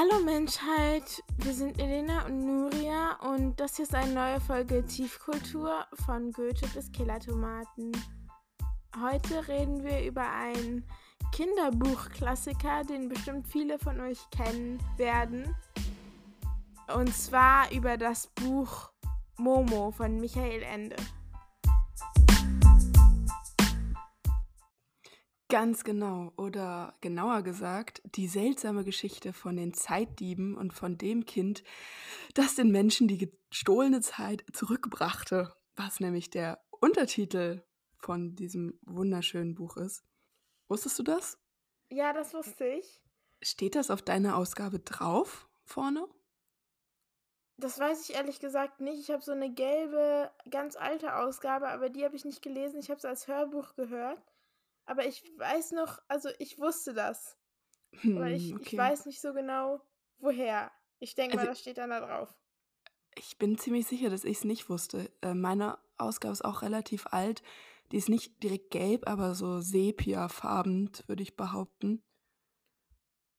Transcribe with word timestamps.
Hallo 0.00 0.20
Menschheit, 0.24 1.24
wir 1.38 1.52
sind 1.52 1.80
Elena 1.80 2.24
und 2.26 2.46
Nuria 2.46 3.18
und 3.32 3.58
das 3.58 3.74
hier 3.74 3.82
ist 3.82 3.96
eine 3.96 4.12
neue 4.12 4.40
Folge 4.40 4.86
Tiefkultur 4.86 5.86
von 6.06 6.30
Goethe 6.30 6.68
bis 6.72 6.92
Killertomaten. 6.92 7.90
Heute 8.96 9.48
reden 9.48 9.82
wir 9.82 10.04
über 10.04 10.30
einen 10.30 10.84
Kinderbuchklassiker, 11.32 12.84
den 12.84 13.08
bestimmt 13.08 13.48
viele 13.48 13.80
von 13.80 14.00
euch 14.00 14.20
kennen 14.30 14.78
werden. 14.98 15.52
Und 16.94 17.12
zwar 17.12 17.68
über 17.72 17.96
das 17.96 18.28
Buch 18.28 18.92
Momo 19.36 19.90
von 19.90 20.20
Michael 20.20 20.62
Ende. 20.62 20.94
Ganz 25.50 25.82
genau, 25.82 26.32
oder 26.36 26.94
genauer 27.00 27.40
gesagt, 27.40 28.02
die 28.04 28.28
seltsame 28.28 28.84
Geschichte 28.84 29.32
von 29.32 29.56
den 29.56 29.72
Zeitdieben 29.72 30.54
und 30.54 30.74
von 30.74 30.98
dem 30.98 31.24
Kind, 31.24 31.64
das 32.34 32.54
den 32.54 32.70
Menschen 32.70 33.08
die 33.08 33.16
gestohlene 33.48 34.02
Zeit 34.02 34.44
zurückbrachte, 34.52 35.54
was 35.74 36.00
nämlich 36.00 36.28
der 36.28 36.62
Untertitel 36.80 37.62
von 37.96 38.36
diesem 38.36 38.78
wunderschönen 38.82 39.54
Buch 39.54 39.78
ist. 39.78 40.04
Wusstest 40.68 40.98
du 40.98 41.02
das? 41.02 41.38
Ja, 41.90 42.12
das 42.12 42.34
wusste 42.34 42.66
ich. 42.66 43.00
Steht 43.40 43.74
das 43.74 43.90
auf 43.90 44.02
deiner 44.02 44.36
Ausgabe 44.36 44.80
drauf 44.80 45.48
vorne? 45.64 46.06
Das 47.56 47.78
weiß 47.78 48.06
ich 48.06 48.14
ehrlich 48.14 48.38
gesagt 48.38 48.80
nicht. 48.80 49.00
Ich 49.00 49.10
habe 49.10 49.22
so 49.22 49.32
eine 49.32 49.52
gelbe, 49.52 50.30
ganz 50.50 50.76
alte 50.76 51.16
Ausgabe, 51.16 51.68
aber 51.68 51.88
die 51.88 52.04
habe 52.04 52.16
ich 52.16 52.26
nicht 52.26 52.42
gelesen. 52.42 52.78
Ich 52.80 52.90
habe 52.90 52.98
es 52.98 53.06
als 53.06 53.28
Hörbuch 53.28 53.74
gehört. 53.76 54.22
Aber 54.88 55.06
ich 55.06 55.22
weiß 55.36 55.72
noch, 55.72 55.98
also 56.08 56.30
ich 56.38 56.58
wusste 56.58 56.94
das. 56.94 57.36
Hm, 58.00 58.16
aber 58.16 58.30
ich, 58.30 58.54
okay. 58.54 58.64
ich 58.64 58.76
weiß 58.76 59.04
nicht 59.04 59.20
so 59.20 59.34
genau, 59.34 59.82
woher. 60.18 60.70
Ich 60.98 61.14
denke 61.14 61.34
also, 61.34 61.44
mal, 61.44 61.50
das 61.50 61.60
steht 61.60 61.76
dann 61.76 61.90
da 61.90 62.00
drauf. 62.00 62.34
Ich 63.14 63.36
bin 63.36 63.58
ziemlich 63.58 63.86
sicher, 63.86 64.08
dass 64.08 64.24
ich 64.24 64.38
es 64.38 64.44
nicht 64.44 64.70
wusste. 64.70 65.12
Äh, 65.20 65.34
meine 65.34 65.78
Ausgabe 65.98 66.32
ist 66.32 66.44
auch 66.44 66.62
relativ 66.62 67.06
alt. 67.08 67.42
Die 67.92 67.98
ist 67.98 68.08
nicht 68.08 68.42
direkt 68.42 68.70
gelb, 68.70 69.06
aber 69.06 69.34
so 69.34 69.60
sepia-farben, 69.60 70.90
würde 71.06 71.22
ich 71.22 71.36
behaupten. 71.36 72.02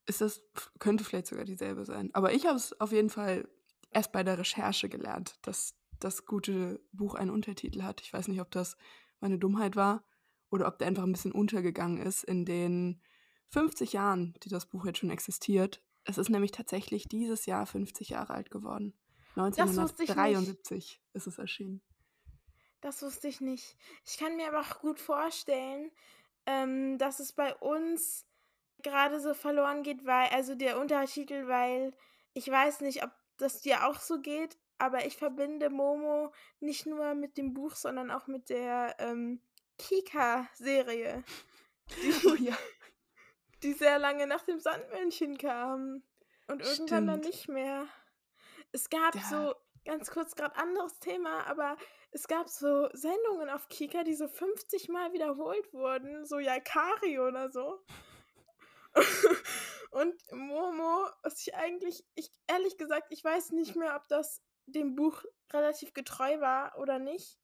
Ist 0.05 0.21
das, 0.21 0.43
könnte 0.77 1.03
vielleicht 1.03 1.27
sogar 1.27 1.45
dieselbe 1.45 1.83
sein. 1.83 2.11
Aber 2.13 2.31
ich 2.33 2.45
habe 2.45 2.57
es 2.57 2.79
auf 2.79 2.91
jeden 2.91 3.09
Fall 3.09 3.49
erst 3.89 4.11
bei 4.11 4.23
der 4.23 4.37
Recherche 4.37 4.87
gelernt, 4.87 5.39
dass 5.41 5.73
das 5.99 6.27
gute 6.27 6.79
Buch 6.91 7.15
einen 7.15 7.31
Untertitel 7.31 7.81
hat. 7.81 8.01
Ich 8.01 8.13
weiß 8.13 8.27
nicht, 8.27 8.41
ob 8.41 8.51
das 8.51 8.77
meine 9.19 9.39
Dummheit 9.39 9.75
war 9.75 10.03
oder 10.51 10.67
ob 10.67 10.77
der 10.79 10.87
einfach 10.87 11.03
ein 11.03 11.11
bisschen 11.11 11.31
untergegangen 11.31 12.01
ist 12.01 12.23
in 12.23 12.45
den 12.45 13.01
50 13.49 13.93
Jahren, 13.93 14.35
die 14.43 14.49
das 14.49 14.65
Buch 14.65 14.85
jetzt 14.85 14.99
schon 14.99 15.09
existiert. 15.09 15.81
Es 16.05 16.17
ist 16.17 16.29
nämlich 16.29 16.51
tatsächlich 16.51 17.07
dieses 17.07 17.45
Jahr 17.45 17.65
50 17.65 18.09
Jahre 18.09 18.33
alt 18.33 18.51
geworden. 18.51 18.93
1973 19.35 21.01
ist 21.13 21.27
es 21.27 21.37
erschienen. 21.37 21.81
Das 22.81 23.01
wusste 23.01 23.27
ich 23.27 23.41
nicht. 23.41 23.75
Ich 24.05 24.17
kann 24.17 24.35
mir 24.35 24.47
aber 24.47 24.61
auch 24.61 24.79
gut 24.79 24.99
vorstellen, 24.99 25.91
ähm, 26.45 26.97
dass 26.97 27.19
es 27.19 27.33
bei 27.33 27.53
uns 27.55 28.25
gerade 28.81 29.19
so 29.19 29.33
verloren 29.33 29.83
geht, 29.83 30.05
weil, 30.05 30.29
also 30.29 30.55
der 30.55 30.79
Untertitel, 30.79 31.47
weil 31.47 31.93
ich 32.33 32.49
weiß 32.49 32.81
nicht, 32.81 33.03
ob 33.03 33.11
das 33.37 33.61
dir 33.61 33.87
auch 33.87 33.99
so 33.99 34.21
geht, 34.21 34.57
aber 34.77 35.05
ich 35.05 35.17
verbinde 35.17 35.69
Momo 35.69 36.31
nicht 36.61 36.85
nur 36.85 37.13
mit 37.13 37.37
dem 37.37 37.53
Buch, 37.53 37.75
sondern 37.75 38.11
auch 38.11 38.27
mit 38.27 38.49
der 38.49 38.95
ähm, 38.99 39.41
Kika-Serie. 39.79 41.23
Die, 41.89 42.27
oh, 42.27 42.35
ja. 42.35 42.57
die 43.63 43.73
sehr 43.73 43.97
lange 43.97 44.27
nach 44.27 44.43
dem 44.43 44.59
Sandmännchen 44.59 45.37
kam. 45.37 46.03
Und 46.47 46.61
irgendwann 46.61 46.87
Stimmt. 46.87 47.07
dann 47.07 47.19
nicht 47.21 47.47
mehr. 47.47 47.87
Es 48.71 48.89
gab 48.89 49.15
ja. 49.15 49.21
so, 49.21 49.55
ganz 49.85 50.11
kurz 50.11 50.35
gerade 50.35 50.55
anderes 50.55 50.99
Thema, 50.99 51.47
aber 51.47 51.77
es 52.11 52.27
gab 52.27 52.49
so 52.49 52.89
Sendungen 52.93 53.49
auf 53.49 53.67
Kika, 53.69 54.03
die 54.03 54.15
so 54.15 54.27
50 54.27 54.89
Mal 54.89 55.13
wiederholt 55.13 55.73
wurden, 55.73 56.25
so 56.25 56.39
Yakari 56.39 57.19
oder 57.19 57.51
so. 57.51 57.79
und 59.91 60.15
Momo, 60.31 61.07
was 61.23 61.41
ich 61.41 61.55
eigentlich, 61.55 62.03
ich 62.15 62.31
ehrlich 62.47 62.77
gesagt, 62.77 63.07
ich 63.09 63.23
weiß 63.23 63.51
nicht 63.51 63.75
mehr, 63.75 63.95
ob 63.95 64.07
das 64.07 64.41
dem 64.65 64.95
Buch 64.95 65.23
relativ 65.51 65.93
getreu 65.93 66.39
war 66.39 66.77
oder 66.77 66.99
nicht. 66.99 67.39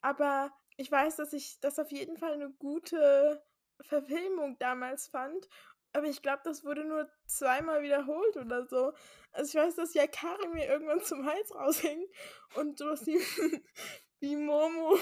Aber 0.00 0.50
ich 0.76 0.90
weiß, 0.90 1.16
dass 1.16 1.32
ich 1.32 1.60
das 1.60 1.78
auf 1.78 1.90
jeden 1.90 2.16
Fall 2.16 2.32
eine 2.32 2.50
gute 2.50 3.42
Verfilmung 3.80 4.58
damals 4.58 5.08
fand. 5.08 5.48
Aber 5.94 6.06
ich 6.06 6.22
glaube, 6.22 6.40
das 6.44 6.64
wurde 6.64 6.84
nur 6.84 7.10
zweimal 7.26 7.82
wiederholt 7.82 8.36
oder 8.38 8.66
so. 8.66 8.92
Also 9.32 9.50
ich 9.50 9.62
weiß, 9.62 9.76
dass 9.76 9.94
Yakari 9.94 10.48
mir 10.48 10.66
irgendwann 10.66 11.02
zum 11.02 11.26
Hals 11.26 11.54
raushing 11.54 12.06
und 12.54 12.78
sowas 12.78 13.04
wie, 14.20 14.36
Momo 14.36 14.96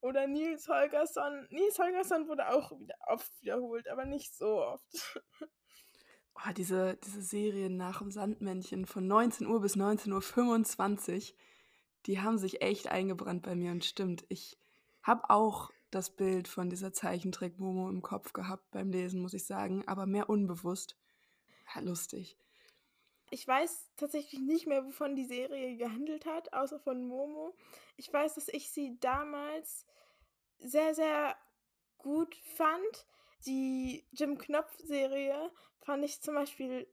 oder 0.00 0.26
Nils 0.26 0.68
Holgersson. 0.68 1.46
Nils 1.50 1.78
Holgersson 1.78 2.26
wurde 2.28 2.48
auch 2.48 2.72
wieder 2.78 2.94
oft 3.06 3.30
wiederholt, 3.42 3.88
aber 3.88 4.06
nicht 4.06 4.34
so 4.34 4.62
oft. 4.62 5.22
Oh, 6.36 6.52
diese, 6.56 6.96
diese 6.96 7.22
Serie 7.22 7.70
nach 7.70 7.98
dem 7.98 8.10
Sandmännchen 8.10 8.86
von 8.86 9.06
19 9.06 9.46
Uhr 9.46 9.60
bis 9.60 9.76
19.25 9.76 11.32
Uhr, 11.32 11.38
die 12.06 12.20
haben 12.20 12.38
sich 12.38 12.60
echt 12.60 12.88
eingebrannt 12.88 13.42
bei 13.42 13.54
mir 13.54 13.70
und 13.70 13.84
stimmt, 13.84 14.24
ich 14.28 14.58
habe 15.04 15.30
auch 15.30 15.70
das 15.90 16.10
Bild 16.10 16.48
von 16.48 16.68
dieser 16.68 16.92
Zeichentrick-Momo 16.92 17.88
im 17.88 18.02
Kopf 18.02 18.32
gehabt 18.32 18.70
beim 18.72 18.90
Lesen, 18.90 19.22
muss 19.22 19.34
ich 19.34 19.46
sagen, 19.46 19.86
aber 19.86 20.06
mehr 20.06 20.28
unbewusst. 20.28 20.96
Ja, 21.72 21.80
lustig. 21.80 22.36
Ich 23.30 23.46
weiß 23.46 23.90
tatsächlich 23.96 24.40
nicht 24.40 24.66
mehr, 24.66 24.84
wovon 24.84 25.16
die 25.16 25.26
Serie 25.26 25.76
gehandelt 25.76 26.26
hat, 26.26 26.52
außer 26.52 26.80
von 26.80 27.06
Momo. 27.06 27.54
Ich 27.96 28.12
weiß, 28.12 28.34
dass 28.34 28.48
ich 28.48 28.70
sie 28.70 28.98
damals 29.00 29.86
sehr, 30.58 30.94
sehr 30.94 31.36
gut 31.98 32.34
fand. 32.56 33.06
Die 33.46 34.06
Jim 34.12 34.38
Knopf-Serie 34.38 35.50
fand 35.80 36.04
ich 36.04 36.22
zum 36.22 36.34
Beispiel 36.34 36.86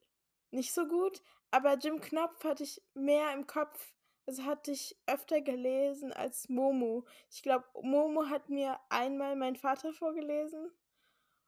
nicht 0.51 0.73
so 0.73 0.87
gut, 0.87 1.21
aber 1.49 1.77
Jim 1.77 2.01
Knopf 2.01 2.43
hatte 2.43 2.63
ich 2.63 2.81
mehr 2.93 3.33
im 3.33 3.47
Kopf 3.47 3.93
das 4.25 4.41
hatte 4.41 4.71
ich 4.71 4.97
öfter 5.07 5.41
gelesen 5.41 6.13
als 6.13 6.49
Momo. 6.49 7.05
Ich 7.29 7.41
glaube, 7.41 7.65
Momo 7.81 8.29
hat 8.29 8.49
mir 8.49 8.79
einmal 8.89 9.35
mein 9.35 9.55
Vater 9.55 9.93
vorgelesen. 9.93 10.71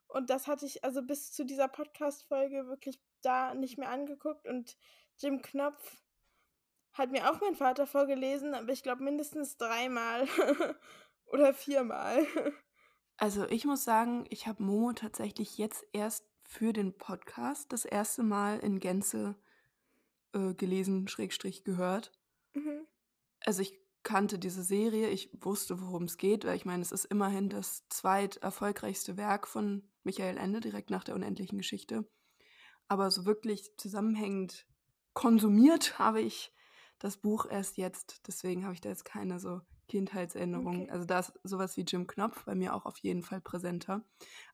Und 0.07 0.29
das 0.29 0.47
hatte 0.47 0.66
ich 0.66 0.83
also 0.83 1.01
bis 1.01 1.31
zu 1.31 1.44
dieser 1.45 1.67
Podcast-Folge 1.67 2.67
wirklich 2.67 3.01
da 3.22 3.53
nicht 3.53 3.78
mehr 3.78 3.89
angeguckt. 3.89 4.47
Und 4.47 4.78
Jim 5.17 5.41
Knopf 5.41 6.03
hat 6.94 7.12
mir 7.12 7.31
auch 7.31 7.41
mein 7.41 7.56
Vater 7.56 7.88
vorgelesen, 7.88 8.53
aber 8.53 8.72
ich 8.72 8.83
glaube 8.83 9.03
mindestens 9.03 9.57
dreimal 9.57 10.28
oder 11.25 11.53
viermal. 11.53 12.25
Also 13.17 13.47
ich 13.50 13.66
muss 13.66 13.83
sagen, 13.83 14.25
ich 14.29 14.47
habe 14.47 14.63
Momo 14.63 14.94
tatsächlich 14.94 15.57
jetzt 15.57 15.85
erst 15.94 16.28
für 16.44 16.73
den 16.73 16.97
Podcast 16.97 17.72
das 17.73 17.85
erste 17.85 18.22
Mal 18.22 18.59
in 18.59 18.79
Gänze 18.79 19.35
äh, 20.33 20.53
gelesen, 20.53 21.07
Schrägstrich 21.07 21.63
gehört. 21.63 22.12
Mhm. 22.53 22.87
Also 23.41 23.61
ich 23.61 23.79
kannte 24.03 24.37
diese 24.37 24.63
Serie, 24.63 25.09
ich 25.09 25.29
wusste, 25.41 25.81
worum 25.81 26.03
es 26.03 26.17
geht, 26.17 26.45
weil 26.45 26.55
ich 26.55 26.65
meine, 26.65 26.81
es 26.81 26.91
ist 26.91 27.05
immerhin 27.05 27.49
das 27.49 27.87
zweit 27.89 28.37
erfolgreichste 28.37 29.17
Werk 29.17 29.47
von 29.47 29.89
Michael 30.03 30.37
Ende, 30.37 30.59
direkt 30.59 30.89
nach 30.89 31.03
der 31.03 31.15
unendlichen 31.15 31.57
Geschichte. 31.57 32.05
Aber 32.87 33.09
so 33.11 33.25
wirklich 33.25 33.75
zusammenhängend 33.77 34.67
konsumiert 35.13 35.97
habe 35.99 36.21
ich 36.21 36.53
das 36.99 37.17
Buch 37.17 37.45
erst 37.49 37.77
jetzt. 37.77 38.27
Deswegen 38.27 38.63
habe 38.63 38.73
ich 38.73 38.81
da 38.81 38.89
jetzt 38.89 39.05
keine 39.05 39.39
so 39.39 39.61
Kindheitserinnerungen. 39.87 40.83
Okay. 40.83 40.91
Also 40.91 41.06
da 41.06 41.19
ist 41.19 41.33
sowas 41.44 41.77
wie 41.77 41.81
Jim 41.81 42.07
Knopf 42.07 42.45
bei 42.45 42.56
mir 42.56 42.73
auch 42.73 42.85
auf 42.85 42.97
jeden 42.99 43.23
Fall 43.23 43.41
präsenter. 43.41 44.03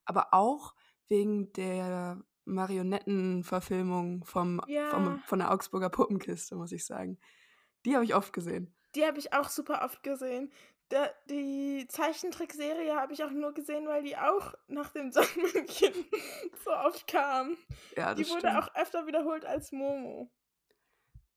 Aber 0.04 0.32
auch 0.32 0.74
wegen 1.08 1.52
der 1.52 2.22
Marionettenverfilmung 2.44 4.24
vom, 4.24 4.60
ja. 4.66 4.90
vom, 4.90 5.20
von 5.26 5.38
der 5.38 5.52
Augsburger 5.52 5.90
Puppenkiste, 5.90 6.56
muss 6.56 6.72
ich 6.72 6.84
sagen. 6.84 7.18
Die 7.84 7.94
habe 7.94 8.04
ich 8.04 8.14
oft 8.14 8.32
gesehen. 8.32 8.74
Die 8.94 9.06
habe 9.06 9.18
ich 9.18 9.32
auch 9.32 9.48
super 9.48 9.82
oft 9.84 10.02
gesehen. 10.02 10.50
Der, 10.90 11.14
die 11.28 11.86
Zeichentrickserie 11.88 12.96
habe 12.96 13.12
ich 13.12 13.22
auch 13.22 13.30
nur 13.30 13.52
gesehen, 13.54 13.86
weil 13.86 14.02
die 14.02 14.16
auch 14.16 14.54
nach 14.66 14.90
dem 14.90 15.12
Sonnenmännchen 15.12 15.92
so 16.64 16.72
oft 16.72 17.06
kam. 17.06 17.56
Ja, 17.96 18.14
Die 18.14 18.28
wurde 18.28 18.40
stimmt. 18.48 18.56
auch 18.56 18.74
öfter 18.74 19.06
wiederholt 19.06 19.44
als 19.46 19.70
Momo. 19.70 20.30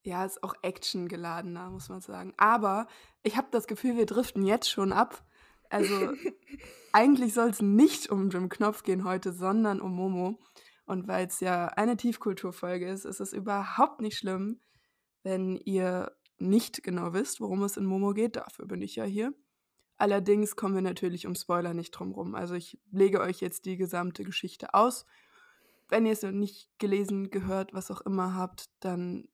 Ja, 0.06 0.26
ist 0.26 0.44
auch 0.44 0.56
actiongeladener, 0.64 1.70
muss 1.70 1.88
man 1.88 2.02
sagen. 2.02 2.34
Aber 2.36 2.88
ich 3.22 3.38
habe 3.38 3.48
das 3.52 3.68
Gefühl, 3.68 3.96
wir 3.96 4.06
driften 4.06 4.44
jetzt 4.44 4.70
schon 4.70 4.92
ab. 4.92 5.24
Also 5.70 5.94
eigentlich 6.92 7.34
soll 7.34 7.50
es 7.50 7.62
nicht 7.62 8.10
um 8.10 8.30
Jim 8.30 8.50
Knopf 8.50 8.84
gehen 8.84 9.06
heute, 9.06 9.32
sondern 9.32 9.80
um 9.80 9.96
Momo. 9.96 10.40
Und 10.86 11.08
weil 11.08 11.28
es 11.28 11.40
ja 11.40 11.68
eine 11.68 11.96
Tiefkulturfolge 11.96 12.90
ist, 12.90 13.06
ist 13.06 13.22
es 13.22 13.32
überhaupt 13.32 14.02
nicht 14.02 14.18
schlimm, 14.18 14.60
wenn 15.22 15.56
ihr 15.56 16.12
nicht 16.40 16.84
genau 16.84 17.14
wisst, 17.14 17.40
worum 17.40 17.64
es 17.64 17.78
in 17.78 17.86
Momo 17.86 18.14
geht, 18.14 18.36
dafür 18.36 18.66
bin 18.66 18.82
ich 18.82 18.96
ja 18.96 19.04
hier. 19.04 19.34
Allerdings 19.98 20.56
kommen 20.56 20.76
wir 20.76 20.82
natürlich 20.82 21.28
um 21.28 21.36
Spoiler 21.36 21.74
nicht 21.74 21.92
drum 21.92 22.12
rum. 22.12 22.36
Also 22.36 22.56
ich 22.56 22.80
lege 22.92 23.22
euch 23.22 23.40
jetzt 23.42 23.66
die 23.66 23.78
gesamte 23.78 24.24
Geschichte 24.24 24.74
aus 24.74 25.06
wenn 25.94 26.08
ihr 26.08 26.14
es 26.14 26.24
noch 26.24 26.32
nicht 26.32 26.72
gelesen, 26.80 27.30
gehört, 27.30 27.74
was 27.74 27.92
auch 27.92 28.02
immer 28.02 28.34
habt, 28.34 28.66
dann 28.80 29.28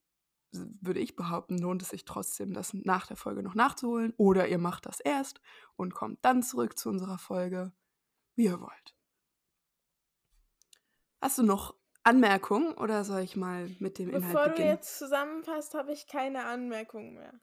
würde 0.51 0.99
ich 0.99 1.15
behaupten, 1.15 1.57
lohnt 1.57 1.81
es 1.81 1.87
sich 1.87 2.03
trotzdem, 2.03 2.53
das 2.53 2.73
nach 2.73 3.07
der 3.07 3.15
Folge 3.15 3.43
noch 3.43 3.55
nachzuholen. 3.55 4.13
Oder 4.17 4.49
ihr 4.49 4.57
macht 4.57 4.85
das 4.85 4.99
erst 4.99 5.39
und 5.77 5.93
kommt 5.93 6.19
dann 6.25 6.43
zurück 6.43 6.77
zu 6.77 6.89
unserer 6.89 7.17
Folge, 7.17 7.71
wie 8.35 8.45
ihr 8.45 8.59
wollt. 8.59 8.95
Hast 11.21 11.37
du 11.37 11.43
noch 11.43 11.75
Anmerkungen 12.09 12.73
oder 12.73 13.03
soll 13.03 13.21
ich 13.21 13.35
mal 13.35 13.69
mit 13.79 13.97
dem 13.99 14.11
Bevor 14.11 14.29
Inhalt 14.29 14.33
beginnen? 14.33 14.55
Bevor 14.55 14.65
du 14.65 14.71
jetzt 14.71 14.97
zusammenfasst, 14.97 15.73
habe 15.75 15.91
ich 15.91 16.07
keine 16.07 16.45
Anmerkungen 16.45 17.13
mehr. 17.13 17.39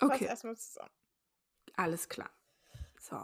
Okay. 0.00 0.18
Fass 0.18 0.28
erstmal 0.28 0.56
zusammen. 0.56 0.90
Alles 1.76 2.08
klar. 2.08 2.30
So. 2.98 3.18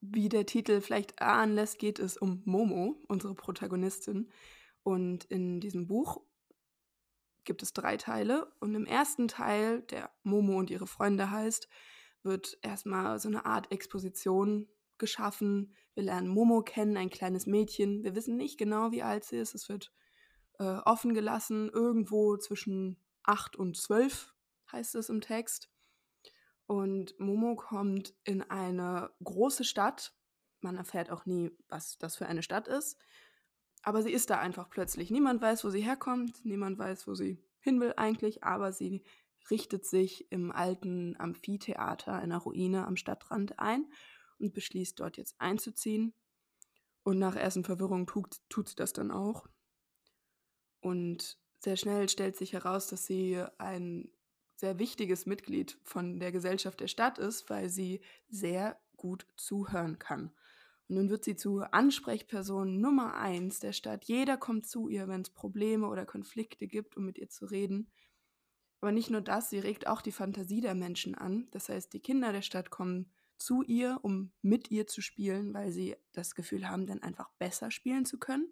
Wie 0.00 0.28
der 0.28 0.46
Titel 0.46 0.80
vielleicht 0.80 1.22
ahnen 1.22 1.54
lässt, 1.54 1.78
geht 1.78 1.98
es 1.98 2.16
um 2.16 2.42
Momo, 2.44 2.96
unsere 3.08 3.34
Protagonistin. 3.34 4.30
Und 4.82 5.24
in 5.24 5.60
diesem 5.60 5.86
Buch 5.86 6.20
gibt 7.44 7.62
es 7.62 7.72
drei 7.72 7.96
Teile. 7.96 8.52
Und 8.60 8.74
im 8.74 8.84
ersten 8.84 9.28
Teil, 9.28 9.82
der 9.82 10.10
Momo 10.22 10.58
und 10.58 10.70
ihre 10.70 10.86
Freunde 10.86 11.30
heißt, 11.30 11.68
wird 12.22 12.58
erstmal 12.62 13.18
so 13.18 13.28
eine 13.28 13.46
Art 13.46 13.70
Exposition 13.70 14.68
geschaffen. 15.04 15.74
Wir 15.92 16.04
lernen 16.04 16.28
Momo 16.28 16.62
kennen, 16.62 16.96
ein 16.96 17.10
kleines 17.10 17.46
Mädchen. 17.46 18.02
Wir 18.02 18.14
wissen 18.14 18.36
nicht 18.36 18.58
genau, 18.58 18.90
wie 18.90 19.02
alt 19.02 19.24
sie 19.24 19.36
ist. 19.36 19.54
Es 19.54 19.68
wird 19.68 19.92
äh, 20.58 20.64
offen 20.64 21.12
gelassen, 21.12 21.68
irgendwo 21.68 22.38
zwischen 22.38 22.96
acht 23.22 23.54
und 23.54 23.76
zwölf 23.76 24.34
heißt 24.72 24.94
es 24.94 25.10
im 25.10 25.20
Text. 25.20 25.70
Und 26.66 27.18
Momo 27.20 27.54
kommt 27.54 28.14
in 28.24 28.42
eine 28.42 29.10
große 29.22 29.64
Stadt. 29.64 30.14
Man 30.60 30.78
erfährt 30.78 31.10
auch 31.10 31.26
nie, 31.26 31.50
was 31.68 31.98
das 31.98 32.16
für 32.16 32.26
eine 32.26 32.42
Stadt 32.42 32.66
ist. 32.66 32.98
Aber 33.82 34.02
sie 34.02 34.12
ist 34.12 34.30
da 34.30 34.38
einfach 34.38 34.70
plötzlich. 34.70 35.10
Niemand 35.10 35.42
weiß, 35.42 35.64
wo 35.64 35.68
sie 35.68 35.82
herkommt, 35.82 36.42
niemand 36.46 36.78
weiß, 36.78 37.06
wo 37.06 37.14
sie 37.14 37.38
hin 37.60 37.80
will 37.80 37.92
eigentlich, 37.98 38.42
aber 38.42 38.72
sie 38.72 39.04
richtet 39.50 39.84
sich 39.84 40.32
im 40.32 40.50
alten 40.50 41.16
Amphitheater, 41.18 42.14
einer 42.14 42.38
Ruine 42.38 42.86
am 42.86 42.96
Stadtrand 42.96 43.58
ein 43.58 43.86
und 44.44 44.54
beschließt 44.54 45.00
dort 45.00 45.16
jetzt 45.16 45.34
einzuziehen. 45.38 46.14
Und 47.02 47.18
nach 47.18 47.36
ersten 47.36 47.64
Verwirrung 47.64 48.06
tut, 48.06 48.40
tut 48.48 48.68
sie 48.68 48.76
das 48.76 48.92
dann 48.92 49.10
auch. 49.10 49.46
Und 50.80 51.38
sehr 51.58 51.76
schnell 51.76 52.08
stellt 52.08 52.36
sich 52.36 52.52
heraus, 52.52 52.88
dass 52.88 53.06
sie 53.06 53.42
ein 53.58 54.10
sehr 54.56 54.78
wichtiges 54.78 55.26
Mitglied 55.26 55.78
von 55.82 56.20
der 56.20 56.30
Gesellschaft 56.30 56.80
der 56.80 56.88
Stadt 56.88 57.18
ist, 57.18 57.50
weil 57.50 57.68
sie 57.68 58.00
sehr 58.28 58.80
gut 58.96 59.26
zuhören 59.36 59.98
kann. 59.98 60.30
Und 60.88 60.96
nun 60.96 61.10
wird 61.10 61.24
sie 61.24 61.36
zu 61.36 61.60
Ansprechperson 61.60 62.80
Nummer 62.80 63.16
eins 63.16 63.58
der 63.58 63.72
Stadt. 63.72 64.04
Jeder 64.04 64.36
kommt 64.36 64.66
zu 64.66 64.88
ihr, 64.88 65.08
wenn 65.08 65.22
es 65.22 65.30
Probleme 65.30 65.88
oder 65.88 66.04
Konflikte 66.04 66.66
gibt, 66.66 66.96
um 66.96 67.06
mit 67.06 67.18
ihr 67.18 67.30
zu 67.30 67.46
reden. 67.46 67.90
Aber 68.80 68.92
nicht 68.92 69.08
nur 69.08 69.22
das, 69.22 69.48
sie 69.48 69.58
regt 69.58 69.86
auch 69.86 70.02
die 70.02 70.12
Fantasie 70.12 70.60
der 70.60 70.74
Menschen 70.74 71.14
an. 71.14 71.48
Das 71.52 71.70
heißt, 71.70 71.92
die 71.94 72.00
Kinder 72.00 72.32
der 72.32 72.42
Stadt 72.42 72.70
kommen 72.70 73.10
zu 73.44 73.62
ihr, 73.62 73.98
um 74.00 74.32
mit 74.40 74.70
ihr 74.70 74.86
zu 74.86 75.02
spielen, 75.02 75.52
weil 75.52 75.70
sie 75.70 75.96
das 76.12 76.34
Gefühl 76.34 76.66
haben, 76.66 76.86
dann 76.86 77.02
einfach 77.02 77.28
besser 77.38 77.70
spielen 77.70 78.06
zu 78.06 78.18
können. 78.18 78.48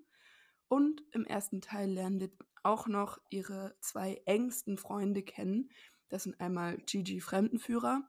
Und 0.68 1.02
im 1.12 1.24
ersten 1.24 1.62
Teil 1.62 1.90
lernen 1.90 2.20
wir 2.20 2.30
auch 2.62 2.86
noch 2.86 3.18
ihre 3.30 3.74
zwei 3.80 4.20
engsten 4.26 4.76
Freunde 4.76 5.22
kennen. 5.22 5.70
Das 6.10 6.24
sind 6.24 6.38
einmal 6.40 6.76
Gigi 6.76 7.22
Fremdenführer, 7.22 8.06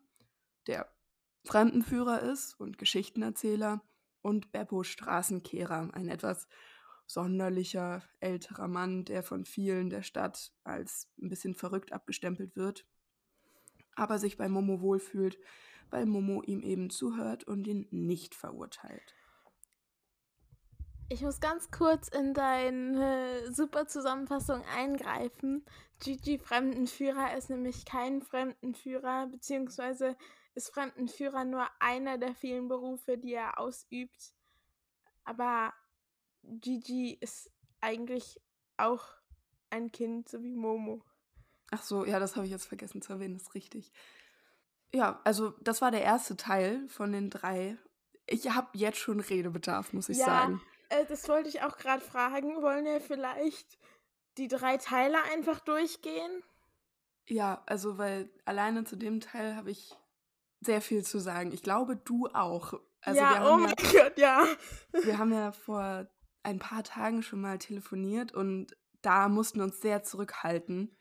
der 0.68 0.94
Fremdenführer 1.46 2.22
ist 2.22 2.60
und 2.60 2.78
Geschichtenerzähler 2.78 3.82
und 4.22 4.52
Beppo 4.52 4.84
Straßenkehrer, 4.84 5.90
ein 5.94 6.10
etwas 6.10 6.48
sonderlicher 7.08 8.04
älterer 8.20 8.68
Mann, 8.68 9.06
der 9.06 9.24
von 9.24 9.46
vielen 9.46 9.90
der 9.90 10.04
Stadt 10.04 10.52
als 10.66 11.10
ein 11.22 11.30
bisschen 11.30 11.56
verrückt 11.56 11.94
abgestempelt 11.94 12.58
wird, 12.58 12.86
aber 13.96 14.20
sich 14.20 14.36
bei 14.36 14.50
Momo 14.50 14.82
wohlfühlt, 14.82 15.38
weil 15.90 16.06
Momo 16.06 16.42
ihm 16.44 16.62
eben 16.62 16.90
zuhört 16.90 17.44
und 17.44 17.68
ihn 17.68 17.88
nicht 17.92 18.36
verurteilt. 18.36 19.16
Ich 21.10 21.22
muss 21.22 21.40
ganz 21.40 21.70
kurz 21.70 22.08
in 22.08 22.34
deine 22.34 23.52
super 23.54 23.88
Zusammenfassung 23.88 24.64
eingreifen. 24.76 25.64
Gigi 26.00 26.40
Fremdenführer 26.40 27.38
ist 27.38 27.50
nämlich 27.50 27.86
kein 27.86 28.22
Fremdenführer, 28.22 29.28
beziehungsweise 29.28 30.18
ist 30.56 30.74
Fremdenführer 30.74 31.46
nur 31.46 31.68
einer 31.80 32.18
der 32.18 32.34
vielen 32.34 32.68
Berufe, 32.68 33.18
die 33.18 33.34
er 33.34 33.60
ausübt. 33.60 34.34
Aber 35.24 35.74
Gigi 36.44 37.18
ist 37.20 37.52
eigentlich 37.80 38.42
auch 38.78 39.06
ein 39.70 39.92
Kind, 39.92 40.30
so 40.30 40.42
wie 40.42 40.56
Momo. 40.56 41.04
Ach 41.72 41.82
so, 41.82 42.06
ja, 42.06 42.20
das 42.20 42.36
habe 42.36 42.46
ich 42.46 42.52
jetzt 42.52 42.66
vergessen 42.66 43.02
zu 43.02 43.14
erwähnen, 43.14 43.34
das 43.34 43.44
ist 43.44 43.56
richtig. 43.56 43.92
Ja, 44.94 45.20
also 45.24 45.52
das 45.62 45.82
war 45.82 45.92
der 45.92 46.04
erste 46.04 46.38
Teil 46.38 46.88
von 46.88 47.12
den 47.12 47.30
drei. 47.30 47.78
Ich 48.28 48.50
habe 48.50 48.70
jetzt 48.74 49.00
schon 49.00 49.20
Redebedarf, 49.20 49.92
muss 49.94 50.10
ich 50.10 50.18
ja, 50.18 50.26
sagen. 50.26 50.62
Äh, 50.90 51.06
das 51.06 51.28
wollte 51.28 51.50
ich 51.50 51.64
auch 51.64 51.78
gerade 51.78 52.04
fragen. 52.04 52.62
Wollen 52.62 52.86
wir 52.86 53.02
vielleicht 53.02 53.80
die 54.38 54.48
drei 54.48 54.78
Teile 54.78 55.18
einfach 55.34 55.60
durchgehen? 55.60 56.44
Ja, 57.28 57.64
also 57.66 57.98
weil 57.98 58.30
alleine 58.46 58.84
zu 58.84 58.96
dem 58.96 59.20
Teil 59.20 59.56
habe 59.56 59.72
ich 59.72 59.96
sehr 60.62 60.82
viel 60.82 61.04
zu 61.04 61.20
sagen. 61.20 61.52
Ich 61.52 61.64
glaube, 61.64 61.96
du 61.96 62.28
auch. 62.28 62.74
Also 63.02 63.20
ja, 63.20 63.54
oh 63.54 63.58
mein 63.58 63.76
ja, 63.78 64.04
Gott, 64.04 64.18
ja. 64.18 64.46
Wir 65.04 65.18
haben 65.18 65.34
ja 65.34 65.52
vor 65.52 66.08
ein 66.44 66.60
paar 66.60 66.84
Tagen 66.84 67.24
schon 67.24 67.42
mal 67.42 67.58
telefoniert 67.58 68.34
und 68.34 68.76
da 69.02 69.28
mussten 69.28 69.60
wir 69.60 69.66
uns 69.66 69.82
sehr 69.82 70.04
zurückhalten, 70.04 70.96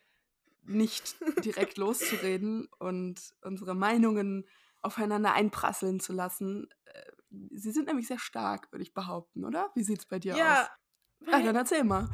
nicht 0.63 1.17
direkt 1.45 1.77
loszureden 1.77 2.69
und 2.79 3.35
unsere 3.43 3.75
Meinungen 3.75 4.47
aufeinander 4.81 5.33
einprasseln 5.33 6.01
zu 6.01 6.13
lassen. 6.13 6.69
Äh, 6.85 7.13
sie 7.51 7.71
sind 7.71 7.87
nämlich 7.87 8.09
sehr 8.09 8.19
stark, 8.19 8.71
würde 8.73 8.83
ich 8.83 8.95
behaupten, 8.95 9.45
oder? 9.45 9.71
Wie 9.75 9.85
sieht 9.85 10.01
es 10.01 10.07
bei 10.07 10.19
dir 10.19 10.37
ja, 10.37 10.63
aus? 10.63 10.69
Ja, 11.27 11.41
dann 11.41 11.57
erzähl 11.57 11.85
mal. 11.85 12.09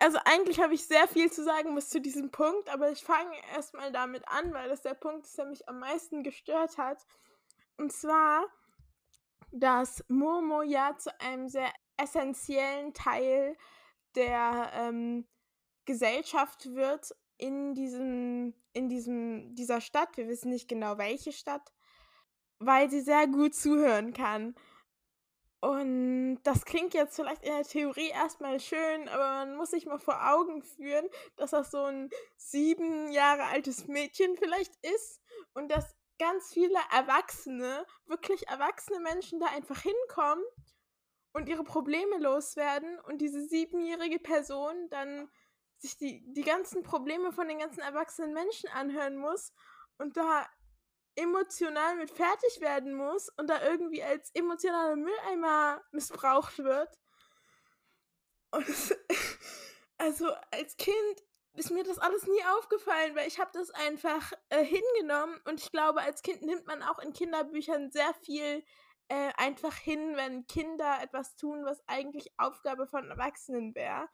Also 0.00 0.18
eigentlich 0.24 0.60
habe 0.60 0.74
ich 0.74 0.86
sehr 0.86 1.08
viel 1.08 1.30
zu 1.32 1.44
sagen 1.44 1.74
bis 1.74 1.88
zu 1.88 2.00
diesem 2.00 2.30
Punkt, 2.30 2.68
aber 2.68 2.90
ich 2.90 3.02
fange 3.02 3.34
erstmal 3.54 3.92
damit 3.92 4.26
an, 4.28 4.52
weil 4.52 4.68
das 4.68 4.82
der 4.82 4.94
Punkt 4.94 5.26
ist, 5.26 5.36
der 5.36 5.46
mich 5.46 5.68
am 5.68 5.80
meisten 5.80 6.22
gestört 6.22 6.78
hat. 6.78 7.04
Und 7.76 7.92
zwar, 7.92 8.46
dass 9.50 10.04
Momo 10.08 10.62
ja 10.62 10.96
zu 10.96 11.10
einem 11.20 11.48
sehr 11.48 11.72
essentiellen 11.96 12.94
Teil 12.94 13.56
der 14.14 14.70
ähm, 14.74 15.26
Gesellschaft 15.88 16.74
wird 16.74 17.16
in 17.38 17.74
diesem, 17.74 18.52
in 18.74 18.90
diesem, 18.90 19.54
dieser 19.54 19.80
Stadt. 19.80 20.18
Wir 20.18 20.28
wissen 20.28 20.50
nicht 20.50 20.68
genau 20.68 20.98
welche 20.98 21.32
Stadt, 21.32 21.72
weil 22.58 22.90
sie 22.90 23.00
sehr 23.00 23.26
gut 23.26 23.54
zuhören 23.54 24.12
kann. 24.12 24.54
Und 25.60 26.40
das 26.42 26.66
klingt 26.66 26.92
jetzt 26.92 27.16
vielleicht 27.16 27.42
in 27.42 27.52
der 27.52 27.64
Theorie 27.64 28.10
erstmal 28.10 28.60
schön, 28.60 29.08
aber 29.08 29.46
man 29.46 29.56
muss 29.56 29.70
sich 29.70 29.86
mal 29.86 29.98
vor 29.98 30.30
Augen 30.30 30.62
führen, 30.62 31.08
dass 31.36 31.50
das 31.50 31.70
so 31.70 31.82
ein 31.84 32.10
sieben 32.36 33.10
Jahre 33.10 33.44
altes 33.44 33.88
Mädchen 33.88 34.36
vielleicht 34.36 34.76
ist 34.84 35.22
und 35.54 35.70
dass 35.70 35.96
ganz 36.18 36.52
viele 36.52 36.78
Erwachsene, 36.92 37.86
wirklich 38.06 38.46
erwachsene 38.46 39.00
Menschen 39.00 39.40
da 39.40 39.46
einfach 39.46 39.80
hinkommen 39.80 40.44
und 41.32 41.48
ihre 41.48 41.64
Probleme 41.64 42.18
loswerden 42.18 43.00
und 43.00 43.18
diese 43.18 43.40
siebenjährige 43.48 44.18
Person 44.18 44.88
dann 44.90 45.30
sich 45.78 45.96
die, 45.96 46.24
die 46.32 46.42
ganzen 46.42 46.82
Probleme 46.82 47.32
von 47.32 47.48
den 47.48 47.58
ganzen 47.58 47.80
erwachsenen 47.80 48.32
Menschen 48.32 48.68
anhören 48.70 49.16
muss 49.16 49.52
und 49.98 50.16
da 50.16 50.46
emotional 51.14 51.96
mit 51.96 52.10
fertig 52.10 52.60
werden 52.60 52.94
muss 52.94 53.28
und 53.36 53.48
da 53.48 53.62
irgendwie 53.62 54.02
als 54.02 54.30
emotionaler 54.34 54.96
Mülleimer 54.96 55.82
missbraucht 55.90 56.58
wird. 56.58 56.98
Und 58.50 58.66
also 59.98 60.30
als 60.52 60.76
Kind 60.76 61.24
ist 61.54 61.72
mir 61.72 61.82
das 61.82 61.98
alles 61.98 62.26
nie 62.26 62.44
aufgefallen, 62.56 63.16
weil 63.16 63.26
ich 63.26 63.40
habe 63.40 63.50
das 63.52 63.70
einfach 63.70 64.32
äh, 64.48 64.64
hingenommen 64.64 65.40
und 65.44 65.60
ich 65.60 65.72
glaube, 65.72 66.02
als 66.02 66.22
Kind 66.22 66.42
nimmt 66.42 66.66
man 66.66 66.82
auch 66.82 67.00
in 67.00 67.12
Kinderbüchern 67.12 67.90
sehr 67.90 68.14
viel 68.14 68.64
äh, 69.08 69.32
einfach 69.36 69.74
hin, 69.74 70.14
wenn 70.16 70.46
Kinder 70.46 70.98
etwas 71.02 71.34
tun, 71.34 71.64
was 71.64 71.82
eigentlich 71.88 72.32
Aufgabe 72.38 72.86
von 72.86 73.10
Erwachsenen 73.10 73.74
wäre. 73.74 74.08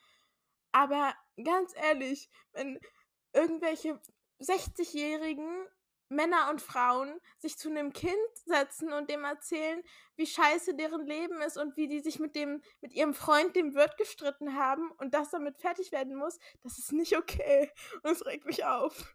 Aber 0.74 1.14
ganz 1.44 1.72
ehrlich, 1.76 2.28
wenn 2.52 2.80
irgendwelche 3.32 4.00
60-Jährigen 4.40 5.68
Männer 6.08 6.50
und 6.50 6.60
Frauen 6.60 7.20
sich 7.38 7.56
zu 7.56 7.70
einem 7.70 7.92
Kind 7.92 8.12
setzen 8.44 8.92
und 8.92 9.08
dem 9.08 9.22
erzählen, 9.22 9.80
wie 10.16 10.26
scheiße 10.26 10.74
deren 10.74 11.06
Leben 11.06 11.40
ist 11.42 11.56
und 11.56 11.76
wie 11.76 11.86
die 11.86 12.00
sich 12.00 12.18
mit 12.18 12.34
dem, 12.34 12.60
mit 12.80 12.92
ihrem 12.92 13.14
Freund, 13.14 13.54
dem 13.54 13.74
Wirt, 13.74 13.96
gestritten 13.98 14.54
haben 14.54 14.90
und 14.98 15.14
das 15.14 15.30
damit 15.30 15.58
fertig 15.58 15.92
werden 15.92 16.16
muss, 16.16 16.40
das 16.64 16.76
ist 16.76 16.92
nicht 16.92 17.16
okay. 17.16 17.70
Und 18.02 18.10
es 18.10 18.26
regt 18.26 18.44
mich 18.44 18.64
auf. 18.64 19.14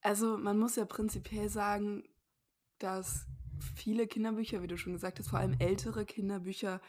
Also 0.00 0.38
man 0.38 0.58
muss 0.58 0.76
ja 0.76 0.84
prinzipiell 0.84 1.48
sagen, 1.48 2.08
dass 2.78 3.26
viele 3.74 4.06
Kinderbücher, 4.06 4.62
wie 4.62 4.68
du 4.68 4.78
schon 4.78 4.92
gesagt 4.92 5.18
hast, 5.18 5.30
vor 5.30 5.40
allem 5.40 5.56
ältere 5.58 6.06
Kinderbücher, 6.06 6.80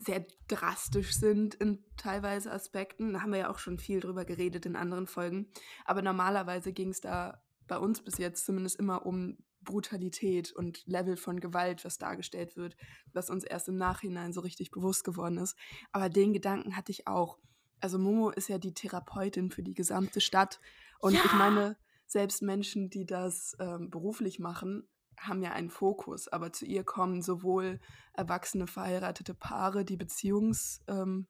sehr 0.00 0.24
drastisch 0.48 1.14
sind 1.14 1.54
in 1.54 1.84
teilweise 1.96 2.50
Aspekten. 2.50 3.12
Da 3.12 3.20
haben 3.20 3.32
wir 3.32 3.40
ja 3.40 3.50
auch 3.50 3.58
schon 3.58 3.78
viel 3.78 4.00
drüber 4.00 4.24
geredet 4.24 4.64
in 4.64 4.74
anderen 4.74 5.06
Folgen. 5.06 5.48
Aber 5.84 6.00
normalerweise 6.00 6.72
ging 6.72 6.88
es 6.88 7.02
da 7.02 7.42
bei 7.68 7.78
uns 7.78 8.02
bis 8.02 8.16
jetzt 8.18 8.46
zumindest 8.46 8.76
immer 8.80 9.04
um 9.04 9.36
Brutalität 9.60 10.52
und 10.52 10.86
Level 10.86 11.18
von 11.18 11.38
Gewalt, 11.38 11.84
was 11.84 11.98
dargestellt 11.98 12.56
wird, 12.56 12.76
was 13.12 13.28
uns 13.28 13.44
erst 13.44 13.68
im 13.68 13.76
Nachhinein 13.76 14.32
so 14.32 14.40
richtig 14.40 14.70
bewusst 14.70 15.04
geworden 15.04 15.36
ist. 15.36 15.54
Aber 15.92 16.08
den 16.08 16.32
Gedanken 16.32 16.76
hatte 16.76 16.92
ich 16.92 17.06
auch. 17.06 17.38
Also 17.78 17.98
Momo 17.98 18.30
ist 18.30 18.48
ja 18.48 18.56
die 18.56 18.72
Therapeutin 18.72 19.50
für 19.50 19.62
die 19.62 19.74
gesamte 19.74 20.22
Stadt. 20.22 20.60
Und 20.98 21.12
ja. 21.12 21.20
ich 21.24 21.32
meine, 21.34 21.76
selbst 22.06 22.40
Menschen, 22.40 22.88
die 22.88 23.04
das 23.04 23.54
ähm, 23.60 23.90
beruflich 23.90 24.38
machen, 24.38 24.88
haben 25.20 25.42
ja 25.42 25.52
einen 25.52 25.70
Fokus, 25.70 26.28
aber 26.28 26.52
zu 26.52 26.64
ihr 26.64 26.84
kommen 26.84 27.22
sowohl 27.22 27.80
erwachsene 28.14 28.66
verheiratete 28.66 29.34
Paare, 29.34 29.84
die 29.84 29.96
Beziehungstherapie, 29.96 31.26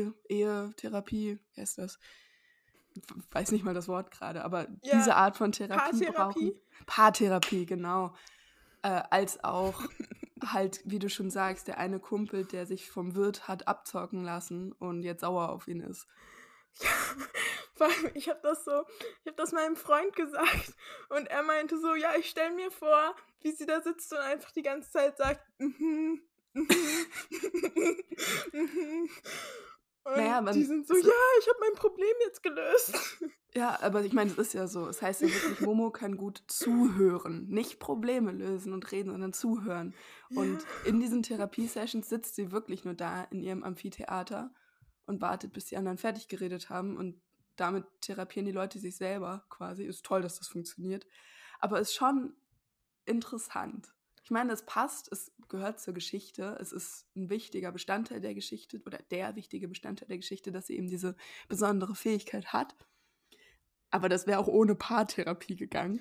ähm, 0.00 0.14
Ehetherapie, 0.28 1.38
wie 1.54 1.60
heißt 1.60 1.78
das? 1.78 1.98
Weiß 3.30 3.52
nicht 3.52 3.64
mal 3.64 3.74
das 3.74 3.88
Wort 3.88 4.10
gerade, 4.10 4.44
aber 4.44 4.68
ja, 4.82 4.96
diese 4.98 5.16
Art 5.16 5.36
von 5.36 5.52
Therapie 5.52 6.04
Paartherapie? 6.04 6.50
brauchen. 6.50 6.60
Paartherapie, 6.86 7.66
genau. 7.66 8.14
Äh, 8.82 9.02
als 9.10 9.42
auch 9.42 9.82
halt, 10.44 10.82
wie 10.84 10.98
du 10.98 11.08
schon 11.08 11.30
sagst, 11.30 11.68
der 11.68 11.78
eine 11.78 12.00
Kumpel, 12.00 12.44
der 12.44 12.66
sich 12.66 12.90
vom 12.90 13.14
Wirt 13.14 13.48
hat 13.48 13.68
abzocken 13.68 14.24
lassen 14.24 14.72
und 14.72 15.02
jetzt 15.04 15.20
sauer 15.20 15.50
auf 15.50 15.68
ihn 15.68 15.80
ist. 15.80 16.06
Ja, 16.80 16.88
vor 17.76 17.86
allem, 17.86 18.10
ich 18.14 18.28
habe 18.28 18.40
das 18.42 18.64
so, 18.64 18.84
ich 19.22 19.26
habe 19.26 19.36
das 19.36 19.52
meinem 19.52 19.76
Freund 19.76 20.14
gesagt 20.14 20.74
und 21.10 21.26
er 21.28 21.42
meinte 21.42 21.78
so, 21.78 21.94
ja, 21.94 22.14
ich 22.18 22.28
stelle 22.28 22.54
mir 22.54 22.70
vor, 22.70 23.14
wie 23.40 23.52
sie 23.52 23.66
da 23.66 23.80
sitzt 23.80 24.12
und 24.12 24.18
einfach 24.18 24.50
die 24.52 24.62
ganze 24.62 24.90
Zeit 24.90 25.16
sagt, 25.16 25.40
mhm, 25.58 26.22
mhm, 26.52 26.68
mhm. 28.52 29.10
Und 30.04 30.16
naja, 30.16 30.40
man, 30.40 30.54
die 30.54 30.64
sind 30.64 30.86
so, 30.86 30.94
ja, 30.94 31.00
ich 31.40 31.48
habe 31.48 31.58
mein 31.60 31.74
Problem 31.74 32.14
jetzt 32.24 32.42
gelöst. 32.42 32.94
Ja, 33.54 33.78
aber 33.82 34.02
ich 34.02 34.14
meine, 34.14 34.30
es 34.30 34.38
ist 34.38 34.54
ja 34.54 34.66
so. 34.66 34.88
Es 34.88 35.02
heißt 35.02 35.20
ja 35.20 35.28
wirklich, 35.28 35.60
Momo 35.60 35.90
kann 35.90 36.16
gut 36.16 36.42
zuhören. 36.46 37.48
Nicht 37.50 37.80
Probleme 37.80 38.32
lösen 38.32 38.72
und 38.72 38.90
reden, 38.92 39.10
sondern 39.10 39.34
zuhören. 39.34 39.92
Ja. 40.30 40.40
Und 40.40 40.64
in 40.86 41.00
diesen 41.00 41.22
Therapiesessions 41.22 42.08
sitzt 42.08 42.34
sie 42.34 42.50
wirklich 42.50 42.86
nur 42.86 42.94
da 42.94 43.24
in 43.24 43.42
ihrem 43.42 43.62
Amphitheater 43.62 44.54
und 45.04 45.20
wartet, 45.20 45.52
bis 45.52 45.66
die 45.66 45.76
anderen 45.76 45.98
fertig 45.98 46.28
geredet 46.28 46.70
haben. 46.70 46.96
Und 46.96 47.20
damit 47.56 47.84
therapieren 48.00 48.46
die 48.46 48.52
Leute 48.52 48.78
sich 48.78 48.96
selber 48.96 49.44
quasi. 49.48 49.84
Ist 49.84 50.04
toll, 50.04 50.22
dass 50.22 50.38
das 50.38 50.48
funktioniert. 50.48 51.06
Aber 51.60 51.80
ist 51.80 51.94
schon 51.94 52.34
interessant. 53.04 53.92
Ich 54.24 54.30
meine, 54.30 54.52
es 54.52 54.64
passt, 54.64 55.10
es 55.10 55.32
gehört 55.48 55.80
zur 55.80 55.94
Geschichte, 55.94 56.56
es 56.60 56.72
ist 56.72 57.06
ein 57.16 57.28
wichtiger 57.28 57.72
Bestandteil 57.72 58.20
der 58.20 58.34
Geschichte 58.34 58.80
oder 58.86 58.98
der 59.10 59.34
wichtige 59.34 59.68
Bestandteil 59.68 60.08
der 60.08 60.18
Geschichte, 60.18 60.52
dass 60.52 60.68
sie 60.68 60.76
eben 60.76 60.88
diese 60.88 61.16
besondere 61.48 61.94
Fähigkeit 61.94 62.52
hat. 62.52 62.76
Aber 63.90 64.08
das 64.08 64.26
wäre 64.26 64.38
auch 64.38 64.46
ohne 64.48 64.74
Paartherapie 64.74 65.56
gegangen. 65.56 66.00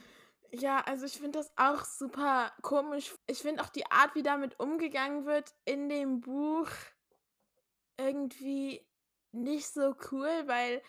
Ja, 0.53 0.81
also 0.81 1.05
ich 1.05 1.13
finde 1.13 1.39
das 1.39 1.51
auch 1.55 1.83
super 1.85 2.51
komisch. 2.61 3.15
Ich 3.27 3.39
finde 3.39 3.63
auch 3.63 3.69
die 3.69 3.85
Art, 3.89 4.15
wie 4.15 4.23
damit 4.23 4.59
umgegangen 4.59 5.25
wird 5.25 5.55
in 5.65 5.89
dem 5.89 6.21
Buch 6.21 6.69
irgendwie 7.97 8.85
nicht 9.31 9.67
so 9.67 9.95
cool, 10.11 10.43
weil 10.45 10.81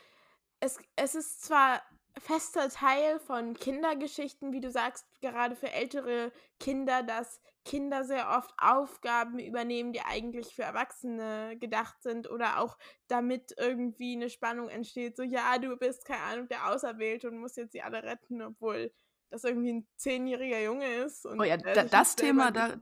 es, 0.63 0.79
es 0.95 1.15
ist 1.15 1.43
zwar 1.43 1.83
fester 2.19 2.69
Teil 2.69 3.19
von 3.19 3.55
Kindergeschichten, 3.55 4.53
wie 4.53 4.61
du 4.61 4.71
sagst, 4.71 5.07
gerade 5.21 5.57
für 5.57 5.73
ältere 5.73 6.31
Kinder, 6.61 7.03
dass 7.03 7.41
Kinder 7.65 8.05
sehr 8.05 8.31
oft 8.31 8.55
Aufgaben 8.59 9.39
übernehmen, 9.39 9.93
die 9.93 10.03
eigentlich 10.03 10.55
für 10.55 10.63
Erwachsene 10.63 11.57
gedacht 11.59 12.03
sind 12.03 12.31
oder 12.31 12.61
auch 12.61 12.79
damit 13.09 13.55
irgendwie 13.59 14.15
eine 14.15 14.31
Spannung 14.31 14.69
entsteht, 14.69 15.17
so 15.17 15.23
ja, 15.23 15.59
du 15.59 15.77
bist 15.77 16.05
keine 16.05 16.23
Ahnung 16.23 16.49
der 16.49 16.71
Auserwählte 16.71 17.29
und 17.29 17.39
musst 17.39 17.57
jetzt 17.57 17.73
sie 17.73 17.83
alle 17.83 18.03
retten, 18.03 18.43
obwohl 18.43 18.93
das 19.31 19.45
irgendwie 19.45 19.73
ein 19.73 19.89
zehnjähriger 19.97 20.61
Junge 20.61 20.95
ist. 20.95 21.27
oh 21.27 21.43
ja, 21.43 21.57
da, 21.57 21.85
das 21.85 22.15
Thema, 22.15 22.53
da, 22.53 22.75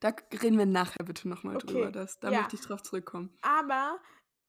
da 0.00 0.14
reden 0.42 0.58
wir 0.58 0.66
nachher 0.66 1.04
bitte 1.04 1.28
nochmal 1.28 1.56
okay. 1.56 1.66
drüber. 1.66 1.90
Das, 1.90 2.18
da 2.18 2.30
ja. 2.30 2.38
möchte 2.38 2.56
ich 2.56 2.62
drauf 2.62 2.82
zurückkommen. 2.82 3.36
Aber 3.42 3.98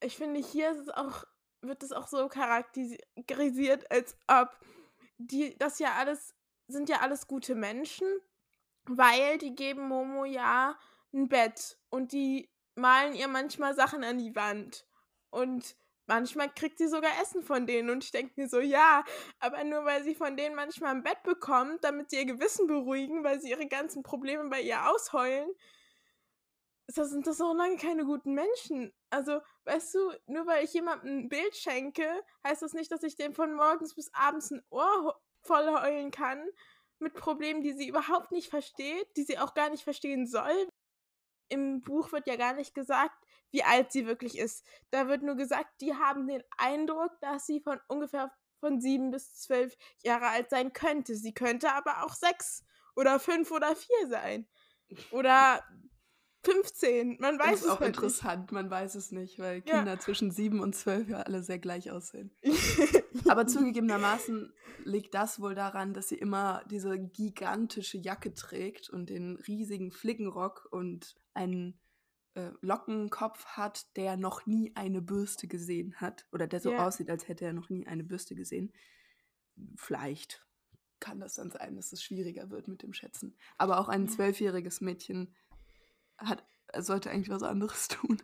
ich 0.01 0.15
finde, 0.15 0.39
hier 0.39 0.72
ist 0.72 0.79
es 0.79 0.89
auch 0.89 1.25
wird 1.67 1.83
es 1.83 1.91
auch 1.91 2.07
so 2.07 2.27
charakterisiert, 2.27 3.89
als 3.91 4.17
ob 4.27 4.50
die, 5.17 5.57
das 5.57 5.79
ja 5.79 5.93
alles, 5.93 6.36
sind 6.67 6.89
ja 6.89 7.01
alles 7.01 7.27
gute 7.27 7.55
Menschen, 7.55 8.07
weil 8.86 9.38
die 9.38 9.55
geben 9.55 9.88
Momo 9.88 10.25
ja 10.25 10.77
ein 11.13 11.27
Bett 11.27 11.77
und 11.89 12.12
die 12.12 12.50
malen 12.75 13.15
ihr 13.15 13.27
manchmal 13.27 13.75
Sachen 13.75 14.03
an 14.03 14.17
die 14.17 14.36
Wand. 14.36 14.86
Und 15.29 15.75
manchmal 16.05 16.50
kriegt 16.53 16.77
sie 16.77 16.88
sogar 16.88 17.12
Essen 17.21 17.43
von 17.43 17.67
denen. 17.67 17.89
Und 17.89 18.03
ich 18.03 18.12
denke 18.12 18.33
mir 18.36 18.47
so, 18.47 18.59
ja, 18.59 19.03
aber 19.39 19.63
nur 19.63 19.86
weil 19.86 20.03
sie 20.03 20.15
von 20.15 20.38
denen 20.38 20.55
manchmal 20.55 20.95
ein 20.95 21.03
Bett 21.03 21.21
bekommt, 21.24 21.83
damit 21.83 22.09
sie 22.09 22.17
ihr 22.17 22.25
Gewissen 22.25 22.67
beruhigen, 22.67 23.24
weil 23.24 23.41
sie 23.41 23.50
ihre 23.50 23.67
ganzen 23.67 24.03
Probleme 24.03 24.50
bei 24.50 24.62
ihr 24.62 24.89
ausheulen, 24.89 25.50
das 26.96 27.10
sind 27.10 27.27
das 27.27 27.41
auch 27.41 27.53
lange 27.53 27.77
keine 27.77 28.06
guten 28.06 28.34
Menschen. 28.34 28.94
Also, 29.10 29.41
weißt 29.65 29.94
du, 29.96 30.12
nur 30.27 30.48
weil 30.48 30.63
ich 30.63 30.74
jemandem 30.74 31.20
ein 31.20 31.29
Bild 31.29 31.56
schenke, 31.56 32.08
heißt 32.46 32.62
das 32.62 32.74
nicht, 32.74 32.91
dass 32.91 33.03
ich 33.03 33.15
dem 33.15 33.34
von 33.34 33.53
morgens 33.53 33.94
bis 33.94 34.13
abends 34.13 34.51
ein 34.51 34.63
Ohr 34.70 35.20
voll 35.41 35.67
heulen 35.82 36.12
kann 36.12 36.44
mit 37.00 37.13
Problemen, 37.13 37.62
die 37.62 37.74
sie 37.74 37.88
überhaupt 37.88 38.32
nicht 38.32 38.50
versteht, 38.50 39.08
die 39.17 39.24
sie 39.24 39.38
auch 39.38 39.53
gar 39.53 39.70
nicht 39.70 39.84
verstehen 39.84 40.27
soll. 40.27 40.70
Im 41.50 41.82
Buch 41.82 42.12
wird 42.12 42.27
ja 42.27 42.36
gar 42.36 42.53
nicht 42.53 42.74
gesagt, 42.74 43.25
wie 43.51 43.63
alt 43.63 43.91
sie 43.91 44.06
wirklich 44.08 44.38
ist. 44.38 44.65
Da 44.89 45.08
wird 45.08 45.24
nur 45.24 45.36
gesagt, 45.36 45.82
die 45.82 45.96
haben 45.96 46.27
den 46.27 46.44
Eindruck, 46.58 47.12
dass 47.22 47.46
sie 47.46 47.62
von 47.62 47.79
ungefähr 47.88 48.32
von 48.60 48.82
sieben 48.82 49.12
bis 49.12 49.36
zwölf 49.36 49.77
Jahre 50.03 50.27
alt 50.27 50.50
sein 50.50 50.74
könnte. 50.74 51.15
Sie 51.15 51.34
könnte 51.34 51.72
aber 51.72 52.03
auch 52.03 52.13
sechs 52.13 52.65
oder 52.96 53.20
fünf 53.20 53.51
oder 53.51 53.75
vier 53.75 54.08
sein. 54.08 54.48
Oder 55.12 55.63
15. 56.47 57.17
Man 57.19 57.37
weiß 57.37 57.51
das 57.51 57.59
ist 57.59 57.65
es 57.65 57.71
auch 57.71 57.79
halt 57.81 57.95
interessant, 57.95 58.41
nicht. 58.43 58.51
man 58.51 58.69
weiß 58.69 58.95
es 58.95 59.11
nicht, 59.11 59.37
weil 59.37 59.61
Kinder 59.61 59.93
ja. 59.93 59.99
zwischen 59.99 60.31
7 60.31 60.59
und 60.59 60.75
12 60.75 61.09
ja 61.09 61.17
alle 61.21 61.43
sehr 61.43 61.59
gleich 61.59 61.91
aussehen. 61.91 62.31
Aber 63.27 63.47
zugegebenermaßen 63.47 64.53
liegt 64.85 65.13
das 65.13 65.41
wohl 65.41 65.55
daran, 65.55 65.93
dass 65.93 66.07
sie 66.07 66.15
immer 66.15 66.63
diese 66.69 66.97
gigantische 66.97 67.97
Jacke 67.97 68.33
trägt 68.33 68.89
und 68.89 69.09
den 69.09 69.35
riesigen 69.35 69.91
Flickenrock 69.91 70.67
und 70.71 71.17
einen 71.33 71.79
äh, 72.35 72.51
Lockenkopf 72.61 73.45
hat, 73.47 73.97
der 73.97 74.15
noch 74.15 74.45
nie 74.45 74.71
eine 74.75 75.01
Bürste 75.01 75.47
gesehen 75.47 75.95
hat. 75.97 76.27
Oder 76.31 76.47
der 76.47 76.61
so 76.61 76.71
ja. 76.71 76.87
aussieht, 76.87 77.09
als 77.09 77.27
hätte 77.27 77.45
er 77.45 77.53
noch 77.53 77.69
nie 77.69 77.85
eine 77.87 78.03
Bürste 78.03 78.35
gesehen. 78.35 78.71
Vielleicht 79.75 80.45
kann 80.99 81.19
das 81.19 81.35
dann 81.35 81.51
sein, 81.51 81.75
dass 81.75 81.91
es 81.91 82.01
schwieriger 82.01 82.49
wird 82.49 82.67
mit 82.67 82.83
dem 82.83 82.93
Schätzen. 82.93 83.35
Aber 83.57 83.79
auch 83.79 83.89
ein 83.89 84.07
zwölfjähriges 84.07 84.81
Mädchen 84.81 85.35
hat, 86.17 86.43
sollte 86.77 87.09
eigentlich 87.09 87.29
was 87.29 87.43
anderes 87.43 87.88
tun. 87.88 88.21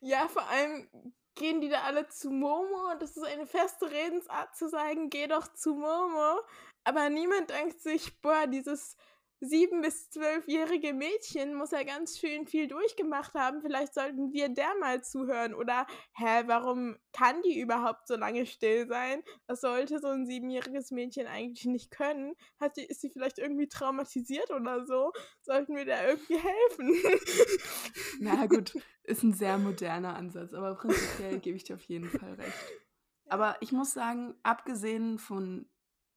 ja, 0.00 0.28
vor 0.28 0.46
allem 0.48 0.88
gehen 1.34 1.60
die 1.60 1.68
da 1.68 1.82
alle 1.82 2.08
zu 2.08 2.30
Momo 2.30 2.92
und 2.92 3.02
das 3.02 3.16
ist 3.16 3.24
eine 3.24 3.46
feste 3.46 3.90
Redensart 3.90 4.54
zu 4.56 4.68
sagen, 4.68 5.10
geh 5.10 5.26
doch 5.26 5.52
zu 5.52 5.74
Momo. 5.74 6.40
Aber 6.84 7.08
niemand 7.08 7.50
denkt 7.50 7.80
sich, 7.80 8.20
boah, 8.20 8.46
dieses 8.46 8.96
sieben- 9.44 9.80
bis 9.80 10.10
zwölfjährige 10.10 10.92
Mädchen 10.92 11.54
muss 11.54 11.70
ja 11.70 11.82
ganz 11.82 12.18
schön 12.18 12.46
viel 12.46 12.68
durchgemacht 12.68 13.34
haben. 13.34 13.60
Vielleicht 13.62 13.94
sollten 13.94 14.32
wir 14.32 14.48
der 14.48 14.74
mal 14.80 15.02
zuhören. 15.02 15.54
Oder, 15.54 15.86
hä, 16.14 16.44
warum 16.46 16.96
kann 17.12 17.42
die 17.42 17.60
überhaupt 17.60 18.06
so 18.08 18.16
lange 18.16 18.46
still 18.46 18.86
sein? 18.88 19.22
Das 19.46 19.60
sollte 19.60 19.98
so 19.98 20.08
ein 20.08 20.26
siebenjähriges 20.26 20.90
Mädchen 20.90 21.26
eigentlich 21.26 21.64
nicht 21.66 21.90
können. 21.90 22.34
Hat 22.60 22.76
die, 22.76 22.84
ist 22.84 23.00
sie 23.00 23.10
vielleicht 23.10 23.38
irgendwie 23.38 23.68
traumatisiert 23.68 24.50
oder 24.50 24.86
so? 24.86 25.12
Sollten 25.42 25.76
wir 25.76 25.84
da 25.84 26.06
irgendwie 26.06 26.38
helfen? 26.38 26.94
Na 28.20 28.46
gut, 28.46 28.74
ist 29.02 29.22
ein 29.22 29.32
sehr 29.32 29.58
moderner 29.58 30.16
Ansatz, 30.16 30.54
aber 30.54 30.74
prinzipiell 30.74 31.38
gebe 31.38 31.56
ich 31.56 31.64
dir 31.64 31.76
auf 31.76 31.84
jeden 31.84 32.08
Fall 32.08 32.34
recht. 32.34 32.52
Aber 33.26 33.56
ich 33.60 33.72
muss 33.72 33.92
sagen, 33.92 34.34
abgesehen 34.42 35.18
von 35.18 35.66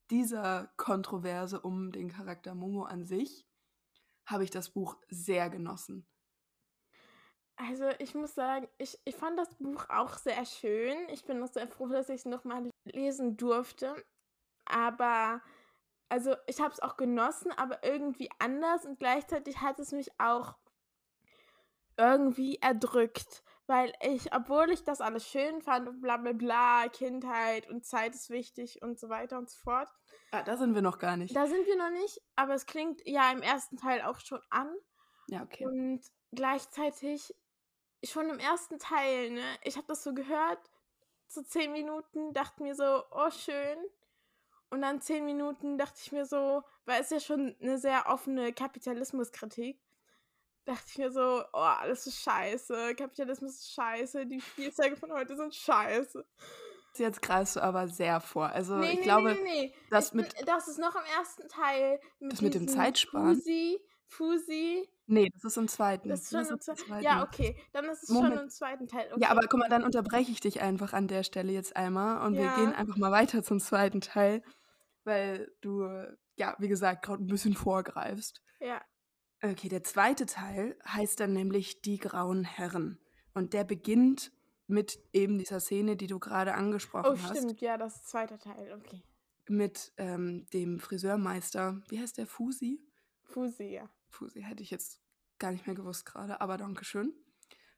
dieser 0.10 0.72
Kontroverse 0.78 1.62
um 1.62 1.92
den 1.92 2.10
Charakter 2.10 2.56
Momo 2.56 2.84
an 2.84 3.06
sich 3.06 3.48
habe 4.26 4.44
ich 4.44 4.52
das 4.52 4.70
Buch 4.70 4.98
sehr 5.10 5.50
genossen. 5.50 6.08
Also 7.56 7.90
ich 7.98 8.14
muss 8.14 8.36
sagen, 8.36 8.68
ich, 8.78 9.00
ich 9.04 9.16
fand 9.16 9.38
das 9.40 9.56
Buch 9.56 9.86
auch 9.90 10.18
sehr 10.18 10.46
schön. 10.46 10.96
Ich 11.10 11.26
bin 11.26 11.42
auch 11.42 11.52
sehr 11.52 11.68
froh, 11.68 11.88
dass 11.88 12.10
ich 12.10 12.18
es 12.18 12.26
nochmal 12.26 12.70
lesen 12.86 13.36
durfte. 13.36 13.96
Aber, 14.66 15.42
also 16.08 16.36
ich 16.46 16.60
habe 16.60 16.72
es 16.72 16.82
auch 16.82 16.98
genossen, 16.98 17.52
aber 17.54 17.84
irgendwie 17.84 18.30
anders 18.38 18.86
und 18.86 19.00
gleichzeitig 19.00 19.60
hat 19.60 19.80
es 19.80 19.92
mich 19.92 20.12
auch 20.20 20.56
irgendwie 21.98 22.58
erdrückt 22.58 23.44
weil 23.67 23.93
ich, 24.01 24.33
obwohl 24.33 24.71
ich 24.71 24.83
das 24.83 25.01
alles 25.01 25.27
schön 25.27 25.62
fand 25.62 25.88
und 25.88 26.01
bla 26.01 26.17
bla 26.17 26.31
bla, 26.31 26.88
Kindheit 26.89 27.67
und 27.69 27.86
Zeit 27.86 28.15
ist 28.15 28.29
wichtig 28.29 28.81
und 28.81 28.97
so 28.97 29.09
weiter 29.09 29.38
und 29.38 29.50
so 29.50 29.59
fort. 29.59 29.89
Ah, 30.31 30.41
da 30.41 30.57
sind 30.57 30.74
wir 30.74 30.81
noch 30.81 31.00
gar 31.00 31.17
nicht. 31.17 31.36
Da 31.36 31.45
sind 31.47 31.65
wir 31.67 31.77
noch 31.77 31.89
nicht, 31.89 32.21
aber 32.36 32.53
es 32.53 32.65
klingt 32.65 33.05
ja 33.05 33.31
im 33.31 33.41
ersten 33.41 33.77
Teil 33.77 34.01
auch 34.01 34.19
schon 34.19 34.41
an. 34.50 34.74
Ja, 35.27 35.43
okay. 35.43 35.65
Und 35.65 36.01
gleichzeitig 36.31 37.36
schon 38.03 38.29
im 38.29 38.39
ersten 38.39 38.79
Teil, 38.79 39.31
ne, 39.31 39.43
ich 39.63 39.75
habe 39.75 39.88
das 39.88 40.03
so 40.03 40.13
gehört, 40.13 40.59
so 41.27 41.41
zehn 41.41 41.71
Minuten, 41.71 42.33
dachte 42.33 42.63
mir 42.63 42.75
so, 42.75 43.03
oh 43.12 43.29
schön. 43.31 43.77
Und 44.69 44.81
dann 44.81 45.01
zehn 45.01 45.25
Minuten 45.25 45.77
dachte 45.77 46.00
ich 46.01 46.12
mir 46.12 46.25
so, 46.25 46.63
weil 46.86 47.01
es 47.01 47.09
ja 47.09 47.19
schon 47.19 47.55
eine 47.62 47.77
sehr 47.77 48.07
offene 48.07 48.53
Kapitalismuskritik, 48.53 49.81
dachte 50.67 50.83
ich 50.88 50.97
mir 50.97 51.12
so, 51.12 51.43
oh, 51.53 51.57
alles 51.57 52.07
ist 52.07 52.21
scheiße, 52.21 52.95
Kapitalismus 52.95 53.55
ist 53.55 53.74
scheiße, 53.74 54.25
die 54.25 54.41
Spielzeuge 54.41 54.97
von 54.97 55.12
heute 55.13 55.36
sind 55.36 55.55
scheiße. 55.55 56.25
Jetzt 56.97 57.21
greifst 57.21 57.55
du 57.55 57.62
aber 57.62 57.88
sehr 57.88 58.19
vor. 58.19 58.50
Also 58.50 58.75
nee, 58.75 58.91
ich 58.91 58.97
nee, 58.97 59.03
glaube, 59.03 59.38
nee, 59.43 59.74
das 59.91 60.13
mit 60.13 60.33
das 60.47 60.67
ist 60.67 60.79
noch 60.79 60.95
im 60.95 61.03
ersten 61.17 61.47
Teil 61.47 62.00
mit 62.19 62.33
das 62.33 62.41
mit 62.41 62.55
dem 62.55 62.67
Zeitsparen. 62.67 63.36
Fusi, 63.36 63.79
Fusi. 64.07 64.89
Nee, 65.05 65.29
das 65.31 65.43
ist 65.43 65.57
im 65.57 65.67
zweiten. 65.67 66.09
Das 66.09 66.24
ist 66.24 66.31
schon 66.31 66.39
das 66.39 66.50
im 66.50 66.59
zweiten. 66.59 67.03
Ja, 67.03 67.24
okay, 67.24 67.55
dann 67.71 67.86
ist 67.86 68.03
es 68.03 68.09
Moment. 68.09 68.33
schon 68.33 68.43
im 68.43 68.50
zweiten 68.50 68.88
Teil. 68.88 69.07
Okay. 69.12 69.21
Ja, 69.21 69.29
aber 69.29 69.41
guck 69.41 69.59
mal, 69.59 69.69
dann 69.69 69.83
unterbreche 69.83 70.31
ich 70.31 70.39
dich 70.39 70.59
einfach 70.62 70.93
an 70.93 71.07
der 71.07 71.24
Stelle 71.24 71.51
jetzt 71.51 71.75
einmal 71.75 72.25
und 72.25 72.33
ja. 72.33 72.41
wir 72.41 72.55
gehen 72.55 72.74
einfach 72.74 72.97
mal 72.97 73.12
weiter 73.12 73.43
zum 73.43 73.59
zweiten 73.59 74.01
Teil, 74.01 74.41
weil 75.03 75.51
du 75.62 75.88
ja, 76.36 76.55
wie 76.59 76.67
gesagt, 76.67 77.03
gerade 77.03 77.24
ein 77.24 77.27
bisschen 77.27 77.53
vorgreifst. 77.53 78.41
Ja. 78.59 78.81
Okay, 79.41 79.70
der 79.70 79.84
zweite 79.84 80.25
Teil 80.25 80.77
heißt 80.86 81.20
dann 81.20 81.34
nämlich 81.34 81.82
Die 81.82 81.98
grauen 81.98 82.44
Herren. 82.44 83.00
Und 83.34 83.53
der 83.53 83.63
beginnt 83.63 84.32
mit 84.65 85.00
eben 85.13 85.38
dieser 85.38 85.60
Szene, 85.60 85.96
die 85.96 86.08
du 86.08 86.20
gerade 86.20 86.56
angesprochen 86.56 87.22
hast. 87.22 87.32
Oh, 87.32 87.36
stimmt, 87.36 87.53
hast. 87.53 87.62
ja, 87.62 87.77
das 87.77 88.03
zweite 88.03 88.38
Teil, 88.38 88.74
okay. 88.74 89.03
Mit 89.48 89.94
ähm, 89.98 90.46
dem 90.53 90.79
Friseurmeister, 90.79 91.82
wie 91.88 92.00
heißt 92.00 92.17
der, 92.17 92.27
Fusi? 92.27 92.82
Fusi, 93.24 93.75
ja. 93.75 93.89
Fusi 94.10 94.41
hätte 94.41 94.63
ich 94.63 94.72
jetzt 94.72 95.01
gar 95.39 95.51
nicht 95.51 95.67
mehr 95.67 95.75
gewusst 95.75 96.06
gerade, 96.06 96.41
aber 96.41 96.58
danke 96.58 96.84
schön. 96.84 97.13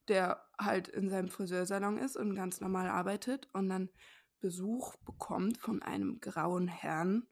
Der 0.08 0.44
halt 0.58 0.88
in 0.88 1.10
seinem 1.10 1.30
Friseursalon 1.30 1.98
ist 1.98 2.16
und 2.16 2.36
ganz 2.36 2.62
normal 2.62 2.88
arbeitet 2.88 3.48
und 3.54 3.70
dann 3.70 3.90
Besuch 4.40 4.96
bekommt 4.98 5.58
von 5.58 5.82
einem 5.82 6.20
grauen 6.22 6.68
Herrn, 6.68 7.28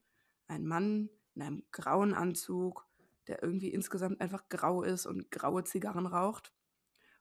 ein 0.48 0.66
Mann 0.66 1.10
in 1.34 1.42
einem 1.42 1.64
grauen 1.72 2.14
Anzug, 2.14 2.87
der 3.28 3.44
irgendwie 3.44 3.70
insgesamt 3.70 4.22
einfach 4.22 4.50
grau 4.50 4.84
ist 4.84 5.06
und 5.06 5.32
graue 5.32 5.64
Zigarren 5.64 6.06
raucht 6.06 6.54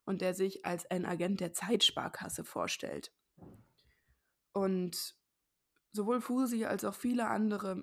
und 0.05 0.21
der 0.21 0.35
sich 0.35 0.65
als 0.65 0.87
ein 0.91 1.05
Agent 1.05 1.41
der 1.41 1.53
Zeitsparkasse 1.53 2.45
vorstellt. 2.45 3.13
Und 4.53 5.17
sowohl 5.93 6.21
Fusi 6.21 6.65
als 6.65 6.85
auch 6.85 6.95
viele 6.95 7.29
andere 7.29 7.83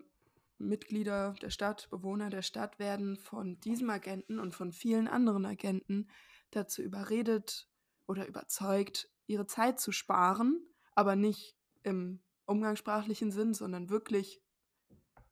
Mitglieder 0.58 1.36
der 1.42 1.50
Stadt, 1.50 1.90
Bewohner 1.90 2.30
der 2.30 2.42
Stadt 2.42 2.80
werden 2.80 3.18
von 3.18 3.60
diesem 3.60 3.90
Agenten 3.90 4.40
und 4.40 4.56
von 4.56 4.72
vielen 4.72 5.08
anderen 5.08 5.46
Agenten 5.46 6.10
dazu 6.52 6.82
überredet 6.82 7.68
oder 8.08 8.28
überzeugt, 8.28 9.10
ihre 9.28 9.48
Zeit 9.48 9.80
zu 9.80 9.92
sparen, 9.92 10.66
aber 10.96 11.16
nicht 11.16 11.58
im 11.84 12.22
umgangssprachlichen 12.46 13.32
Sinn, 13.32 13.54
sondern 13.54 13.90
wirklich, 13.90 14.42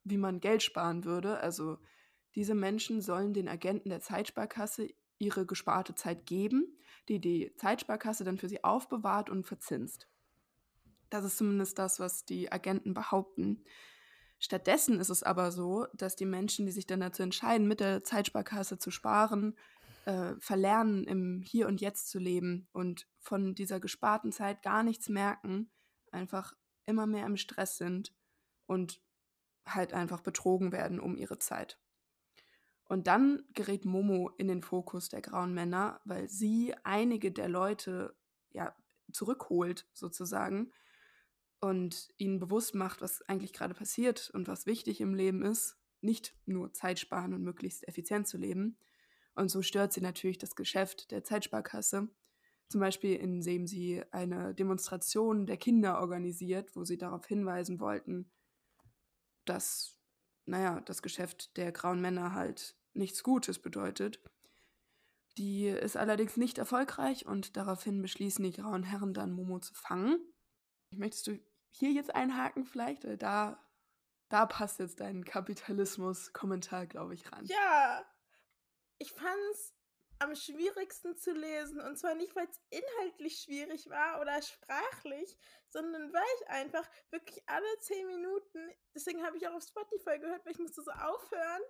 wie 0.04 0.18
man 0.18 0.40
Geld 0.40 0.62
sparen 0.62 1.04
würde. 1.04 1.38
Also 1.38 1.78
diese 2.34 2.54
Menschen 2.54 3.00
sollen 3.00 3.34
den 3.34 3.48
Agenten 3.48 3.90
der 3.90 4.00
Zeitsparkasse 4.00 4.88
ihre 5.18 5.46
gesparte 5.46 5.94
Zeit 5.94 6.26
geben, 6.26 6.76
die 7.08 7.20
die 7.20 7.54
Zeitsparkasse 7.56 8.24
dann 8.24 8.38
für 8.38 8.48
sie 8.48 8.64
aufbewahrt 8.64 9.30
und 9.30 9.44
verzinst. 9.44 10.08
Das 11.10 11.24
ist 11.24 11.36
zumindest 11.36 11.78
das, 11.78 12.00
was 12.00 12.24
die 12.24 12.50
Agenten 12.50 12.94
behaupten. 12.94 13.64
Stattdessen 14.38 14.98
ist 14.98 15.10
es 15.10 15.22
aber 15.22 15.52
so, 15.52 15.86
dass 15.94 16.16
die 16.16 16.24
Menschen, 16.24 16.66
die 16.66 16.72
sich 16.72 16.86
dann 16.86 17.00
dazu 17.00 17.22
entscheiden, 17.22 17.68
mit 17.68 17.80
der 17.80 18.02
Zeitsparkasse 18.02 18.78
zu 18.78 18.90
sparen, 18.90 19.56
äh, 20.04 20.34
verlernen, 20.38 21.04
im 21.04 21.42
Hier 21.42 21.68
und 21.68 21.80
Jetzt 21.80 22.08
zu 22.08 22.18
leben 22.18 22.66
und 22.72 23.06
von 23.18 23.54
dieser 23.54 23.78
gesparten 23.78 24.32
Zeit 24.32 24.62
gar 24.62 24.82
nichts 24.82 25.08
merken, 25.08 25.70
einfach 26.10 26.54
immer 26.86 27.06
mehr 27.06 27.26
im 27.26 27.36
Stress 27.36 27.76
sind 27.76 28.12
und 28.66 29.00
halt 29.66 29.92
einfach 29.92 30.22
betrogen 30.22 30.72
werden 30.72 30.98
um 30.98 31.16
ihre 31.16 31.38
Zeit. 31.38 31.78
Und 32.92 33.06
dann 33.06 33.42
gerät 33.54 33.86
Momo 33.86 34.28
in 34.36 34.48
den 34.48 34.60
Fokus 34.60 35.08
der 35.08 35.22
grauen 35.22 35.54
Männer, 35.54 36.02
weil 36.04 36.28
sie 36.28 36.74
einige 36.84 37.32
der 37.32 37.48
Leute 37.48 38.14
ja 38.50 38.76
zurückholt 39.10 39.88
sozusagen 39.94 40.70
und 41.58 42.10
ihnen 42.18 42.38
bewusst 42.38 42.74
macht, 42.74 43.00
was 43.00 43.22
eigentlich 43.22 43.54
gerade 43.54 43.72
passiert 43.72 44.28
und 44.34 44.46
was 44.46 44.66
wichtig 44.66 45.00
im 45.00 45.14
Leben 45.14 45.40
ist, 45.40 45.78
nicht 46.02 46.36
nur 46.44 46.74
Zeit 46.74 46.98
sparen 46.98 47.32
und 47.32 47.42
möglichst 47.42 47.88
effizient 47.88 48.28
zu 48.28 48.36
leben. 48.36 48.76
Und 49.34 49.50
so 49.50 49.62
stört 49.62 49.94
sie 49.94 50.02
natürlich 50.02 50.36
das 50.36 50.54
Geschäft 50.54 51.12
der 51.12 51.24
Zeitsparkasse. 51.24 52.10
Zum 52.68 52.80
Beispiel, 52.82 53.16
indem 53.16 53.66
sie 53.66 54.02
eine 54.10 54.54
Demonstration 54.54 55.46
der 55.46 55.56
Kinder 55.56 55.98
organisiert, 55.98 56.76
wo 56.76 56.84
sie 56.84 56.98
darauf 56.98 57.24
hinweisen 57.24 57.80
wollten, 57.80 58.30
dass, 59.46 59.96
naja, 60.44 60.82
das 60.82 61.00
Geschäft 61.00 61.56
der 61.56 61.72
grauen 61.72 62.02
Männer 62.02 62.34
halt 62.34 62.76
nichts 62.94 63.22
Gutes 63.22 63.58
bedeutet. 63.60 64.20
Die 65.38 65.66
ist 65.66 65.96
allerdings 65.96 66.36
nicht 66.36 66.58
erfolgreich 66.58 67.26
und 67.26 67.56
daraufhin 67.56 68.02
beschließen 68.02 68.44
die 68.44 68.52
grauen 68.52 68.82
Herren 68.82 69.14
dann 69.14 69.32
Momo 69.32 69.60
zu 69.60 69.74
fangen. 69.74 70.18
Möchtest 70.94 71.26
du 71.26 71.38
hier 71.70 71.90
jetzt 71.90 72.14
einhaken 72.14 72.66
vielleicht? 72.66 73.04
Da, 73.22 73.64
da 74.28 74.46
passt 74.46 74.78
jetzt 74.78 75.00
dein 75.00 75.24
Kapitalismus-Kommentar, 75.24 76.86
glaube 76.86 77.14
ich, 77.14 77.32
ran. 77.32 77.46
Ja, 77.46 78.04
ich 78.98 79.12
fand 79.12 79.38
es 79.52 79.74
am 80.22 80.34
schwierigsten 80.36 81.16
zu 81.16 81.32
lesen. 81.32 81.80
Und 81.80 81.98
zwar 81.98 82.14
nicht, 82.14 82.34
weil 82.36 82.46
es 82.46 82.60
inhaltlich 82.70 83.40
schwierig 83.40 83.88
war 83.88 84.20
oder 84.20 84.40
sprachlich, 84.40 85.36
sondern 85.68 86.12
weil 86.12 86.22
ich 86.40 86.48
einfach 86.48 86.88
wirklich 87.10 87.42
alle 87.46 87.78
zehn 87.80 88.06
Minuten, 88.06 88.70
deswegen 88.94 89.24
habe 89.24 89.36
ich 89.36 89.48
auch 89.48 89.54
auf 89.54 89.64
Spotify 89.64 90.18
gehört, 90.18 90.44
weil 90.44 90.52
ich 90.52 90.58
musste 90.58 90.82
so 90.82 90.90
aufhören, 90.92 91.62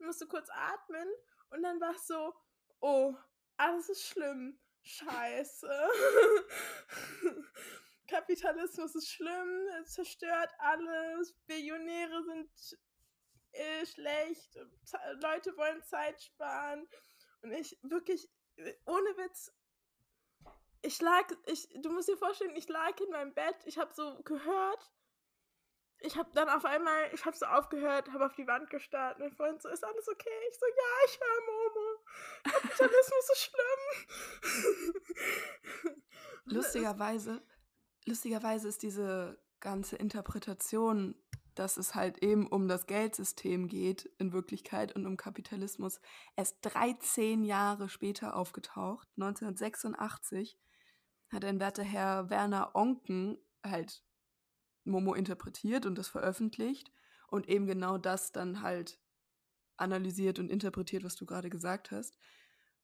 musste 0.00 0.26
kurz 0.26 0.48
atmen 0.50 1.08
und 1.50 1.62
dann 1.62 1.80
war 1.80 1.94
es 1.94 2.06
so, 2.06 2.34
oh, 2.80 3.14
alles 3.56 3.88
ist 3.88 4.06
schlimm. 4.06 4.58
Scheiße. 4.82 5.68
Kapitalismus 8.08 8.94
ist 8.96 9.08
schlimm, 9.08 9.68
zerstört 9.84 10.50
alles, 10.58 11.32
Billionäre 11.46 12.24
sind 12.24 12.78
äh, 13.52 13.86
schlecht, 13.86 14.58
Leute 15.22 15.56
wollen 15.56 15.82
Zeit 15.84 16.20
sparen. 16.20 16.88
Und 17.42 17.52
ich 17.52 17.78
wirklich, 17.82 18.28
ohne 18.86 19.16
Witz, 19.16 19.52
ich 20.82 21.00
lag, 21.00 21.30
ich, 21.46 21.68
du 21.82 21.90
musst 21.90 22.08
dir 22.08 22.16
vorstellen, 22.16 22.56
ich 22.56 22.68
lag 22.68 22.98
in 23.00 23.10
meinem 23.10 23.34
Bett, 23.34 23.56
ich 23.64 23.78
habe 23.78 23.92
so 23.92 24.20
gehört, 24.22 24.90
ich 26.02 26.16
habe 26.16 26.30
dann 26.34 26.48
auf 26.48 26.64
einmal, 26.64 27.10
ich 27.12 27.24
habe 27.24 27.36
so 27.36 27.46
aufgehört, 27.46 28.10
habe 28.12 28.26
auf 28.26 28.34
die 28.34 28.46
Wand 28.46 28.70
gestarrt. 28.70 29.18
Mein 29.18 29.32
Freund 29.32 29.60
so, 29.62 29.68
ist 29.68 29.84
alles 29.84 30.08
okay? 30.08 30.28
Ich 30.50 30.58
so, 30.58 30.66
ja, 30.66 30.92
ich 31.06 31.20
höre 31.20 31.40
Momo. 31.46 31.98
Kapitalismus 32.44 33.30
ist 33.32 33.50
schlimm. 35.82 36.02
Lustigerweise 36.46 37.42
lustigerweise 38.10 38.68
ist 38.68 38.82
diese 38.82 39.38
ganze 39.60 39.96
Interpretation, 39.96 41.14
dass 41.54 41.76
es 41.76 41.94
halt 41.94 42.18
eben 42.22 42.46
um 42.46 42.68
das 42.68 42.86
Geldsystem 42.86 43.68
geht 43.68 44.06
in 44.18 44.32
Wirklichkeit 44.32 44.94
und 44.94 45.06
um 45.06 45.16
Kapitalismus, 45.16 46.00
erst 46.36 46.58
13 46.62 47.44
Jahre 47.44 47.88
später 47.88 48.36
aufgetaucht. 48.36 49.08
1986 49.16 50.58
hat 51.30 51.44
ein 51.44 51.60
werter 51.60 51.82
Herr 51.82 52.30
Werner 52.30 52.74
Onken 52.74 53.38
halt 53.64 54.02
Momo 54.84 55.14
interpretiert 55.14 55.86
und 55.86 55.96
das 55.96 56.08
veröffentlicht 56.08 56.90
und 57.28 57.48
eben 57.48 57.66
genau 57.66 57.98
das 57.98 58.32
dann 58.32 58.62
halt 58.62 58.98
analysiert 59.76 60.38
und 60.38 60.50
interpretiert, 60.50 61.04
was 61.04 61.16
du 61.16 61.26
gerade 61.26 61.50
gesagt 61.50 61.90
hast. 61.90 62.16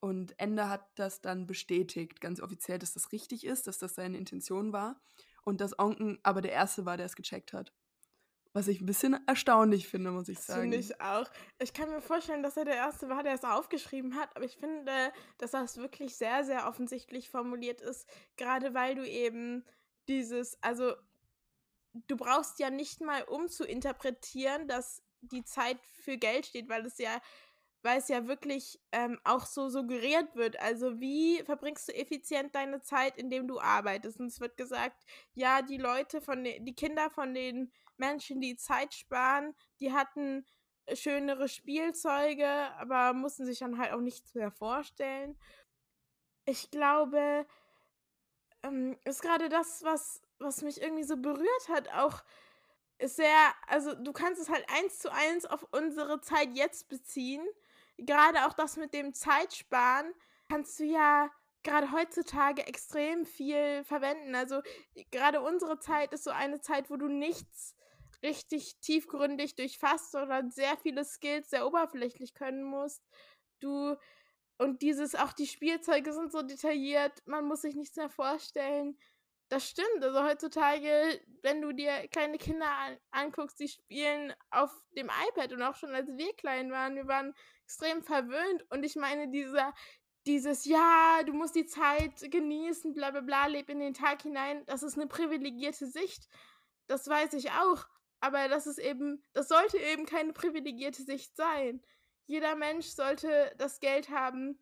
Und 0.00 0.38
Ende 0.38 0.68
hat 0.68 0.86
das 0.94 1.20
dann 1.20 1.46
bestätigt, 1.46 2.20
ganz 2.20 2.40
offiziell, 2.40 2.78
dass 2.78 2.92
das 2.92 3.12
richtig 3.12 3.44
ist, 3.44 3.66
dass 3.66 3.78
das 3.78 3.94
seine 3.94 4.18
Intention 4.18 4.72
war. 4.72 5.00
Und 5.42 5.60
dass 5.60 5.78
Onken 5.78 6.18
aber 6.22 6.40
der 6.40 6.52
Erste 6.52 6.86
war, 6.86 6.96
der 6.96 7.06
es 7.06 7.16
gecheckt 7.16 7.52
hat. 7.52 7.72
Was 8.52 8.68
ich 8.68 8.80
ein 8.80 8.86
bisschen 8.86 9.16
erstaunlich 9.26 9.86
finde, 9.86 10.10
muss 10.10 10.28
ich 10.28 10.40
sagen. 10.40 10.62
Finde 10.62 10.78
ich 10.78 11.00
auch. 11.00 11.30
Ich 11.58 11.72
kann 11.72 11.90
mir 11.90 12.00
vorstellen, 12.00 12.42
dass 12.42 12.56
er 12.56 12.64
der 12.64 12.76
Erste 12.76 13.08
war, 13.08 13.22
der 13.22 13.34
es 13.34 13.44
aufgeschrieben 13.44 14.16
hat, 14.16 14.34
aber 14.34 14.44
ich 14.44 14.56
finde, 14.56 15.12
dass 15.38 15.50
das 15.50 15.76
wirklich 15.76 16.16
sehr, 16.16 16.42
sehr 16.44 16.66
offensichtlich 16.66 17.28
formuliert 17.28 17.80
ist, 17.80 18.08
gerade 18.36 18.74
weil 18.74 18.94
du 18.94 19.06
eben 19.06 19.64
dieses, 20.08 20.60
also 20.62 20.94
du 22.06 22.16
brauchst 22.16 22.58
ja 22.58 22.70
nicht 22.70 23.00
mal 23.00 23.22
um 23.24 23.48
zu 23.48 23.64
interpretieren, 23.64 24.68
dass 24.68 25.02
die 25.20 25.44
Zeit 25.44 25.78
für 26.02 26.16
Geld 26.16 26.46
steht, 26.46 26.68
weil 26.68 26.84
es 26.86 26.98
ja 26.98 27.20
weil 27.86 27.98
es 27.98 28.08
ja 28.08 28.26
wirklich 28.26 28.80
ähm, 28.90 29.20
auch 29.22 29.46
so 29.46 29.68
suggeriert 29.68 30.34
wird. 30.34 30.58
Also 30.60 30.98
wie 31.00 31.40
verbringst 31.44 31.88
du 31.88 31.94
effizient 31.94 32.52
deine 32.54 32.82
Zeit, 32.82 33.16
indem 33.16 33.46
du 33.46 33.60
arbeitest? 33.60 34.18
Und 34.18 34.26
es 34.26 34.40
wird 34.40 34.56
gesagt, 34.56 35.04
ja, 35.34 35.62
die 35.62 35.76
Leute 35.76 36.20
von 36.20 36.42
den, 36.42 36.64
die 36.64 36.74
Kinder 36.74 37.10
von 37.10 37.32
den 37.32 37.72
Menschen, 37.96 38.40
die 38.40 38.56
Zeit 38.56 38.92
sparen, 38.92 39.54
die 39.78 39.92
hatten 39.92 40.44
schönere 40.94 41.48
Spielzeuge, 41.48 42.48
aber 42.78 43.12
mussten 43.12 43.46
sich 43.46 43.60
dann 43.60 43.78
halt 43.78 43.92
auch 43.92 44.00
nichts 44.00 44.34
mehr 44.34 44.50
vorstellen. 44.50 45.38
Ich 46.44 46.72
glaube, 46.72 47.46
ähm, 48.64 48.98
ist 49.04 49.22
gerade 49.22 49.48
das, 49.48 49.84
was, 49.84 50.22
was 50.38 50.62
mich 50.62 50.80
irgendwie 50.80 51.04
so 51.04 51.16
berührt 51.16 51.68
hat, 51.68 51.88
auch 51.94 52.22
ist 52.98 53.16
sehr, 53.16 53.54
also 53.66 53.94
du 53.94 54.12
kannst 54.12 54.40
es 54.40 54.48
halt 54.48 54.64
eins 54.70 54.98
zu 54.98 55.12
eins 55.12 55.44
auf 55.44 55.66
unsere 55.72 56.20
Zeit 56.20 56.48
jetzt 56.54 56.88
beziehen. 56.88 57.46
Gerade 57.98 58.46
auch 58.46 58.54
das 58.54 58.76
mit 58.76 58.94
dem 58.94 59.12
Zeitsparen 59.12 60.12
kannst 60.48 60.78
du 60.80 60.84
ja 60.84 61.30
gerade 61.62 61.92
heutzutage 61.92 62.66
extrem 62.66 63.26
viel 63.26 63.84
verwenden. 63.84 64.34
Also 64.34 64.62
gerade 65.10 65.42
unsere 65.42 65.78
Zeit 65.78 66.12
ist 66.12 66.24
so 66.24 66.30
eine 66.30 66.60
Zeit, 66.60 66.90
wo 66.90 66.96
du 66.96 67.08
nichts 67.08 67.74
richtig 68.22 68.78
tiefgründig 68.80 69.56
durchfasst, 69.56 70.12
sondern 70.12 70.50
sehr 70.50 70.76
viele 70.78 71.04
Skills 71.04 71.50
sehr 71.50 71.66
oberflächlich 71.66 72.34
können 72.34 72.62
musst. 72.62 73.02
Du 73.60 73.96
und 74.58 74.80
dieses, 74.80 75.14
auch 75.14 75.32
die 75.34 75.46
Spielzeuge 75.46 76.12
sind 76.14 76.32
so 76.32 76.40
detailliert, 76.40 77.22
man 77.26 77.44
muss 77.44 77.62
sich 77.62 77.74
nichts 77.74 77.96
mehr 77.96 78.08
vorstellen. 78.08 78.96
Das 79.48 79.68
stimmt. 79.68 80.02
Also 80.02 80.24
heutzutage, 80.24 81.20
wenn 81.42 81.62
du 81.62 81.72
dir 81.72 82.08
kleine 82.08 82.36
Kinder 82.36 82.68
an 82.68 82.98
anguckst, 83.12 83.60
die 83.60 83.68
spielen 83.68 84.34
auf 84.50 84.72
dem 84.96 85.08
iPad 85.28 85.52
und 85.52 85.62
auch 85.62 85.76
schon 85.76 85.94
als 85.94 86.08
wir 86.08 86.34
klein 86.34 86.72
waren, 86.72 86.96
wir 86.96 87.06
waren 87.06 87.32
extrem 87.64 88.02
verwöhnt. 88.02 88.64
Und 88.70 88.82
ich 88.82 88.96
meine, 88.96 89.28
dieser, 89.30 89.72
dieses, 90.26 90.64
ja, 90.64 91.22
du 91.24 91.32
musst 91.32 91.54
die 91.54 91.66
Zeit 91.66 92.28
genießen, 92.28 92.92
bla 92.94 93.12
bla 93.12 93.20
bla, 93.20 93.46
leb 93.46 93.70
in 93.70 93.78
den 93.78 93.94
Tag 93.94 94.22
hinein, 94.22 94.64
das 94.66 94.82
ist 94.82 94.98
eine 94.98 95.06
privilegierte 95.06 95.86
Sicht. 95.86 96.28
Das 96.88 97.06
weiß 97.08 97.34
ich 97.34 97.52
auch. 97.52 97.86
Aber 98.18 98.48
das 98.48 98.66
ist 98.66 98.78
eben, 98.78 99.24
das 99.32 99.48
sollte 99.48 99.78
eben 99.78 100.06
keine 100.06 100.32
privilegierte 100.32 101.02
Sicht 101.02 101.36
sein. 101.36 101.82
Jeder 102.26 102.56
Mensch 102.56 102.86
sollte 102.86 103.54
das 103.58 103.78
Geld 103.78 104.10
haben. 104.10 104.58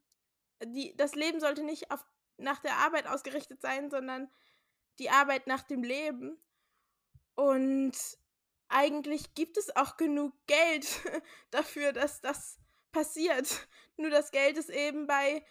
Die, 0.62 0.94
das 0.97 1.14
Leben 1.14 1.40
sollte 1.40 1.64
nicht 1.64 1.90
auf, 1.90 2.05
nach 2.37 2.59
der 2.59 2.77
Arbeit 2.79 3.07
ausgerichtet 3.07 3.62
sein, 3.62 3.90
sondern 3.90 4.31
die 4.98 5.11
Arbeit 5.11 5.46
nach 5.46 5.62
dem 5.62 5.83
Leben. 5.83 6.38
Und 7.35 7.92
eigentlich 8.68 9.35
gibt 9.35 9.57
es 9.57 9.74
auch 9.76 9.96
genug 9.96 10.33
Geld 10.46 10.87
dafür, 11.50 11.92
dass 11.92 12.20
das 12.20 12.59
passiert. 12.92 13.68
Nur 13.96 14.11
das 14.11 14.30
Geld 14.30 14.57
ist 14.57 14.70
eben 14.70 15.07
bei 15.07 15.44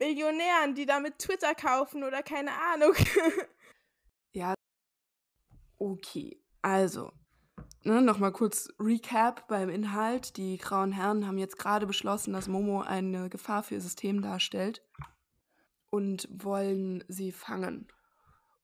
Millionären, 0.00 0.74
die 0.74 0.86
damit 0.86 1.18
Twitter 1.18 1.54
kaufen 1.54 2.04
oder 2.04 2.22
keine 2.22 2.52
Ahnung. 2.52 2.94
ja. 4.32 4.54
Okay, 5.78 6.40
also, 6.62 7.12
ne, 7.84 8.00
nochmal 8.02 8.32
kurz 8.32 8.68
Recap 8.78 9.46
beim 9.48 9.68
Inhalt. 9.68 10.36
Die 10.36 10.58
Grauen 10.58 10.92
Herren 10.92 11.26
haben 11.26 11.38
jetzt 11.38 11.58
gerade 11.58 11.86
beschlossen, 11.86 12.32
dass 12.32 12.48
Momo 12.48 12.80
eine 12.80 13.28
Gefahr 13.28 13.62
für 13.62 13.74
ihr 13.74 13.80
System 13.80 14.22
darstellt 14.22 14.84
und 15.90 16.28
wollen 16.30 17.04
sie 17.08 17.32
fangen. 17.32 17.88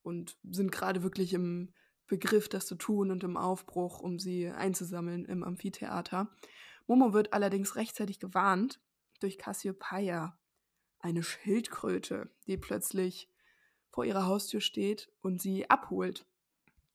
Und 0.05 0.37
sind 0.43 0.71
gerade 0.71 1.01
wirklich 1.01 1.33
im 1.33 1.73
Begriff, 2.05 2.47
das 2.47 2.67
zu 2.67 2.75
tun 2.75 3.09
und 3.09 3.23
im 3.23 3.37
Aufbruch, 3.37 3.99
um 3.99 4.19
sie 4.19 4.47
einzusammeln 4.49 5.25
im 5.25 5.43
Amphitheater. 5.43 6.29
Momo 6.85 7.13
wird 7.13 7.33
allerdings 7.33 7.75
rechtzeitig 7.75 8.19
gewarnt 8.19 8.79
durch 9.19 9.39
Cassiopeia, 9.39 10.37
eine 10.99 11.23
Schildkröte, 11.23 12.29
die 12.45 12.57
plötzlich 12.57 13.31
vor 13.89 14.05
ihrer 14.05 14.27
Haustür 14.27 14.61
steht 14.61 15.11
und 15.21 15.41
sie 15.41 15.69
abholt. 15.71 16.27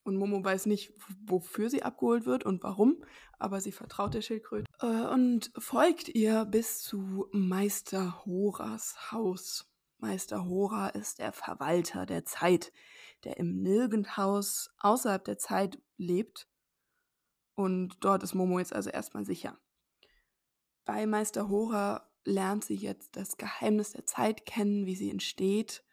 Und 0.05 0.16
Momo 0.16 0.44
weiß 0.44 0.66
nicht, 0.66 0.92
wofür 1.27 1.68
sie 1.68 1.83
abgeholt 1.83 2.27
wird 2.27 2.44
und 2.44 2.62
warum, 2.62 3.05
aber 3.38 3.61
sie 3.61 3.73
vertraut 3.73 4.14
der 4.14 4.23
Schildkröte 4.23 4.66
äh, 4.81 4.87
und 4.87 5.51
folgt 5.59 6.09
ihr 6.09 6.44
bis 6.44 6.79
zu 6.79 7.27
Meister 7.33 8.25
Horas 8.25 9.11
Haus. 9.11 9.69
Meister 10.00 10.46
Hora 10.46 10.88
ist 10.88 11.18
der 11.18 11.32
Verwalter 11.32 12.06
der 12.06 12.24
Zeit, 12.24 12.72
der 13.24 13.36
im 13.36 13.60
Nirgendhaus 13.62 14.70
außerhalb 14.78 15.24
der 15.24 15.38
Zeit 15.38 15.78
lebt. 15.96 16.48
Und 17.54 17.96
dort 18.00 18.22
ist 18.22 18.34
Momo 18.34 18.58
jetzt 18.58 18.72
also 18.72 18.90
erstmal 18.90 19.24
sicher. 19.24 19.58
Bei 20.84 21.06
Meister 21.06 21.48
Hora 21.48 22.10
lernt 22.24 22.64
sie 22.64 22.74
jetzt 22.74 23.16
das 23.16 23.36
Geheimnis 23.36 23.92
der 23.92 24.06
Zeit 24.06 24.46
kennen, 24.46 24.86
wie 24.86 24.96
sie 24.96 25.10
entsteht 25.10 25.84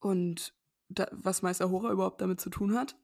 und 0.00 0.54
da, 0.88 1.08
was 1.12 1.42
Meister 1.42 1.70
Hora 1.70 1.90
überhaupt 1.90 2.20
damit 2.20 2.40
zu 2.40 2.50
tun 2.50 2.74
hat. 2.76 2.96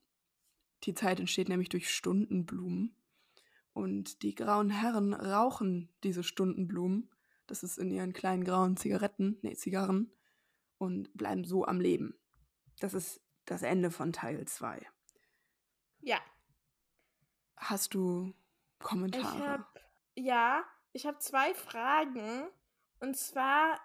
Die 0.83 0.93
Zeit 0.93 1.19
entsteht 1.19 1.49
nämlich 1.49 1.69
durch 1.69 1.89
Stundenblumen. 1.89 2.95
Und 3.73 4.21
die 4.21 4.35
grauen 4.35 4.69
Herren 4.69 5.13
rauchen 5.13 5.89
diese 6.03 6.23
Stundenblumen. 6.23 7.09
Das 7.47 7.63
ist 7.63 7.77
in 7.77 7.91
ihren 7.91 8.13
kleinen 8.13 8.43
grauen 8.43 8.77
Zigaretten, 8.77 9.37
nee, 9.41 9.55
Zigarren. 9.55 10.11
Und 10.77 11.13
bleiben 11.15 11.45
so 11.45 11.65
am 11.65 11.79
Leben. 11.79 12.19
Das 12.79 12.93
ist 12.93 13.21
das 13.45 13.61
Ende 13.61 13.91
von 13.91 14.11
Teil 14.11 14.45
2. 14.45 14.85
Ja. 15.99 16.19
Hast 17.55 17.93
du 17.93 18.33
Kommentare? 18.79 19.37
Ich 19.37 19.43
hab, 19.43 19.79
ja, 20.15 20.63
ich 20.91 21.05
habe 21.05 21.19
zwei 21.19 21.53
Fragen. 21.53 22.49
Und 22.99 23.17
zwar, 23.17 23.79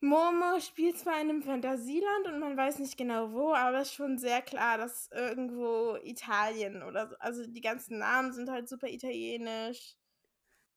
Momo 0.00 0.60
spielt 0.60 0.98
zwar 0.98 1.20
in 1.20 1.30
einem 1.30 1.42
Fantasieland 1.42 2.26
und 2.26 2.38
man 2.38 2.56
weiß 2.56 2.78
nicht 2.78 2.96
genau 2.96 3.32
wo, 3.32 3.54
aber 3.54 3.80
es 3.80 3.88
ist 3.88 3.94
schon 3.94 4.18
sehr 4.18 4.42
klar, 4.42 4.78
dass 4.78 5.10
irgendwo 5.12 5.96
Italien 6.02 6.82
oder 6.82 7.08
so. 7.08 7.16
Also 7.18 7.46
die 7.46 7.60
ganzen 7.60 7.98
Namen 7.98 8.32
sind 8.32 8.50
halt 8.50 8.68
super 8.68 8.88
italienisch. 8.88 9.96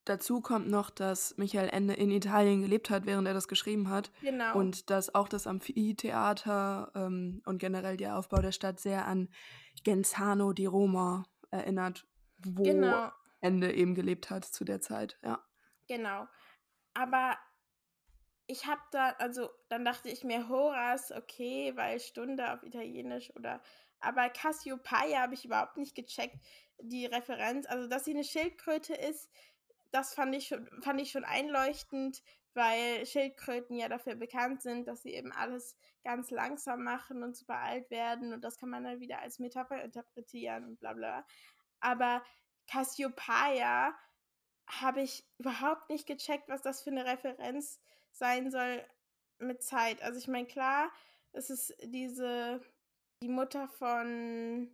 Dazu 0.06 0.42
kommt 0.42 0.70
noch, 0.70 0.90
dass 0.90 1.38
Michael 1.38 1.70
Ende 1.70 1.94
in 1.94 2.10
Italien 2.10 2.62
gelebt 2.62 2.90
hat, 2.90 3.06
während 3.06 3.28
er 3.28 3.34
das 3.34 3.48
geschrieben 3.48 3.90
hat. 3.90 4.12
Genau. 4.22 4.58
Und 4.58 4.90
dass 4.90 5.14
auch 5.14 5.28
das 5.28 5.46
Amphitheater 5.46 6.92
ähm, 6.96 7.42
und 7.46 7.60
generell 7.60 7.98
der 7.98 8.18
Aufbau 8.18 8.42
der 8.42 8.52
Stadt 8.52 8.80
sehr 8.80 9.06
an 9.06 9.30
Genzano 9.84 10.54
di 10.54 10.66
Roma 10.66 11.26
erinnert, 11.52 12.08
wo 12.38 12.64
genau. 12.64 13.12
Ende 13.42 13.74
eben 13.74 13.96
gelebt 13.96 14.30
hat 14.30 14.46
zu 14.46 14.66
der 14.66 14.82
Zeit, 14.82 15.18
ja. 15.24 15.44
Genau. 15.88 16.28
Aber 16.94 17.38
ich 18.48 18.66
habe 18.66 18.82
da, 18.92 19.12
also 19.20 19.50
dann 19.70 19.86
dachte 19.86 20.10
ich 20.10 20.24
mir, 20.24 20.50
Horas, 20.50 21.12
okay, 21.12 21.72
weil 21.76 22.00
Stunde 22.00 22.52
auf 22.52 22.64
Italienisch 22.64 23.34
oder, 23.36 23.62
aber 24.00 24.30
Cassiopeia 24.30 25.22
habe 25.22 25.36
ich 25.36 25.46
überhaupt 25.46 25.78
nicht 25.78 25.96
gecheckt, 25.96 26.38
die 26.82 27.06
Referenz. 27.06 27.68
Also, 27.68 27.88
dass 27.88 28.06
sie 28.06 28.14
eine 28.14 28.24
Schildkröte 28.24 28.94
ist, 28.94 29.30
das 29.92 30.14
fand 30.14 30.36
ich 30.36 30.48
schon, 30.48 30.68
fand 30.82 31.02
ich 31.02 31.12
schon 31.12 31.26
einleuchtend, 31.26 32.22
weil 32.54 33.06
Schildkröten 33.06 33.78
ja 33.78 33.90
dafür 33.90 34.16
bekannt 34.16 34.62
sind, 34.62 34.88
dass 34.88 35.04
sie 35.04 35.14
eben 35.14 35.32
alles 35.32 35.78
ganz 36.04 36.32
langsam 36.32 36.84
machen 36.84 37.24
und 37.24 37.36
super 37.36 37.58
alt 37.60 37.90
werden 37.90 38.34
und 38.34 38.44
das 38.44 38.58
kann 38.58 38.70
man 38.70 38.84
dann 38.84 39.00
wieder 39.00 39.20
als 39.20 39.40
Metapher 39.40 39.82
interpretieren 39.84 40.66
und 40.66 40.80
bla 40.80 40.94
bla. 40.94 41.26
Aber 41.80 42.24
Cassiopeia 42.68 43.98
habe 44.68 45.02
ich 45.02 45.26
überhaupt 45.38 45.90
nicht 45.90 46.08
gecheckt, 46.08 46.50
was 46.50 46.62
das 46.62 46.84
für 46.84 46.92
eine 46.92 47.06
Referenz 47.06 47.80
sein 48.12 48.52
soll 48.52 48.86
mit 49.40 49.64
Zeit. 49.64 50.02
Also 50.02 50.20
ich 50.20 50.28
meine, 50.28 50.48
klar, 50.48 50.92
es 51.32 51.50
ist 51.50 51.76
diese, 51.84 52.62
die 53.22 53.30
Mutter 53.30 53.68
von 53.68 54.70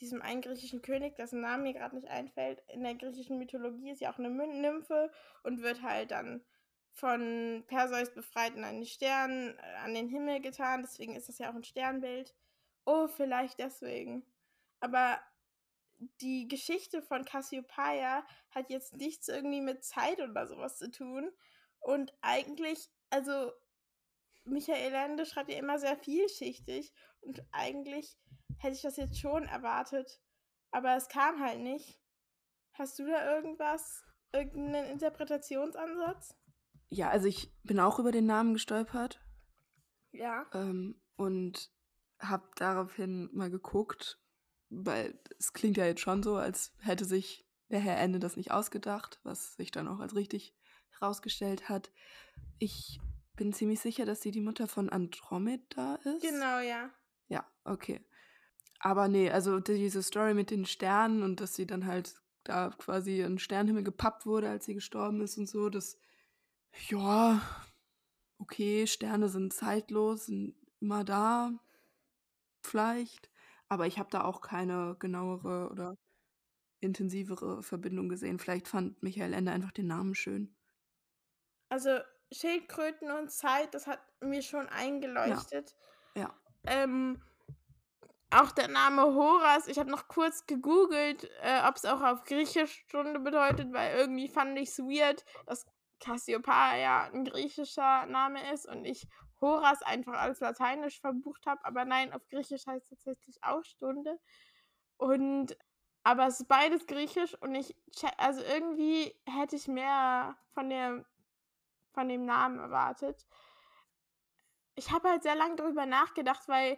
diesem 0.00 0.22
einen 0.22 0.42
griechischen 0.42 0.82
König, 0.82 1.16
dessen 1.16 1.40
Name 1.40 1.64
mir 1.64 1.74
gerade 1.74 1.96
nicht 1.96 2.08
einfällt. 2.08 2.62
In 2.68 2.82
der 2.82 2.94
griechischen 2.94 3.38
Mythologie 3.38 3.90
ist 3.90 4.00
ja 4.00 4.12
auch 4.12 4.18
eine 4.18 4.30
Nymphe 4.30 5.10
und 5.42 5.62
wird 5.62 5.82
halt 5.82 6.10
dann 6.10 6.44
von 6.92 7.64
Perseus 7.66 8.12
befreit 8.12 8.54
und 8.54 8.64
an 8.64 8.76
den 8.76 8.86
Stern, 8.86 9.58
äh, 9.58 9.74
an 9.84 9.94
den 9.94 10.08
Himmel 10.08 10.40
getan. 10.40 10.82
Deswegen 10.82 11.16
ist 11.16 11.28
das 11.28 11.38
ja 11.38 11.50
auch 11.50 11.54
ein 11.54 11.64
Sternbild. 11.64 12.34
Oh, 12.84 13.08
vielleicht 13.08 13.58
deswegen. 13.58 14.24
Aber 14.80 15.20
die 16.20 16.48
Geschichte 16.48 17.02
von 17.02 17.24
Cassiopeia 17.24 18.26
hat 18.50 18.70
jetzt 18.70 18.94
nichts 18.96 19.28
irgendwie 19.28 19.60
mit 19.60 19.84
Zeit 19.84 20.20
oder 20.20 20.46
sowas 20.46 20.78
zu 20.78 20.90
tun. 20.90 21.30
Und 21.80 22.12
eigentlich, 22.20 22.90
also 23.10 23.52
Michael 24.44 24.94
Ende 24.94 25.26
schreibt 25.26 25.50
ja 25.50 25.58
immer 25.58 25.78
sehr 25.78 25.96
vielschichtig 25.96 26.92
und 27.20 27.44
eigentlich 27.52 28.16
hätte 28.58 28.74
ich 28.74 28.82
das 28.82 28.96
jetzt 28.96 29.18
schon 29.18 29.44
erwartet, 29.44 30.20
aber 30.70 30.96
es 30.96 31.08
kam 31.08 31.40
halt 31.40 31.60
nicht. 31.60 32.00
Hast 32.72 32.98
du 32.98 33.06
da 33.06 33.36
irgendwas, 33.36 34.04
irgendeinen 34.32 34.86
Interpretationsansatz? 34.86 36.36
Ja, 36.88 37.10
also 37.10 37.26
ich 37.26 37.52
bin 37.62 37.80
auch 37.80 37.98
über 37.98 38.12
den 38.12 38.26
Namen 38.26 38.54
gestolpert. 38.54 39.20
Ja. 40.10 40.46
Ähm, 40.52 41.00
und 41.16 41.70
habe 42.20 42.48
daraufhin 42.56 43.28
mal 43.32 43.50
geguckt, 43.50 44.20
weil 44.70 45.18
es 45.38 45.52
klingt 45.52 45.76
ja 45.76 45.86
jetzt 45.86 46.00
schon 46.00 46.22
so, 46.22 46.36
als 46.36 46.74
hätte 46.78 47.04
sich 47.04 47.46
der 47.70 47.80
Herr 47.80 47.98
Ende 47.98 48.18
das 48.18 48.36
nicht 48.36 48.50
ausgedacht, 48.50 49.20
was 49.22 49.54
sich 49.54 49.70
dann 49.70 49.88
auch 49.88 50.00
als 50.00 50.14
richtig 50.14 50.56
herausgestellt 50.98 51.68
hat. 51.68 51.92
Ich 52.58 53.00
bin 53.36 53.52
ziemlich 53.52 53.80
sicher, 53.80 54.04
dass 54.04 54.20
sie 54.20 54.30
die 54.30 54.40
Mutter 54.40 54.68
von 54.68 54.90
Andromeda 54.90 55.96
ist. 55.96 56.22
Genau, 56.22 56.60
ja. 56.60 56.90
Ja, 57.28 57.44
okay. 57.64 58.04
Aber 58.84 59.08
nee, 59.08 59.30
also 59.30 59.60
diese 59.60 60.02
Story 60.02 60.34
mit 60.34 60.50
den 60.50 60.66
Sternen 60.66 61.22
und 61.22 61.40
dass 61.40 61.54
sie 61.54 61.66
dann 61.66 61.86
halt 61.86 62.20
da 62.44 62.68
quasi 62.68 63.22
ein 63.22 63.38
Sternhimmel 63.38 63.82
gepappt 63.82 64.26
wurde, 64.26 64.50
als 64.50 64.66
sie 64.66 64.74
gestorben 64.74 65.22
ist 65.22 65.38
und 65.38 65.48
so. 65.48 65.70
Das, 65.70 65.96
ja, 66.90 67.40
okay, 68.36 68.86
Sterne 68.86 69.30
sind 69.30 69.54
zeitlos, 69.54 70.26
sind 70.26 70.54
immer 70.80 71.02
da, 71.02 71.58
vielleicht. 72.60 73.30
Aber 73.70 73.86
ich 73.86 73.98
habe 73.98 74.10
da 74.10 74.22
auch 74.22 74.42
keine 74.42 74.96
genauere 74.98 75.70
oder 75.70 75.96
intensivere 76.80 77.62
Verbindung 77.62 78.10
gesehen. 78.10 78.38
Vielleicht 78.38 78.68
fand 78.68 79.02
Michael 79.02 79.32
Ende 79.32 79.52
einfach 79.52 79.72
den 79.72 79.86
Namen 79.86 80.14
schön. 80.14 80.54
Also 81.70 82.00
Schildkröten 82.30 83.10
und 83.10 83.30
Zeit, 83.30 83.72
das 83.72 83.86
hat 83.86 84.00
mir 84.20 84.42
schon 84.42 84.68
eingeleuchtet. 84.68 85.74
Ja. 86.14 86.24
ja. 86.24 86.34
Ähm, 86.66 87.22
auch 88.34 88.52
der 88.52 88.68
Name 88.68 89.02
Horas, 89.02 89.68
ich 89.68 89.78
habe 89.78 89.90
noch 89.90 90.08
kurz 90.08 90.46
gegoogelt, 90.46 91.30
äh, 91.42 91.60
ob 91.66 91.76
es 91.76 91.84
auch 91.84 92.02
auf 92.02 92.24
Griechisch 92.24 92.84
Stunde 92.88 93.20
bedeutet, 93.20 93.72
weil 93.72 93.96
irgendwie 93.96 94.28
fand 94.28 94.58
ich 94.58 94.70
es 94.70 94.78
weird, 94.78 95.24
dass 95.46 95.66
Cassiopeia 96.00 97.04
ein 97.12 97.24
griechischer 97.24 98.06
Name 98.06 98.52
ist 98.52 98.66
und 98.66 98.84
ich 98.84 99.06
Horas 99.40 99.82
einfach 99.82 100.14
als 100.14 100.40
Lateinisch 100.40 101.00
verbucht 101.00 101.46
habe. 101.46 101.64
Aber 101.64 101.84
nein, 101.84 102.12
auf 102.12 102.26
Griechisch 102.28 102.66
heißt 102.66 102.92
es 102.92 102.98
tatsächlich 103.04 103.42
auch 103.42 103.64
Stunde. 103.64 104.18
Und 104.96 105.56
aber 106.02 106.26
es 106.26 106.40
ist 106.40 106.48
beides 106.48 106.86
Griechisch 106.86 107.34
und 107.40 107.54
ich 107.54 107.74
also 108.18 108.42
irgendwie 108.42 109.14
hätte 109.26 109.56
ich 109.56 109.68
mehr 109.68 110.36
von 110.52 110.68
der 110.68 111.04
von 111.92 112.08
dem 112.08 112.26
Namen 112.26 112.58
erwartet. 112.58 113.26
Ich 114.74 114.90
habe 114.90 115.08
halt 115.08 115.22
sehr 115.22 115.36
lange 115.36 115.56
darüber 115.56 115.86
nachgedacht, 115.86 116.48
weil 116.48 116.76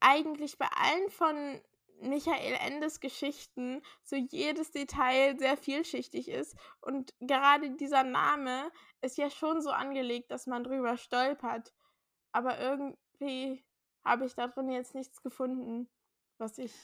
eigentlich 0.00 0.58
bei 0.58 0.68
allen 0.68 1.10
von 1.10 1.60
Michael 2.00 2.54
Endes 2.60 3.00
Geschichten 3.00 3.82
so 4.02 4.16
jedes 4.16 4.70
Detail 4.70 5.38
sehr 5.38 5.56
vielschichtig 5.56 6.28
ist. 6.28 6.56
Und 6.80 7.14
gerade 7.20 7.70
dieser 7.70 8.04
Name 8.04 8.70
ist 9.00 9.16
ja 9.16 9.30
schon 9.30 9.62
so 9.62 9.70
angelegt, 9.70 10.30
dass 10.30 10.46
man 10.46 10.64
drüber 10.64 10.96
stolpert. 10.96 11.72
Aber 12.32 12.58
irgendwie 12.60 13.64
habe 14.04 14.26
ich 14.26 14.34
da 14.34 14.48
drin 14.48 14.70
jetzt 14.70 14.94
nichts 14.94 15.22
gefunden, 15.22 15.88
was 16.38 16.58
ich 16.58 16.74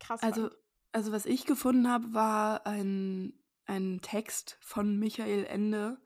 krass 0.00 0.22
also, 0.22 0.48
fand. 0.48 0.56
Also, 0.92 1.12
was 1.12 1.26
ich 1.26 1.46
gefunden 1.46 1.90
habe, 1.90 2.14
war 2.14 2.66
ein, 2.66 3.32
ein 3.66 4.00
Text 4.00 4.58
von 4.60 4.98
Michael 4.98 5.44
Ende, 5.44 6.00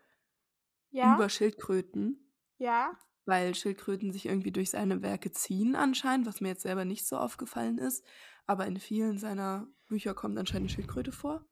ja? 0.90 1.14
über 1.14 1.28
Schildkröten. 1.28 2.33
Ja. 2.59 2.92
Weil 3.29 3.55
Schildkröten 3.55 4.11
sich 4.11 4.25
irgendwie 4.25 4.53
durch 4.53 4.71
seine 4.71 5.03
Werke 5.03 5.31
ziehen 5.31 5.77
anscheinend, 5.77 6.27
was 6.27 6.41
mir 6.41 6.49
jetzt 6.49 6.62
selber 6.62 6.87
nicht 6.87 7.07
so 7.07 7.19
aufgefallen 7.19 7.77
ist. 7.77 8.03
Aber 8.47 8.64
in 8.64 8.81
vielen 8.81 9.19
seiner 9.19 9.69
Bücher 9.87 10.14
kommt 10.14 10.38
anscheinend 10.38 10.71
eine 10.71 10.75
Schildkröte 10.75 11.12
vor. 11.12 11.45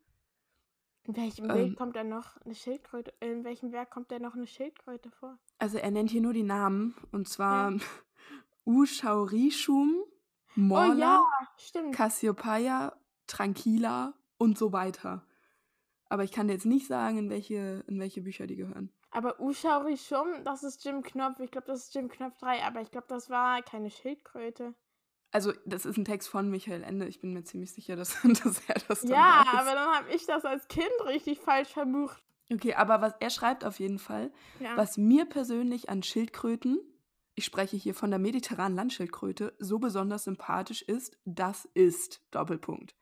In 1.02 1.14
welchem 1.16 1.50
ähm, 1.50 1.54
Bild 1.54 1.76
kommt 1.76 1.94
da 1.94 2.02
noch 2.02 2.38
eine 2.38 2.54
Schildkröte? 2.54 3.12
In 3.20 3.44
welchem 3.44 3.72
Werk 3.72 3.90
kommt 3.90 4.10
da 4.10 4.18
noch 4.18 4.34
eine 4.34 4.46
Schildkröte 4.46 5.10
vor? 5.10 5.38
Also 5.58 5.76
er 5.76 5.90
nennt 5.90 6.08
hier 6.08 6.22
nur 6.22 6.32
die 6.32 6.44
Namen. 6.44 6.96
Und 7.12 7.28
zwar 7.28 7.72
ja. 7.72 7.78
Ushaurishum, 8.64 10.02
Morla, 10.54 11.20
oh, 11.20 11.78
ja, 11.78 11.90
Cassiopeia, 11.92 12.98
Tranquila 13.26 14.14
und 14.38 14.56
so 14.56 14.72
weiter. 14.72 15.26
Aber 16.08 16.24
ich 16.24 16.32
kann 16.32 16.48
dir 16.48 16.54
jetzt 16.54 16.64
nicht 16.64 16.86
sagen, 16.86 17.18
in 17.18 17.28
welche, 17.28 17.84
in 17.86 18.00
welche 18.00 18.22
Bücher 18.22 18.46
die 18.46 18.56
gehören. 18.56 18.90
Aber 19.16 19.40
Ushauri 19.40 19.96
schon, 19.96 20.44
das 20.44 20.62
ist 20.62 20.84
Jim 20.84 21.02
Knopf. 21.02 21.40
Ich 21.40 21.50
glaube, 21.50 21.66
das 21.66 21.84
ist 21.84 21.94
Jim 21.94 22.10
Knopf 22.10 22.36
3, 22.36 22.62
aber 22.64 22.82
ich 22.82 22.90
glaube, 22.90 23.06
das 23.08 23.30
war 23.30 23.62
keine 23.62 23.90
Schildkröte. 23.90 24.74
Also, 25.30 25.52
das 25.64 25.86
ist 25.86 25.96
ein 25.96 26.04
Text 26.04 26.28
von 26.28 26.50
Michael 26.50 26.82
Ende. 26.82 27.06
Ich 27.06 27.20
bin 27.20 27.32
mir 27.32 27.42
ziemlich 27.42 27.72
sicher, 27.72 27.96
dass, 27.96 28.20
dass 28.44 28.60
er 28.68 28.74
das 28.86 29.00
dann 29.00 29.10
Ja, 29.10 29.44
weiß. 29.46 29.60
aber 29.60 29.74
dann 29.74 29.94
habe 29.94 30.10
ich 30.10 30.26
das 30.26 30.44
als 30.44 30.68
Kind 30.68 30.90
richtig 31.06 31.40
falsch 31.40 31.70
verbucht. 31.70 32.22
Okay, 32.52 32.74
aber 32.74 33.00
was 33.00 33.14
er 33.18 33.30
schreibt 33.30 33.64
auf 33.64 33.80
jeden 33.80 33.98
Fall, 33.98 34.30
ja. 34.60 34.76
was 34.76 34.98
mir 34.98 35.24
persönlich 35.24 35.88
an 35.88 36.02
Schildkröten, 36.02 36.78
ich 37.34 37.46
spreche 37.46 37.76
hier 37.78 37.94
von 37.94 38.10
der 38.10 38.18
mediterranen 38.18 38.76
Landschildkröte, 38.76 39.54
so 39.58 39.78
besonders 39.78 40.24
sympathisch 40.24 40.82
ist, 40.82 41.18
das 41.24 41.64
ist 41.72 42.22
Doppelpunkt. 42.32 42.94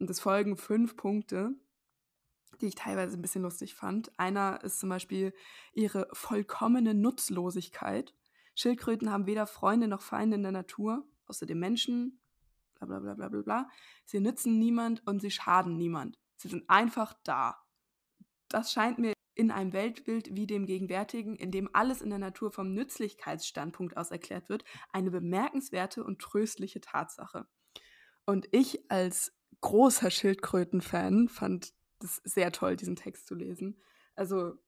Und 0.00 0.10
es 0.10 0.18
folgen 0.18 0.56
fünf 0.56 0.96
Punkte, 0.96 1.54
die 2.62 2.66
ich 2.66 2.74
teilweise 2.74 3.16
ein 3.16 3.22
bisschen 3.22 3.42
lustig 3.42 3.74
fand. 3.74 4.18
Einer 4.18 4.62
ist 4.62 4.78
zum 4.78 4.88
Beispiel 4.88 5.32
ihre 5.72 6.08
vollkommene 6.12 6.94
Nutzlosigkeit. 6.94 8.14
Schildkröten 8.54 9.10
haben 9.10 9.26
weder 9.26 9.46
Freunde 9.46 9.88
noch 9.88 10.02
Feinde 10.02 10.36
in 10.36 10.42
der 10.42 10.52
Natur, 10.52 11.06
außer 11.26 11.46
dem 11.46 11.58
Menschen, 11.58 12.20
bla 12.76 12.86
bla 12.86 13.00
bla 13.00 13.14
bla 13.14 13.28
bla 13.28 13.42
bla. 13.42 13.68
Sie 14.04 14.20
nützen 14.20 14.58
niemand 14.58 15.06
und 15.06 15.20
sie 15.20 15.30
schaden 15.30 15.76
niemand. 15.76 16.18
Sie 16.36 16.48
sind 16.48 16.68
einfach 16.68 17.14
da. 17.24 17.56
Das 18.48 18.72
scheint 18.72 18.98
mir 18.98 19.14
in 19.34 19.50
einem 19.50 19.72
Weltbild 19.72 20.34
wie 20.36 20.46
dem 20.46 20.66
gegenwärtigen, 20.66 21.34
in 21.36 21.50
dem 21.50 21.68
alles 21.72 22.02
in 22.02 22.10
der 22.10 22.18
Natur 22.18 22.52
vom 22.52 22.72
Nützlichkeitsstandpunkt 22.72 23.96
aus 23.96 24.10
erklärt 24.10 24.48
wird, 24.48 24.64
eine 24.92 25.10
bemerkenswerte 25.10 26.04
und 26.04 26.20
tröstliche 26.20 26.80
Tatsache. 26.80 27.46
Und 28.26 28.48
ich 28.52 28.90
als 28.90 29.32
großer 29.60 30.10
Schildkröten-Fan 30.10 31.28
fand 31.28 31.72
das 31.98 32.16
sehr 32.24 32.52
toll, 32.52 32.76
diesen 32.76 32.96
Text 32.96 33.26
zu 33.26 33.34
lesen. 33.34 33.80
Also 34.14 34.58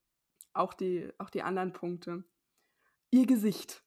auch 0.53 0.75
die, 0.75 1.11
auch 1.19 1.31
die 1.31 1.43
anderen 1.43 1.73
Punkte. 1.73 2.25
Ihr 3.11 3.27
Gesicht. 3.27 3.83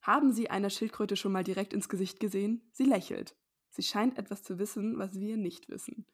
Haben 0.00 0.32
Sie 0.32 0.50
einer 0.50 0.70
Schildkröte 0.70 1.16
schon 1.16 1.32
mal 1.32 1.44
direkt 1.44 1.72
ins 1.72 1.88
Gesicht 1.88 2.18
gesehen? 2.20 2.68
Sie 2.72 2.84
lächelt. 2.84 3.36
Sie 3.70 3.82
scheint 3.82 4.18
etwas 4.18 4.42
zu 4.42 4.58
wissen, 4.58 4.98
was 4.98 5.18
wir 5.18 5.36
nicht 5.36 5.68
wissen. 5.68 6.06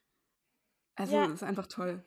Also, 0.94 1.14
ja. 1.14 1.24
das 1.24 1.34
ist 1.34 1.42
einfach 1.42 1.66
toll. 1.66 2.04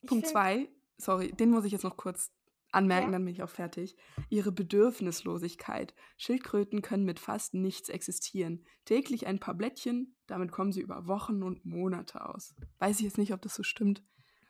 Ich 0.00 0.08
Punkt 0.08 0.26
zwei, 0.26 0.68
sorry, 0.96 1.32
den 1.32 1.50
muss 1.50 1.64
ich 1.64 1.72
jetzt 1.72 1.82
noch 1.82 1.96
kurz 1.96 2.30
anmerken, 2.72 3.08
ja. 3.08 3.12
dann 3.12 3.24
bin 3.24 3.34
ich 3.34 3.42
auch 3.42 3.50
fertig. 3.50 3.96
Ihre 4.28 4.52
Bedürfnislosigkeit. 4.52 5.94
Schildkröten 6.16 6.82
können 6.82 7.04
mit 7.04 7.18
fast 7.18 7.54
nichts 7.54 7.88
existieren. 7.88 8.64
Täglich 8.84 9.26
ein 9.26 9.40
paar 9.40 9.54
Blättchen, 9.54 10.16
damit 10.26 10.52
kommen 10.52 10.72
sie 10.72 10.80
über 10.80 11.06
Wochen 11.06 11.42
und 11.42 11.64
Monate 11.64 12.24
aus. 12.24 12.54
Weiß 12.78 12.98
ich 12.98 13.04
jetzt 13.04 13.18
nicht, 13.18 13.32
ob 13.32 13.42
das 13.42 13.54
so 13.54 13.62
stimmt, 13.62 14.02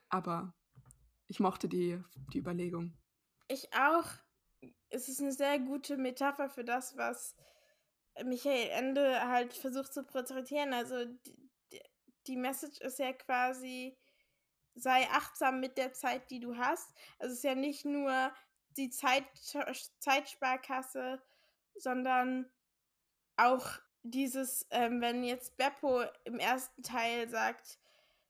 aber 0.09 0.54
ich 1.26 1.40
mochte 1.40 1.68
die, 1.68 2.02
die 2.33 2.38
Überlegung. 2.38 2.96
Ich 3.48 3.72
auch. 3.74 4.07
Es 4.90 5.09
ist 5.09 5.20
eine 5.20 5.33
sehr 5.33 5.59
gute 5.59 5.96
Metapher 5.96 6.48
für 6.48 6.64
das, 6.64 6.96
was 6.96 7.37
Michael 8.24 8.68
Ende 8.70 9.28
halt 9.28 9.54
versucht 9.54 9.92
zu 9.92 10.02
porträtieren. 10.02 10.72
Also 10.72 11.04
die, 11.04 11.50
die 12.26 12.37
Message 12.37 12.81
ist 12.81 12.98
ja 12.98 13.12
quasi, 13.12 13.96
sei 14.79 15.09
achtsam 15.11 15.61
mit 15.61 15.79
der 15.79 15.93
Zeit, 15.93 16.31
die 16.31 16.41
du 16.41 16.57
hast. 16.57 16.93
Also 17.19 17.33
es 17.33 17.38
ist 17.38 17.45
ja 17.45 17.55
nicht 17.55 17.85
nur 17.85 18.33
die 18.77 18.91
Zeit, 18.91 19.25
Zeitsparkasse, 19.99 21.23
sondern 21.75 22.51
auch 23.37 23.67
dieses, 24.03 24.67
ähm, 24.71 25.01
wenn 25.01 25.25
jetzt 25.25 25.57
Beppo 25.57 26.03
im 26.25 26.38
ersten 26.38 26.83
Teil 26.83 27.29
sagt, 27.29 27.79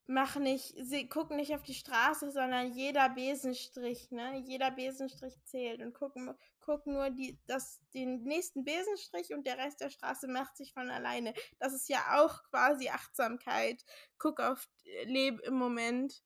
mach 0.09 0.37
nicht, 0.37 0.75
guck 1.11 1.31
nicht 1.31 1.55
auf 1.55 1.63
die 1.63 1.75
Straße, 1.75 2.31
sondern 2.33 2.73
jeder 2.73 3.11
Besenstrich, 3.11 4.11
ne? 4.11 4.43
Jeder 4.47 4.71
Besenstrich 4.71 5.35
zählt 5.45 5.83
und 5.83 5.93
guck, 5.93 6.15
guck 6.61 6.87
nur 6.87 7.11
die, 7.11 7.39
das, 7.47 7.81
den 7.93 8.23
nächsten 8.25 8.65
Besenstrich 8.65 9.35
und 9.35 9.47
der 9.47 9.59
Rest 9.59 9.81
der 9.81 9.91
Straße 9.91 10.27
macht 10.27 10.57
sich 10.57 10.73
von 10.73 10.91
alleine. 10.91 11.35
Das 11.59 11.75
ist 11.75 11.89
ja 11.91 12.23
auch 12.23 12.43
quasi 12.45 12.89
Achtsamkeit. 12.89 13.85
Guck 14.17 14.41
auf 14.41 14.67
Leb 15.05 15.41
im 15.41 15.55
Moment. 15.55 16.23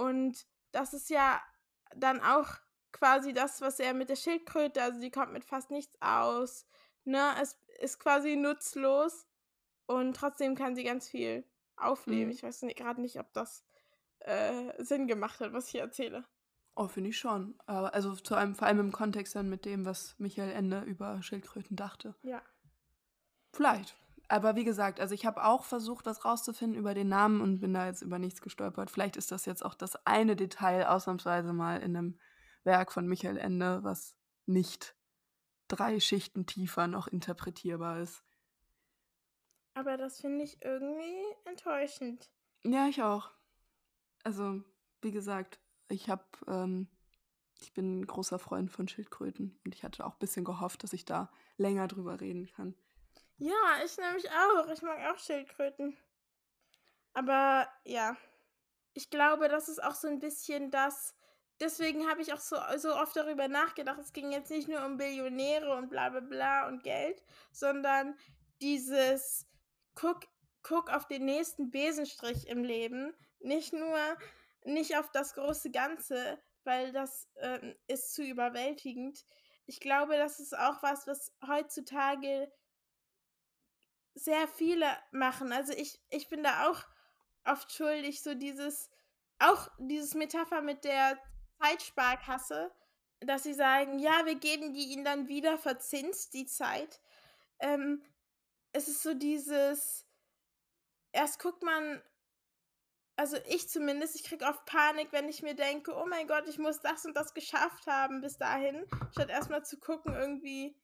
Und 0.00 0.46
das 0.72 0.94
ist 0.94 1.10
ja 1.10 1.42
dann 1.94 2.20
auch 2.20 2.48
quasi 2.90 3.34
das, 3.34 3.60
was 3.60 3.78
er 3.78 3.92
mit 3.92 4.08
der 4.08 4.16
Schildkröte, 4.16 4.82
also 4.82 4.98
die 4.98 5.10
kommt 5.10 5.34
mit 5.34 5.44
fast 5.44 5.70
nichts 5.70 5.94
aus. 6.00 6.66
Ne? 7.04 7.34
Es 7.42 7.58
ist 7.80 7.98
quasi 7.98 8.36
nutzlos 8.36 9.26
und 9.84 10.16
trotzdem 10.16 10.54
kann 10.54 10.74
sie 10.74 10.84
ganz 10.84 11.06
viel 11.06 11.44
aufnehmen. 11.76 12.26
Mhm. 12.26 12.30
Ich 12.30 12.42
weiß 12.42 12.64
gerade 12.76 13.02
nicht, 13.02 13.20
ob 13.20 13.30
das 13.34 13.62
äh, 14.20 14.82
Sinn 14.82 15.06
gemacht 15.06 15.38
hat, 15.40 15.52
was 15.52 15.66
ich 15.66 15.72
hier 15.72 15.82
erzähle. 15.82 16.24
Oh, 16.76 16.88
finde 16.88 17.10
ich 17.10 17.18
schon. 17.18 17.58
Aber 17.66 17.92
also 17.92 18.14
zu 18.16 18.34
einem, 18.34 18.54
vor 18.54 18.68
allem 18.68 18.80
im 18.80 18.92
Kontext 18.92 19.36
dann 19.36 19.50
mit 19.50 19.66
dem, 19.66 19.84
was 19.84 20.14
Michael 20.18 20.52
Ende 20.52 20.80
über 20.80 21.22
Schildkröten 21.22 21.76
dachte. 21.76 22.14
Ja. 22.22 22.40
Vielleicht. 23.52 23.98
Aber 24.30 24.54
wie 24.54 24.62
gesagt, 24.62 25.00
also 25.00 25.12
ich 25.12 25.26
habe 25.26 25.44
auch 25.44 25.64
versucht, 25.64 26.06
das 26.06 26.24
rauszufinden 26.24 26.78
über 26.78 26.94
den 26.94 27.08
Namen 27.08 27.40
und 27.40 27.58
bin 27.58 27.74
da 27.74 27.86
jetzt 27.86 28.00
über 28.00 28.20
nichts 28.20 28.40
gestolpert. 28.40 28.88
Vielleicht 28.88 29.16
ist 29.16 29.32
das 29.32 29.44
jetzt 29.44 29.64
auch 29.64 29.74
das 29.74 30.06
eine 30.06 30.36
Detail 30.36 30.86
ausnahmsweise 30.86 31.52
mal 31.52 31.82
in 31.82 31.96
einem 31.96 32.18
Werk 32.62 32.92
von 32.92 33.08
Michael 33.08 33.38
Ende, 33.38 33.82
was 33.82 34.14
nicht 34.46 34.94
drei 35.66 35.98
Schichten 35.98 36.46
tiefer 36.46 36.86
noch 36.86 37.08
interpretierbar 37.08 37.98
ist. 37.98 38.22
Aber 39.74 39.96
das 39.96 40.20
finde 40.20 40.44
ich 40.44 40.62
irgendwie 40.62 41.34
enttäuschend. 41.44 42.30
Ja, 42.62 42.86
ich 42.86 43.02
auch. 43.02 43.32
Also, 44.22 44.62
wie 45.02 45.10
gesagt, 45.10 45.58
ich 45.88 46.08
habe, 46.08 46.22
ähm, 46.46 46.86
ich 47.60 47.72
bin 47.72 48.02
ein 48.02 48.06
großer 48.06 48.38
Freund 48.38 48.70
von 48.70 48.86
Schildkröten 48.86 49.58
und 49.64 49.74
ich 49.74 49.82
hatte 49.82 50.06
auch 50.06 50.12
ein 50.12 50.20
bisschen 50.20 50.44
gehofft, 50.44 50.84
dass 50.84 50.92
ich 50.92 51.04
da 51.04 51.32
länger 51.56 51.88
drüber 51.88 52.20
reden 52.20 52.46
kann. 52.46 52.76
Ja, 53.40 53.82
ich 53.84 53.96
nämlich 53.96 54.30
auch. 54.30 54.68
Ich 54.68 54.82
mag 54.82 54.98
auch 55.10 55.18
Schildkröten. 55.18 55.96
Aber 57.14 57.66
ja, 57.84 58.16
ich 58.94 59.10
glaube, 59.10 59.48
das 59.48 59.68
ist 59.68 59.82
auch 59.82 59.94
so 59.94 60.08
ein 60.08 60.18
bisschen 60.20 60.70
das 60.70 61.14
deswegen 61.60 62.08
habe 62.08 62.22
ich 62.22 62.32
auch 62.32 62.40
so 62.40 62.56
so 62.76 62.94
oft 62.94 63.16
darüber 63.16 63.48
nachgedacht. 63.48 63.98
Es 63.98 64.12
ging 64.12 64.30
jetzt 64.32 64.50
nicht 64.50 64.68
nur 64.68 64.84
um 64.84 64.98
Billionäre 64.98 65.74
und 65.76 65.88
bla 65.90 66.10
bla 66.10 66.20
bla 66.20 66.68
und 66.68 66.82
Geld, 66.82 67.22
sondern 67.52 68.16
dieses 68.60 69.46
guck 69.94 70.20
guck 70.62 70.90
auf 70.90 71.06
den 71.08 71.24
nächsten 71.24 71.70
Besenstrich 71.70 72.46
im 72.48 72.62
Leben, 72.64 73.14
nicht 73.40 73.72
nur 73.72 73.98
nicht 74.64 74.98
auf 74.98 75.10
das 75.12 75.34
große 75.34 75.70
Ganze, 75.70 76.38
weil 76.64 76.92
das, 76.92 77.28
ähm, 77.36 77.74
ist 77.86 78.14
zu 78.14 78.22
überwältigend. 78.22 79.24
Ich 79.66 79.80
glaube, 79.80 80.18
das 80.18 80.40
ist 80.40 80.56
auch 80.56 80.82
was, 80.82 81.06
was 81.06 81.32
heutzutage 81.46 82.52
sehr 84.24 84.48
viele 84.48 84.86
machen. 85.12 85.52
Also, 85.52 85.72
ich 85.72 86.00
ich 86.10 86.28
bin 86.28 86.42
da 86.42 86.68
auch 86.70 86.84
oft 87.44 87.72
schuldig, 87.72 88.22
so 88.22 88.34
dieses 88.34 88.90
auch 89.38 89.68
dieses 89.78 90.14
Metapher 90.14 90.62
mit 90.62 90.84
der 90.84 91.18
Zeitsparkasse, 91.62 92.72
dass 93.20 93.42
sie 93.44 93.54
sagen: 93.54 93.98
„Ja, 93.98 94.26
wir 94.26 94.36
geben 94.36 94.74
die 94.74 94.92
ihnen 94.92 95.04
dann 95.04 95.28
wieder 95.28 95.58
verzinst, 95.58 96.34
die 96.34 96.46
Zeit.“ 96.46 97.00
Ähm, 97.60 98.04
es 98.72 98.88
ist 98.88 99.02
so 99.02 99.14
dieses 99.14 100.06
erst 101.14 101.40
guckt 101.40 101.62
man 101.62 102.02
also 103.18 103.36
ich 103.48 103.68
zumindest, 103.68 104.14
ich 104.16 104.24
kriege 104.24 104.46
oft 104.46 104.64
Panik, 104.64 105.08
wenn 105.12 105.28
ich 105.28 105.42
mir 105.42 105.54
denke: 105.54 105.94
„Oh 105.94 106.06
mein 106.06 106.26
Gott, 106.26 106.48
ich 106.48 106.58
muss 106.58 106.80
das 106.80 107.04
und 107.04 107.14
das 107.16 107.34
geschafft 107.34 107.86
haben 107.86 108.20
bis 108.22 108.38
dahin“, 108.38 108.86
statt 109.12 109.28
erstmal 109.28 109.64
zu 109.64 109.78
gucken 109.78 110.14
irgendwie 110.14 110.74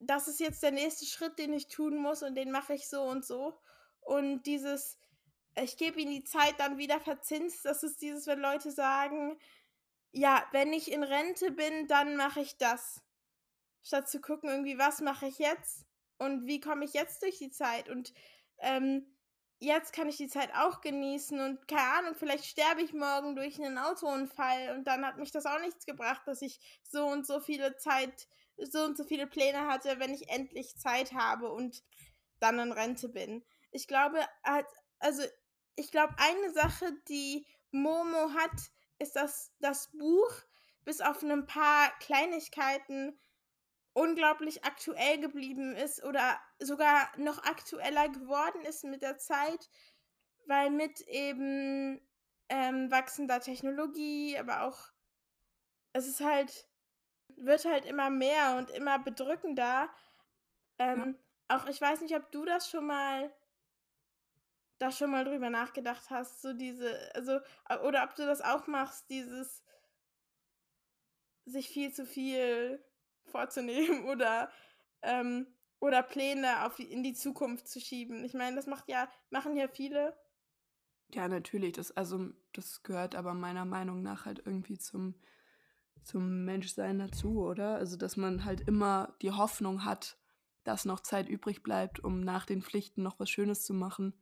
das 0.00 0.28
ist 0.28 0.40
jetzt 0.40 0.62
der 0.62 0.70
nächste 0.72 1.06
Schritt, 1.06 1.38
den 1.38 1.52
ich 1.52 1.68
tun 1.68 1.96
muss 1.96 2.22
und 2.22 2.34
den 2.34 2.50
mache 2.50 2.74
ich 2.74 2.88
so 2.88 3.02
und 3.02 3.24
so. 3.24 3.58
Und 4.00 4.44
dieses 4.44 4.98
ich 5.60 5.76
gebe 5.76 6.00
ihnen 6.00 6.12
die 6.12 6.24
Zeit 6.24 6.54
dann 6.58 6.78
wieder 6.78 7.00
verzinst, 7.00 7.64
das 7.64 7.82
ist 7.82 8.00
dieses, 8.02 8.26
wenn 8.28 8.40
Leute 8.40 8.70
sagen: 8.72 9.38
„Ja, 10.12 10.44
wenn 10.52 10.72
ich 10.72 10.92
in 10.92 11.02
Rente 11.04 11.50
bin, 11.52 11.88
dann 11.88 12.16
mache 12.16 12.40
ich 12.40 12.58
das.“ 12.58 13.02
Statt 13.82 14.08
zu 14.08 14.20
gucken 14.20 14.48
irgendwie: 14.50 14.78
„Was 14.78 15.00
mache 15.00 15.26
ich 15.26 15.38
jetzt 15.38 15.84
und 16.18 16.46
wie 16.46 16.60
komme 16.60 16.84
ich 16.84 16.92
jetzt 16.92 17.22
durch 17.22 17.38
die 17.38 17.50
Zeit?“ 17.50 17.88
Und, 17.88 18.12
ähm, 18.58 19.06
jetzt 19.60 19.92
kann 19.92 20.08
ich 20.08 20.16
die 20.16 20.28
Zeit 20.28 20.54
auch 20.54 20.80
genießen 20.80 21.40
und 21.40 21.66
keine 21.68 21.88
Ahnung, 21.98 22.14
vielleicht 22.14 22.44
sterbe 22.44 22.82
ich 22.82 22.92
morgen 22.92 23.34
durch 23.36 23.60
einen 23.60 23.78
Autounfall 23.78 24.76
und 24.76 24.84
dann 24.86 25.04
hat 25.04 25.18
mich 25.18 25.32
das 25.32 25.46
auch 25.46 25.60
nichts 25.60 25.84
gebracht, 25.86 26.22
dass 26.26 26.42
ich 26.42 26.60
so 26.84 27.06
und 27.06 27.26
so 27.26 27.40
viele 27.40 27.76
Zeit 27.76 28.28
so 28.70 28.84
und 28.84 28.96
so 28.96 29.04
viele 29.04 29.26
Pläne 29.26 29.66
hatte, 29.66 29.98
wenn 29.98 30.14
ich 30.14 30.28
endlich 30.28 30.76
Zeit 30.76 31.12
habe 31.12 31.50
und 31.50 31.82
dann 32.40 32.58
in 32.58 32.72
Rente 32.72 33.08
bin. 33.08 33.44
Ich 33.70 33.86
glaube, 33.86 34.20
also 34.98 35.22
ich 35.76 35.90
glaube, 35.90 36.14
eine 36.18 36.52
Sache, 36.52 36.92
die 37.08 37.46
Momo 37.70 38.32
hat, 38.34 38.70
ist, 38.98 39.16
dass 39.16 39.52
das 39.60 39.90
Buch 39.92 40.30
bis 40.84 41.00
auf 41.00 41.22
ein 41.22 41.46
paar 41.46 41.90
Kleinigkeiten 42.00 43.18
unglaublich 43.92 44.64
aktuell 44.64 45.18
geblieben 45.18 45.74
ist 45.74 46.02
oder 46.04 46.40
sogar 46.58 47.10
noch 47.18 47.42
aktueller 47.44 48.08
geworden 48.08 48.62
ist 48.62 48.84
mit 48.84 49.02
der 49.02 49.18
Zeit, 49.18 49.68
weil 50.46 50.70
mit 50.70 51.00
eben 51.02 52.00
ähm, 52.48 52.90
wachsender 52.90 53.40
Technologie, 53.40 54.38
aber 54.38 54.62
auch 54.62 54.78
es 55.92 56.06
ist 56.06 56.20
halt 56.20 56.67
wird 57.40 57.64
halt 57.64 57.84
immer 57.86 58.10
mehr 58.10 58.56
und 58.56 58.70
immer 58.70 58.98
bedrückender. 58.98 59.88
Ähm, 60.78 61.16
ja. 61.48 61.56
Auch 61.56 61.66
ich 61.66 61.80
weiß 61.80 62.00
nicht, 62.02 62.14
ob 62.14 62.30
du 62.30 62.44
das 62.44 62.68
schon 62.68 62.86
mal 62.86 63.32
da 64.78 64.92
schon 64.92 65.10
mal 65.10 65.24
drüber 65.24 65.50
nachgedacht 65.50 66.08
hast, 66.10 66.40
so 66.40 66.52
diese, 66.52 67.14
also, 67.14 67.40
oder 67.84 68.04
ob 68.04 68.14
du 68.14 68.24
das 68.26 68.40
auch 68.40 68.66
machst, 68.66 69.10
dieses 69.10 69.62
sich 71.44 71.68
viel 71.68 71.92
zu 71.92 72.06
viel 72.06 72.84
vorzunehmen 73.24 74.04
oder, 74.08 74.50
ähm, 75.02 75.46
oder 75.80 76.02
Pläne 76.02 76.64
auf 76.64 76.76
die, 76.76 76.90
in 76.90 77.02
die 77.02 77.14
Zukunft 77.14 77.68
zu 77.68 77.80
schieben. 77.80 78.24
Ich 78.24 78.34
meine, 78.34 78.56
das 78.56 78.66
macht 78.66 78.88
ja, 78.88 79.08
machen 79.30 79.56
ja 79.56 79.68
viele. 79.68 80.16
Ja, 81.12 81.28
natürlich. 81.28 81.72
Das, 81.72 81.90
also, 81.92 82.30
das 82.52 82.82
gehört 82.82 83.14
aber 83.14 83.34
meiner 83.34 83.64
Meinung 83.64 84.02
nach 84.02 84.26
halt 84.26 84.42
irgendwie 84.44 84.78
zum, 84.78 85.14
zum 86.04 86.44
Menschsein 86.44 86.98
dazu, 86.98 87.40
oder? 87.40 87.76
Also, 87.76 87.96
dass 87.96 88.16
man 88.16 88.44
halt 88.44 88.60
immer 88.62 89.14
die 89.22 89.32
Hoffnung 89.32 89.84
hat, 89.84 90.18
dass 90.64 90.84
noch 90.84 91.00
Zeit 91.00 91.28
übrig 91.28 91.62
bleibt, 91.62 92.00
um 92.00 92.20
nach 92.20 92.44
den 92.46 92.62
Pflichten 92.62 93.02
noch 93.02 93.18
was 93.18 93.30
Schönes 93.30 93.64
zu 93.64 93.74
machen. 93.74 94.12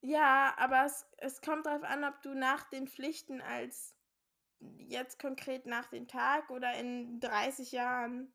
Ja, 0.00 0.54
aber 0.58 0.84
es, 0.84 1.06
es 1.18 1.40
kommt 1.40 1.66
darauf 1.66 1.82
an, 1.82 2.04
ob 2.04 2.20
du 2.22 2.34
nach 2.34 2.64
den 2.64 2.86
Pflichten 2.88 3.40
als 3.40 3.94
jetzt 4.78 5.18
konkret 5.18 5.66
nach 5.66 5.86
dem 5.88 6.06
Tag 6.06 6.50
oder 6.50 6.74
in 6.74 7.20
30 7.20 7.72
Jahren, 7.72 8.32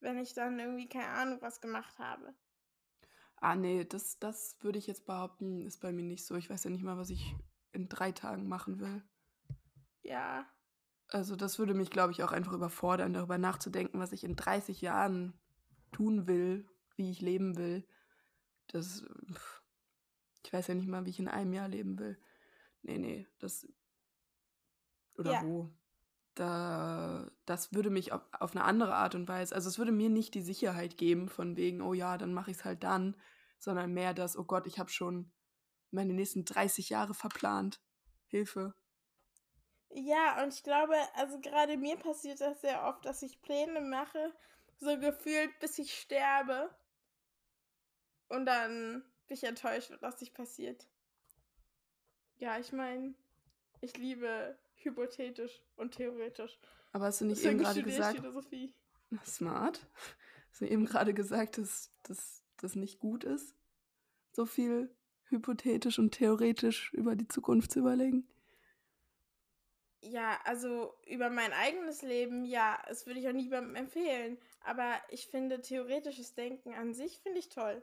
wenn 0.00 0.18
ich 0.18 0.34
dann 0.34 0.58
irgendwie 0.58 0.88
keine 0.88 1.08
Ahnung 1.08 1.38
was 1.40 1.60
gemacht 1.60 1.98
habe. 1.98 2.34
Ah, 3.36 3.54
nee, 3.54 3.84
das, 3.84 4.18
das 4.18 4.56
würde 4.60 4.78
ich 4.78 4.86
jetzt 4.86 5.06
behaupten, 5.06 5.66
ist 5.66 5.80
bei 5.80 5.92
mir 5.92 6.02
nicht 6.02 6.26
so. 6.26 6.34
Ich 6.34 6.50
weiß 6.50 6.64
ja 6.64 6.70
nicht 6.70 6.82
mal, 6.82 6.98
was 6.98 7.10
ich 7.10 7.36
in 7.72 7.88
drei 7.88 8.10
Tagen 8.10 8.48
machen 8.48 8.80
will. 8.80 9.02
Ja. 10.02 10.46
Also 11.08 11.36
das 11.36 11.58
würde 11.58 11.74
mich, 11.74 11.90
glaube 11.90 12.12
ich, 12.12 12.22
auch 12.22 12.32
einfach 12.32 12.52
überfordern, 12.52 13.14
darüber 13.14 13.38
nachzudenken, 13.38 13.98
was 13.98 14.12
ich 14.12 14.24
in 14.24 14.36
30 14.36 14.80
Jahren 14.80 15.32
tun 15.92 16.26
will, 16.26 16.68
wie 16.96 17.10
ich 17.10 17.20
leben 17.20 17.56
will. 17.56 17.86
Das, 18.68 19.04
pff, 19.32 19.62
ich 20.44 20.52
weiß 20.52 20.66
ja 20.66 20.74
nicht 20.74 20.88
mal, 20.88 21.06
wie 21.06 21.10
ich 21.10 21.18
in 21.18 21.28
einem 21.28 21.52
Jahr 21.52 21.68
leben 21.68 21.98
will. 21.98 22.18
Nee, 22.82 22.98
nee, 22.98 23.26
das. 23.38 23.66
Oder 25.16 25.32
ja. 25.32 25.42
wo? 25.42 25.70
Da, 26.34 27.30
das 27.46 27.72
würde 27.72 27.90
mich 27.90 28.12
auf, 28.12 28.22
auf 28.32 28.54
eine 28.54 28.64
andere 28.64 28.94
Art 28.94 29.14
und 29.14 29.26
Weise, 29.26 29.54
also 29.54 29.68
es 29.68 29.78
würde 29.78 29.90
mir 29.90 30.08
nicht 30.08 30.34
die 30.34 30.42
Sicherheit 30.42 30.96
geben, 30.96 31.28
von 31.28 31.56
wegen, 31.56 31.82
oh 31.82 31.94
ja, 31.94 32.16
dann 32.16 32.32
mache 32.32 32.52
ich 32.52 32.58
es 32.58 32.64
halt 32.64 32.84
dann, 32.84 33.16
sondern 33.58 33.92
mehr 33.92 34.14
das, 34.14 34.36
oh 34.36 34.44
Gott, 34.44 34.68
ich 34.68 34.78
habe 34.78 34.90
schon 34.90 35.32
meine 35.90 36.12
nächsten 36.12 36.44
30 36.44 36.90
Jahre 36.90 37.14
verplant. 37.14 37.80
Hilfe. 38.26 38.74
Ja, 39.90 40.42
und 40.42 40.52
ich 40.52 40.62
glaube, 40.62 40.94
also 41.14 41.40
gerade 41.40 41.76
mir 41.76 41.96
passiert 41.96 42.40
das 42.40 42.60
sehr 42.60 42.84
oft, 42.84 43.04
dass 43.04 43.22
ich 43.22 43.40
Pläne 43.40 43.80
mache, 43.80 44.32
so 44.76 44.98
gefühlt, 44.98 45.58
bis 45.60 45.78
ich 45.78 45.98
sterbe. 45.98 46.70
Und 48.28 48.46
dann 48.46 49.02
bin 49.26 49.36
ich 49.36 49.44
enttäuscht, 49.44 49.90
was 50.00 50.20
nicht 50.20 50.34
passiert. 50.34 50.86
Ja, 52.36 52.58
ich 52.58 52.72
meine, 52.72 53.14
ich 53.80 53.96
liebe 53.96 54.58
hypothetisch 54.76 55.62
und 55.76 55.94
theoretisch. 55.94 56.58
Aber 56.92 57.06
hast 57.06 57.20
du 57.20 57.24
nicht 57.24 57.38
Deswegen 57.38 57.60
eben 57.60 57.64
gerade 57.64 57.82
gesagt. 57.82 58.18
Philosophie. 58.18 58.74
Smart. 59.24 59.86
Hast 60.50 60.60
du 60.60 60.66
eben 60.66 60.86
gerade 60.86 61.14
gesagt, 61.14 61.58
dass 61.58 61.90
das 62.02 62.74
nicht 62.74 62.98
gut 62.98 63.24
ist, 63.24 63.54
so 64.32 64.46
viel 64.46 64.94
hypothetisch 65.24 65.98
und 65.98 66.12
theoretisch 66.12 66.92
über 66.92 67.16
die 67.16 67.28
Zukunft 67.28 67.72
zu 67.72 67.80
überlegen? 67.80 68.28
Ja, 70.00 70.38
also 70.44 70.94
über 71.06 71.28
mein 71.28 71.52
eigenes 71.52 72.02
Leben, 72.02 72.44
ja, 72.44 72.80
das 72.86 73.06
würde 73.06 73.20
ich 73.20 73.28
auch 73.28 73.32
niemandem 73.32 73.74
empfehlen. 73.74 74.38
Aber 74.64 74.94
ich 75.10 75.26
finde 75.26 75.60
theoretisches 75.60 76.34
Denken 76.34 76.72
an 76.74 76.94
sich 76.94 77.18
finde 77.20 77.38
ich 77.38 77.48
toll. 77.48 77.82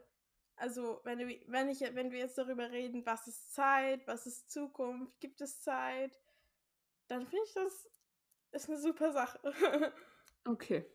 Also, 0.56 1.00
wenn, 1.04 1.18
du, 1.18 1.26
wenn, 1.48 1.68
ich, 1.68 1.80
wenn 1.80 2.10
wir 2.10 2.18
jetzt 2.18 2.38
darüber 2.38 2.70
reden, 2.70 3.04
was 3.04 3.28
ist 3.28 3.54
Zeit, 3.54 4.06
was 4.06 4.26
ist 4.26 4.50
Zukunft, 4.50 5.20
gibt 5.20 5.42
es 5.42 5.60
Zeit, 5.60 6.18
dann 7.08 7.26
finde 7.26 7.44
ich 7.44 7.52
das 7.52 7.88
ist 8.52 8.68
eine 8.70 8.78
super 8.78 9.12
Sache. 9.12 9.38
okay. 10.46 10.86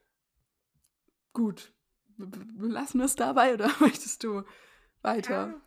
Gut. 1.33 1.71
Lassen 2.17 2.99
wir 2.99 3.05
es 3.05 3.15
dabei 3.15 3.53
oder 3.53 3.69
möchtest 3.79 4.23
du 4.23 4.43
weiter? 5.01 5.47
Ja. 5.47 5.61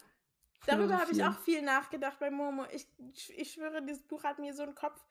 Darüber 0.66 0.98
habe 0.98 1.12
ich 1.12 1.22
auch 1.22 1.38
viel 1.40 1.62
nachgedacht 1.62 2.18
bei 2.18 2.30
Momo. 2.30 2.64
Ich, 2.72 2.88
ich 3.36 3.52
schwöre, 3.52 3.82
dieses 3.82 4.02
Buch 4.02 4.24
hat 4.24 4.38
mir 4.38 4.55
so 4.55 4.62
einen 4.62 4.74
Kopf, 4.74 5.05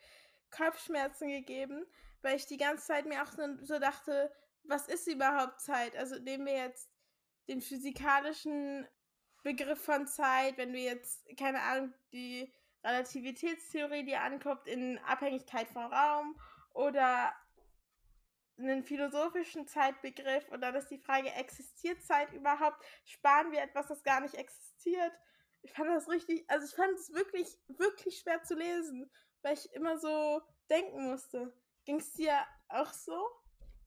Kopfschmerzen 0.55 1.29
gegeben, 1.29 1.85
weil 2.21 2.35
ich 2.35 2.45
die 2.45 2.57
ganze 2.57 2.85
Zeit 2.85 3.05
mir 3.05 3.23
auch 3.23 3.31
so 3.61 3.79
dachte, 3.79 4.31
was 4.63 4.87
ist 4.87 5.07
überhaupt 5.07 5.59
Zeit? 5.59 5.95
Also 5.95 6.17
nehmen 6.19 6.45
wir 6.45 6.55
jetzt 6.55 6.89
den 7.47 7.61
physikalischen 7.61 8.87
Begriff 9.43 9.83
von 9.83 10.07
Zeit, 10.07 10.57
wenn 10.57 10.71
du 10.71 10.79
jetzt, 10.79 11.25
keine 11.37 11.61
Ahnung, 11.61 11.93
die 12.13 12.53
Relativitätstheorie 12.83 14.05
dir 14.05 14.21
anguckt 14.21 14.67
in 14.67 14.97
Abhängigkeit 14.99 15.67
vom 15.67 15.85
Raum 15.85 16.39
oder 16.73 17.33
einen 18.57 18.83
philosophischen 18.83 19.67
Zeitbegriff 19.67 20.47
und 20.49 20.61
dann 20.61 20.75
ist 20.75 20.89
die 20.89 20.99
Frage, 20.99 21.29
existiert 21.31 22.01
Zeit 22.03 22.31
überhaupt? 22.33 22.83
Sparen 23.03 23.51
wir 23.51 23.61
etwas, 23.61 23.87
das 23.87 24.03
gar 24.03 24.21
nicht 24.21 24.35
existiert? 24.35 25.11
Ich 25.61 25.71
fand 25.71 25.89
das 25.89 26.09
richtig, 26.09 26.49
also 26.49 26.65
ich 26.65 26.75
fand 26.75 26.93
es 26.93 27.13
wirklich, 27.13 27.57
wirklich 27.67 28.19
schwer 28.19 28.43
zu 28.43 28.55
lesen, 28.55 29.09
weil 29.43 29.53
ich 29.53 29.71
immer 29.73 29.97
so 29.99 30.41
denken 30.69 31.09
musste. 31.09 31.53
Ging 31.85 31.99
es 31.99 32.13
dir 32.13 32.33
auch 32.69 32.91
so? 32.91 33.13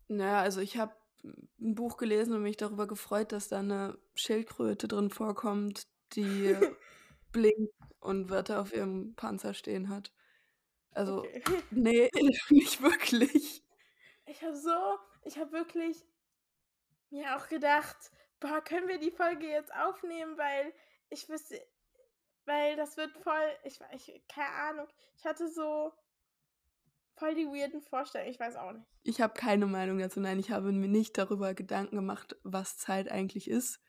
Naja, 0.09 0.41
also 0.41 0.61
ich 0.61 0.77
habe 0.77 0.95
ein 1.25 1.75
Buch 1.75 1.97
gelesen 1.97 2.35
und 2.35 2.43
mich 2.43 2.57
darüber 2.57 2.87
gefreut, 2.87 3.33
dass 3.33 3.49
da 3.49 3.59
eine 3.59 3.99
Schildkröte 4.15 4.87
drin 4.87 5.11
vorkommt, 5.11 5.89
die 6.13 6.55
blinkt 7.33 7.75
und 8.01 8.31
Wörter 8.31 8.61
auf 8.61 8.73
ihrem 8.73 9.15
Panzer 9.17 9.55
stehen 9.55 9.89
hat. 9.89 10.13
Also, 10.93 11.21
okay. 11.21 11.43
nee, 11.71 12.11
nicht 12.51 12.81
wirklich. 12.83 13.63
Ich 14.27 14.43
habe 14.43 14.57
so, 14.57 14.99
ich 15.23 15.39
habe 15.39 15.53
wirklich 15.53 16.05
mir 17.11 17.37
auch 17.37 17.49
gedacht, 17.49 17.97
boah, 18.41 18.61
können 18.61 18.89
wir 18.89 18.99
die 18.99 19.11
Folge 19.11 19.47
jetzt 19.47 19.73
aufnehmen, 19.75 20.37
weil 20.39 20.73
ich 21.11 21.29
wüsste, 21.29 21.61
weil 22.47 22.77
das 22.77 22.97
wird 22.97 23.13
voll, 23.19 23.35
ich, 23.65 23.79
ich 23.93 24.23
keine 24.29 24.51
Ahnung, 24.51 24.87
ich 25.17 25.25
hatte 25.25 25.49
so 25.49 25.93
voll 27.17 27.35
die 27.35 27.47
weirden 27.47 27.81
Vorstellungen, 27.81 28.31
ich 28.31 28.41
weiß 28.41 28.57
auch 28.57 28.73
nicht. 28.73 28.87
Ich 29.03 29.21
habe 29.21 29.35
keine 29.35 29.67
Meinung 29.67 29.99
dazu, 29.99 30.21
nein, 30.21 30.39
ich 30.39 30.51
habe 30.51 30.73
mir 30.73 30.89
nicht 30.89 31.19
darüber 31.19 31.55
Gedanken 31.55 31.97
gemacht, 31.97 32.37
was 32.43 32.79
Zeit 32.79 33.11
eigentlich 33.11 33.49
ist. 33.49 33.81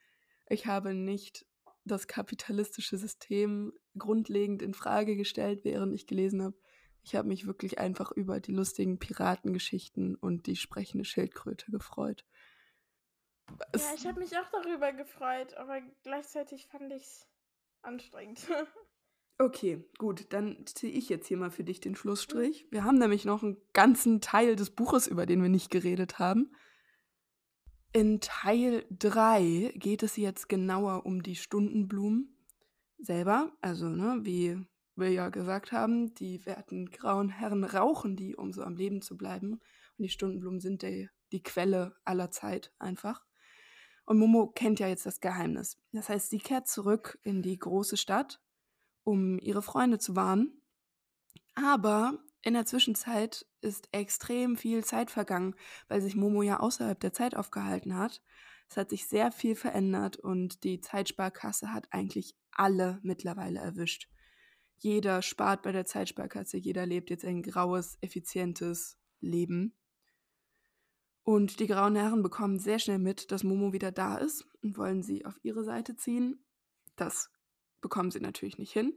Ich 0.49 0.66
habe 0.66 0.93
nicht 0.93 1.45
das 1.84 2.08
kapitalistische 2.08 2.97
System 2.97 3.74
grundlegend 3.97 4.62
in 4.62 4.74
Frage 4.74 5.16
gestellt, 5.16 5.64
während 5.64 5.93
ich 5.93 6.08
gelesen 6.08 6.43
habe. 6.43 6.55
Ich 7.03 7.16
habe 7.16 7.28
mich 7.28 7.47
wirklich 7.47 7.80
einfach 7.80 8.12
über 8.12 8.39
die 8.39 8.51
lustigen 8.51 8.99
Piratengeschichten 8.99 10.16
und 10.16 10.45
die 10.47 10.58
sprechende 10.58 11.05
Schildkröte 11.05 11.72
gefreut. 11.72 12.26
Ja, 13.74 13.93
ich 13.95 14.05
habe 14.05 14.20
mich 14.20 14.38
auch 14.38 14.49
darüber 14.51 14.91
gefreut, 14.91 15.53
aber 15.53 15.82
gleichzeitig 16.03 16.68
fand 16.68 16.91
ich 16.91 17.03
es 17.03 17.28
anstrengend. 17.88 18.48
Okay, 19.40 19.84
gut, 20.00 20.34
dann 20.34 20.66
ziehe 20.66 20.92
ich 20.92 21.10
jetzt 21.10 21.28
hier 21.28 21.38
mal 21.38 21.52
für 21.52 21.64
dich 21.64 21.80
den 21.80 21.96
Schlussstrich. 21.96 22.66
Wir 22.72 22.84
haben 22.84 22.98
nämlich 22.98 23.24
noch 23.24 23.44
einen 23.44 23.58
ganzen 23.72 24.20
Teil 24.20 24.56
des 24.56 24.72
Buches, 24.72 25.06
über 25.06 25.28
den 25.28 25.44
wir 25.44 25.50
nicht 25.50 25.70
geredet 25.70 26.18
haben. 26.18 26.52
In 27.94 28.20
Teil 28.20 28.84
3 28.90 29.74
geht 29.76 30.02
es 30.02 30.18
jetzt 30.18 30.50
genauer 30.50 31.06
um 31.06 31.22
die 31.22 31.36
Stundenblumen 31.36 32.36
selber. 32.98 33.52
Also, 33.62 33.90
ne, 33.90 34.22
wie 34.24 34.58
wir 34.96 35.12
ja 35.12 35.30
gesagt 35.30 35.72
haben, 35.72 36.16
die 36.16 36.44
werten 36.48 36.90
grauen 36.90 37.30
Herren 37.30 37.64
rauchen 37.64 38.16
die, 38.16 38.36
um 38.36 38.52
so 38.52 38.64
am 38.64 38.76
Leben 38.76 39.04
zu 39.04 39.18
bleiben. 39.18 39.52
Und 39.52 40.04
die 40.04 40.10
Stundenblumen 40.10 40.60
sind 40.60 40.82
die, 40.82 41.12
die 41.32 41.44
Quelle 41.44 41.96
aller 42.06 42.32
Zeit 42.32 42.74
einfach. 42.80 43.26
Und 44.08 44.20
Momo 44.20 44.47
kennt 44.47 44.80
ja 44.80 44.88
jetzt 44.88 45.05
das 45.05 45.20
Geheimnis. 45.20 45.78
Das 45.91 46.08
heißt, 46.08 46.30
sie 46.30 46.38
kehrt 46.38 46.70
zurück 46.70 47.20
in 47.24 47.41
die 47.41 47.60
große 47.60 47.97
Stadt, 47.97 48.41
um 49.03 49.38
ihre 49.39 49.62
Freunde 49.62 49.99
zu 49.99 50.16
warnen. 50.16 50.62
Aber 51.55 52.18
in 52.41 52.53
der 52.53 52.66
Zwischenzeit 52.66 53.45
ist 53.60 53.89
extrem 53.91 54.55
viel 54.55 54.86
Zeit 54.86 55.12
vergangen, 55.12 55.55
weil 55.89 56.01
sich 56.01 56.16
Momo 56.16 56.41
ja 56.41 56.62
außerhalb 56.62 56.97
der 56.97 57.12
Zeit 57.12 57.36
aufgehalten 57.36 57.97
hat. 57.97 58.22
Es 58.70 58.78
hat 58.78 58.91
sich 58.91 59.08
sehr 59.08 59.30
viel 59.30 59.55
verändert 59.55 60.16
und 60.16 60.64
die 60.64 60.80
Zeitsparkasse 60.80 61.74
hat 61.74 61.91
eigentlich 61.91 62.38
alle 62.51 63.01
mittlerweile 63.03 63.60
erwischt. 63.60 64.08
Jeder 64.78 65.22
spart 65.22 65.64
bei 65.64 65.74
der 65.74 65.86
Zeitsparkasse, 65.86 66.55
jeder 66.55 66.86
lebt 66.86 67.10
jetzt 67.10 67.26
ein 67.26 67.41
graues, 67.41 67.97
effizientes 67.99 68.97
Leben. 69.20 69.74
Und 71.28 71.59
die 71.59 71.67
grauen 71.67 71.97
Herren 71.97 72.23
bekommen 72.23 72.57
sehr 72.57 72.80
schnell 72.80 72.99
mit, 72.99 73.34
dass 73.34 73.43
Momo 73.43 73.73
wieder 73.73 73.91
da 73.91 74.15
ist 74.15 74.45
und 74.63 74.78
wollen 74.78 75.03
sie 75.03 75.25
auf 75.25 75.38
ihre 75.43 75.65
Seite 75.65 75.97
ziehen. 75.97 76.39
Das 76.95 77.30
bekommen 77.82 78.11
sie 78.11 78.21
natürlich 78.21 78.57
nicht 78.57 78.71
hin. 78.71 78.93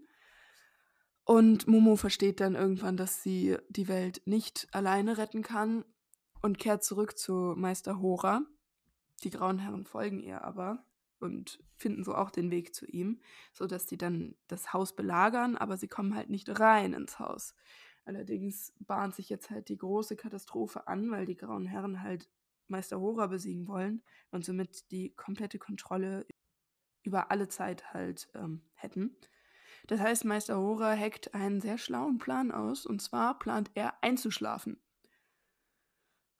Und 1.25 1.67
Momo 1.67 1.97
versteht 1.97 2.39
dann 2.39 2.55
irgendwann, 2.55 2.97
dass 2.97 3.25
sie 3.25 3.57
die 3.69 3.89
Welt 3.89 4.23
nicht 4.27 4.69
alleine 4.71 5.19
retten 5.19 5.43
kann 5.43 5.85
und 6.41 6.61
kehrt 6.61 6.85
zurück 6.85 7.19
zu 7.19 7.55
Meister 7.57 8.01
Hora. 8.01 8.43
Die 9.25 9.31
grauen 9.31 9.59
Herren 9.59 9.85
folgen 9.85 10.21
ihr 10.21 10.45
aber 10.45 10.85
und 11.19 11.59
finden 11.75 12.05
so 12.05 12.15
auch 12.15 12.31
den 12.31 12.53
Weg 12.53 12.77
zu 12.77 12.87
ihm, 12.87 13.19
sodass 13.53 13.89
sie 13.89 13.99
dann 13.99 14.37
das 14.47 14.73
Haus 14.73 14.95
belagern, 14.95 15.57
aber 15.57 15.77
sie 15.77 15.89
kommen 15.89 16.15
halt 16.15 16.31
nicht 16.31 16.61
rein 16.61 16.93
ins 16.93 17.19
Haus. 17.19 17.57
Allerdings 18.05 18.73
bahnt 18.81 19.15
sich 19.15 19.29
jetzt 19.29 19.51
halt 19.51 19.69
die 19.69 19.77
große 19.77 20.17
Katastrophe 20.17 20.87
an, 20.87 21.11
weil 21.11 21.27
die 21.27 21.37
Grauen 21.37 21.67
Herren 21.67 22.03
halt 22.03 22.29
Meister 22.69 23.01
Hora 23.01 23.27
besiegen 23.27 23.67
wollen 23.69 24.03
und 24.31 24.45
somit 24.45 24.91
die 24.91 25.15
komplette 25.15 25.59
Kontrolle 25.59 26.27
über 27.03 27.31
alle 27.31 27.49
Zeit 27.49 27.93
halt 27.93 28.29
ähm, 28.35 28.63
hätten. 28.75 29.17
Das 29.87 30.01
heißt, 30.01 30.25
Meister 30.25 30.59
Hora 30.59 30.97
hackt 30.97 31.35
einen 31.35 31.61
sehr 31.61 31.79
schlauen 31.79 32.19
Plan 32.19 32.53
aus, 32.53 32.87
und 32.87 33.01
zwar 33.01 33.39
plant 33.39 33.71
er 33.75 34.03
einzuschlafen. 34.03 34.79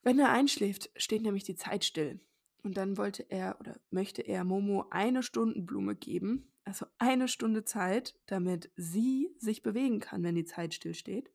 Wenn 0.03 0.19
er 0.19 0.31
einschläft, 0.31 0.89
steht 0.95 1.21
nämlich 1.21 1.43
die 1.43 1.55
Zeit 1.55 1.85
still. 1.85 2.19
Und 2.63 2.77
dann 2.77 2.97
wollte 2.97 3.23
er 3.29 3.59
oder 3.59 3.79
möchte 3.89 4.21
er 4.21 4.43
Momo 4.43 4.87
eine 4.91 5.23
Stundenblume 5.23 5.95
geben, 5.95 6.51
also 6.63 6.85
eine 6.99 7.27
Stunde 7.27 7.65
Zeit, 7.65 8.19
damit 8.27 8.71
sie 8.75 9.35
sich 9.39 9.63
bewegen 9.63 9.99
kann, 9.99 10.23
wenn 10.23 10.35
die 10.35 10.45
Zeit 10.45 10.73
stillsteht. 10.73 11.31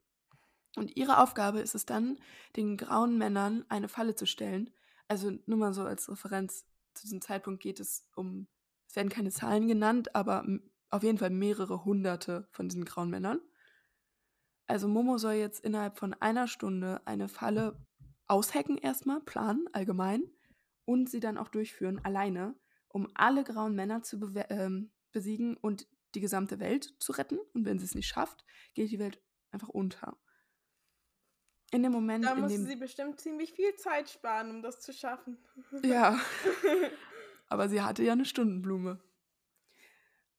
Und 0.77 0.97
ihre 0.97 1.19
Aufgabe 1.19 1.61
ist 1.61 1.75
es 1.75 1.87
dann, 1.87 2.19
den 2.55 2.77
grauen 2.77 3.19
Männern 3.19 3.65
eine 3.69 3.89
Falle 3.89 4.15
zu 4.15 4.27
stellen. 4.27 4.71
Also 5.09 5.33
nur 5.47 5.59
mal 5.59 5.73
so 5.73 5.83
als 5.83 6.09
Referenz, 6.09 6.65
zu 6.95 7.03
diesem 7.03 7.21
Zeitpunkt 7.21 7.63
geht 7.63 7.81
es 7.81 8.09
um, 8.15 8.47
es 8.89 8.95
werden 8.95 9.09
keine 9.09 9.31
Zahlen 9.31 9.67
genannt, 9.67 10.15
aber 10.15 10.47
auf 10.91 11.03
jeden 11.03 11.19
Fall 11.19 11.31
mehrere 11.31 11.85
hunderte 11.85 12.49
von 12.53 12.69
diesen 12.69 12.85
grauen 12.85 13.11
Männern. 13.11 13.41
Also 14.67 14.87
Momo 14.87 15.19
soll 15.19 15.35
jetzt 15.35 15.65
innerhalb 15.65 15.99
von 15.99 16.15
einer 16.15 16.47
Stunde 16.47 17.01
eine 17.07 17.29
Falle 17.29 17.81
aushacken 18.27 18.79
erstmal, 18.79 19.21
planen, 19.21 19.69
allgemein, 19.73 20.23
und 20.85 21.09
sie 21.09 21.21
dann 21.21 21.39
auch 21.39 21.49
durchführen, 21.49 22.01
alleine, 22.05 22.55
um 22.89 23.09
alle 23.15 23.45
grauen 23.45 23.75
Männer 23.75 24.03
zu 24.03 24.19
ähm, 24.49 24.91
besiegen 25.13 25.57
und 25.57 25.87
die 26.15 26.21
gesamte 26.21 26.61
Welt 26.61 26.95
zu 26.99 27.13
retten. 27.13 27.39
Und 27.53 27.65
wenn 27.65 27.79
sie 27.79 27.85
es 27.85 27.95
nicht 27.95 28.09
schafft, 28.09 28.45
geht 28.75 28.91
die 28.91 28.99
Welt 28.99 29.21
einfach 29.51 29.69
unter. 29.69 30.19
In 31.73 31.83
dem 31.83 31.93
Moment. 31.93 32.25
Da 32.25 32.35
musste 32.35 32.63
sie 32.65 32.77
bestimmt 32.77 33.21
ziemlich 33.21 33.53
viel 33.53 33.75
Zeit 33.75 34.09
sparen, 34.09 34.51
um 34.51 34.63
das 34.63 34.81
zu 34.81 34.93
schaffen. 34.93 35.39
Ja. 35.83 36.19
Aber 37.49 37.69
sie 37.69 37.83
hatte 37.83 38.03
ja 38.03 38.13
eine 38.13 38.25
Stundenblume. 38.25 39.01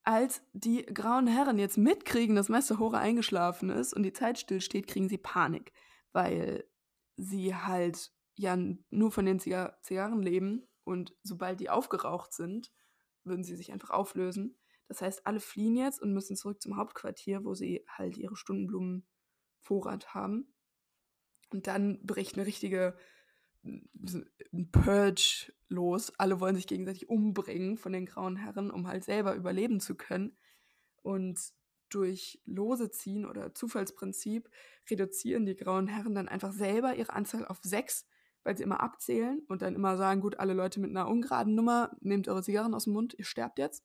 Als 0.04 0.42
die 0.54 0.86
grauen 0.86 1.26
Herren 1.26 1.58
jetzt 1.58 1.76
mitkriegen, 1.76 2.34
dass 2.34 2.48
Meister 2.48 2.78
Hora 2.78 2.98
eingeschlafen 2.98 3.68
ist 3.68 3.92
und 3.92 4.04
die 4.04 4.12
Zeit 4.12 4.38
stillsteht, 4.38 4.86
kriegen 4.86 5.08
sie 5.08 5.18
Panik, 5.18 5.72
weil 6.12 6.64
sie 7.16 7.54
halt 7.54 8.10
ja 8.34 8.56
nur 8.88 9.12
von 9.12 9.26
den 9.26 9.38
Zigar 9.38 9.78
Zigarren 9.82 10.22
leben 10.22 10.66
und 10.84 11.14
sobald 11.22 11.60
die 11.60 11.68
aufgeraucht 11.68 12.32
sind, 12.32 12.72
würden 13.24 13.44
sie 13.44 13.56
sich 13.56 13.72
einfach 13.72 13.90
auflösen. 13.90 14.56
Das 14.86 15.02
heißt, 15.02 15.26
alle 15.26 15.40
fliehen 15.40 15.76
jetzt 15.76 16.00
und 16.00 16.14
müssen 16.14 16.36
zurück 16.36 16.62
zum 16.62 16.78
Hauptquartier, 16.78 17.44
wo 17.44 17.54
sie 17.54 17.84
halt 17.86 18.16
ihre 18.16 18.36
Stundenblumenvorrat 18.36 20.14
haben. 20.14 20.54
Und 21.50 21.66
dann 21.66 22.04
bricht 22.04 22.36
eine 22.36 22.46
richtige 22.46 22.96
ein 23.64 24.70
Purge 24.70 25.52
los. 25.68 26.12
Alle 26.18 26.40
wollen 26.40 26.56
sich 26.56 26.66
gegenseitig 26.66 27.08
umbringen 27.08 27.76
von 27.76 27.92
den 27.92 28.06
grauen 28.06 28.36
Herren, 28.36 28.70
um 28.70 28.86
halt 28.86 29.04
selber 29.04 29.34
überleben 29.34 29.80
zu 29.80 29.94
können. 29.94 30.36
Und 31.02 31.38
durch 31.88 32.40
Lose 32.44 32.90
ziehen 32.90 33.24
oder 33.24 33.54
Zufallsprinzip 33.54 34.48
reduzieren 34.90 35.46
die 35.46 35.56
grauen 35.56 35.88
Herren 35.88 36.14
dann 36.14 36.28
einfach 36.28 36.52
selber 36.52 36.94
ihre 36.94 37.12
Anzahl 37.12 37.46
auf 37.46 37.60
sechs, 37.62 38.06
weil 38.44 38.56
sie 38.56 38.62
immer 38.62 38.80
abzählen 38.80 39.42
und 39.48 39.62
dann 39.62 39.74
immer 39.74 39.96
sagen, 39.96 40.20
gut, 40.20 40.38
alle 40.38 40.54
Leute 40.54 40.80
mit 40.80 40.90
einer 40.90 41.08
ungeraden 41.08 41.54
Nummer, 41.54 41.96
nehmt 42.00 42.28
eure 42.28 42.42
Zigarren 42.42 42.74
aus 42.74 42.84
dem 42.84 42.92
Mund, 42.92 43.14
ihr 43.18 43.24
sterbt 43.24 43.58
jetzt. 43.58 43.84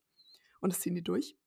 Und 0.59 0.73
das 0.73 0.81
ziehen 0.81 0.95
die 0.95 1.03
durch. 1.03 1.37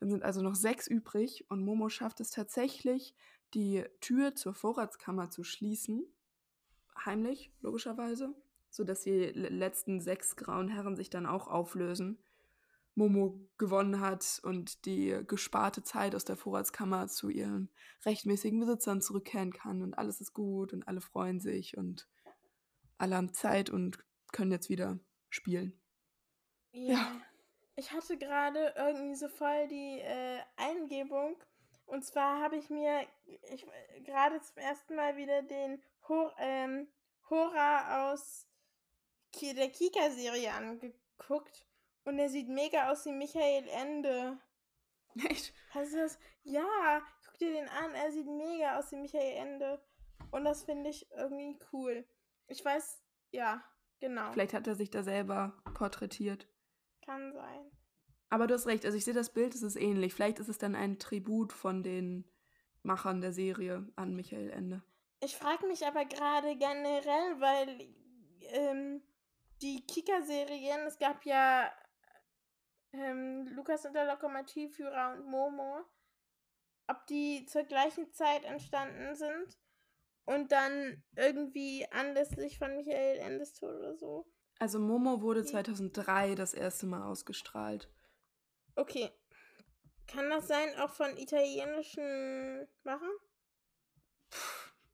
Dann 0.00 0.10
sind 0.10 0.22
also 0.22 0.42
noch 0.42 0.54
sechs 0.54 0.86
übrig 0.86 1.46
und 1.48 1.64
Momo 1.64 1.88
schafft 1.88 2.20
es 2.20 2.30
tatsächlich, 2.30 3.14
die 3.56 3.82
Tür 4.02 4.34
zur 4.34 4.52
Vorratskammer 4.52 5.30
zu 5.30 5.42
schließen, 5.42 6.04
heimlich, 7.06 7.50
logischerweise, 7.62 8.34
sodass 8.68 9.00
die 9.00 9.30
letzten 9.32 10.02
sechs 10.02 10.36
grauen 10.36 10.68
Herren 10.68 10.94
sich 10.94 11.08
dann 11.08 11.24
auch 11.24 11.48
auflösen. 11.48 12.22
Momo 12.94 13.40
gewonnen 13.56 14.00
hat 14.00 14.40
und 14.42 14.84
die 14.84 15.18
gesparte 15.26 15.82
Zeit 15.82 16.14
aus 16.14 16.26
der 16.26 16.36
Vorratskammer 16.36 17.08
zu 17.08 17.30
ihren 17.30 17.70
rechtmäßigen 18.04 18.60
Besitzern 18.60 19.00
zurückkehren 19.00 19.52
kann 19.52 19.82
und 19.82 19.94
alles 19.94 20.20
ist 20.20 20.34
gut 20.34 20.74
und 20.74 20.86
alle 20.86 21.00
freuen 21.00 21.40
sich 21.40 21.78
und 21.78 22.08
alle 22.98 23.16
haben 23.16 23.32
Zeit 23.32 23.70
und 23.70 23.98
können 24.32 24.52
jetzt 24.52 24.68
wieder 24.68 24.98
spielen. 25.30 25.78
Ja. 26.72 26.92
ja. 26.92 27.22
Ich 27.78 27.92
hatte 27.92 28.16
gerade 28.16 28.74
irgendwie 28.76 29.14
so 29.16 29.28
voll 29.28 29.68
die 29.68 30.00
äh, 30.00 30.40
Eingebung, 30.56 31.36
und 31.86 32.04
zwar 32.04 32.40
habe 32.42 32.56
ich 32.56 32.68
mir 32.70 33.06
ich, 33.52 33.66
gerade 34.04 34.40
zum 34.40 34.58
ersten 34.58 34.96
Mal 34.96 35.16
wieder 35.16 35.42
den 35.42 35.82
Hor 36.08 36.34
ähm, 36.38 36.88
Hora 37.30 38.10
aus 38.12 38.46
Ki 39.32 39.54
der 39.54 39.70
Kika-Serie 39.70 40.52
angeguckt. 40.52 41.66
Und 42.04 42.18
er 42.18 42.28
sieht 42.28 42.48
mega 42.48 42.90
aus 42.90 43.04
wie 43.06 43.12
Michael 43.12 43.68
Ende. 43.68 44.38
Echt? 45.28 45.52
Hast 45.70 45.92
du 45.92 45.98
das? 45.98 46.18
Ja, 46.44 47.02
guck 47.24 47.38
dir 47.38 47.52
den 47.52 47.68
an. 47.68 47.94
Er 47.94 48.12
sieht 48.12 48.26
mega 48.26 48.78
aus 48.78 48.92
wie 48.92 48.96
Michael 48.96 49.36
Ende. 49.36 49.82
Und 50.30 50.44
das 50.44 50.64
finde 50.64 50.90
ich 50.90 51.10
irgendwie 51.12 51.58
cool. 51.72 52.06
Ich 52.46 52.64
weiß, 52.64 53.02
ja, 53.30 53.64
genau. 54.00 54.32
Vielleicht 54.32 54.54
hat 54.54 54.66
er 54.66 54.76
sich 54.76 54.90
da 54.90 55.02
selber 55.02 55.60
porträtiert. 55.74 56.46
Kann 57.04 57.32
sein. 57.32 57.70
Aber 58.28 58.46
du 58.46 58.54
hast 58.54 58.66
recht, 58.66 58.84
also 58.84 58.96
ich 58.96 59.04
sehe 59.04 59.14
das 59.14 59.32
Bild, 59.32 59.54
es 59.54 59.62
ist 59.62 59.76
ähnlich. 59.76 60.14
Vielleicht 60.14 60.38
ist 60.38 60.48
es 60.48 60.58
dann 60.58 60.74
ein 60.74 60.98
Tribut 60.98 61.52
von 61.52 61.82
den 61.82 62.24
Machern 62.82 63.20
der 63.20 63.32
Serie 63.32 63.86
an 63.96 64.14
Michael 64.14 64.50
Ende. 64.50 64.82
Ich 65.20 65.36
frage 65.36 65.66
mich 65.66 65.86
aber 65.86 66.04
gerade 66.04 66.56
generell, 66.56 67.40
weil 67.40 67.88
ähm, 68.52 69.02
die 69.62 69.86
Kika-Serien, 69.86 70.80
es 70.86 70.98
gab 70.98 71.24
ja 71.24 71.70
ähm, 72.92 73.46
Lukas 73.54 73.84
und 73.86 73.94
der 73.94 74.06
Lokomotivführer 74.06 75.14
und 75.14 75.26
Momo, 75.26 75.84
ob 76.88 77.06
die 77.06 77.46
zur 77.46 77.64
gleichen 77.64 78.12
Zeit 78.12 78.44
entstanden 78.44 79.14
sind 79.14 79.58
und 80.24 80.52
dann 80.52 81.02
irgendwie 81.16 81.86
anlässlich 81.90 82.58
von 82.58 82.76
Michael 82.76 83.18
Endes 83.18 83.54
Tod 83.54 83.74
oder 83.74 83.96
so. 83.96 84.26
Also 84.58 84.78
Momo 84.78 85.20
wurde 85.20 85.44
2003 85.44 86.34
das 86.34 86.54
erste 86.54 86.86
Mal 86.86 87.02
ausgestrahlt. 87.02 87.90
Okay. 88.76 89.10
Kann 90.06 90.30
das 90.30 90.46
sein, 90.46 90.78
auch 90.78 90.90
von 90.90 91.16
italienischen 91.16 92.68
Machern? 92.84 93.10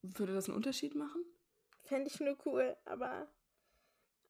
Würde 0.00 0.34
das 0.34 0.48
einen 0.48 0.56
Unterschied 0.56 0.94
machen? 0.94 1.24
Fände 1.84 2.10
ich 2.10 2.18
nur 2.20 2.36
cool, 2.46 2.76
aber. 2.84 3.28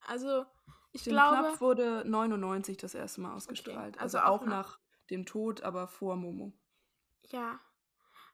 Also, 0.00 0.44
ich 0.92 1.04
Dem 1.04 1.12
glaube. 1.12 1.48
Knopf 1.48 1.60
wurde 1.60 2.02
99 2.04 2.76
das 2.76 2.94
erste 2.94 3.20
Mal 3.20 3.34
ausgestrahlt. 3.34 3.94
Okay, 3.94 4.02
also, 4.02 4.18
also, 4.18 4.32
auch 4.32 4.44
nach 4.44 4.80
dem 5.10 5.24
Tod, 5.24 5.62
aber 5.62 5.86
vor 5.86 6.16
Momo. 6.16 6.52
Ja. 7.28 7.60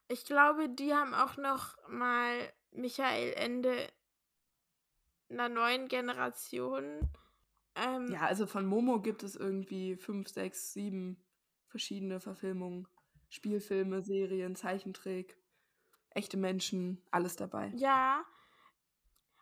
Ich 0.07 0.25
glaube, 0.25 0.69
die 0.69 0.93
haben 0.93 1.13
auch 1.13 1.37
noch 1.37 1.77
mal 1.87 2.51
Michael 2.71 3.33
Ende 3.33 3.87
einer 5.29 5.49
neuen 5.49 5.87
Generation. 5.87 7.07
Ähm, 7.79 8.11
ja, 8.11 8.21
also 8.21 8.45
von 8.45 8.65
Momo 8.65 9.01
gibt 9.01 9.23
es 9.23 9.35
irgendwie 9.35 9.95
fünf, 9.95 10.27
sechs, 10.29 10.73
sieben 10.73 11.23
verschiedene 11.67 12.19
Verfilmungen. 12.19 12.87
Spielfilme, 13.29 14.01
Serien, 14.01 14.55
Zeichentrick, 14.55 15.37
echte 16.09 16.35
Menschen, 16.35 17.03
alles 17.11 17.35
dabei. 17.35 17.71
Ja, 17.75 18.25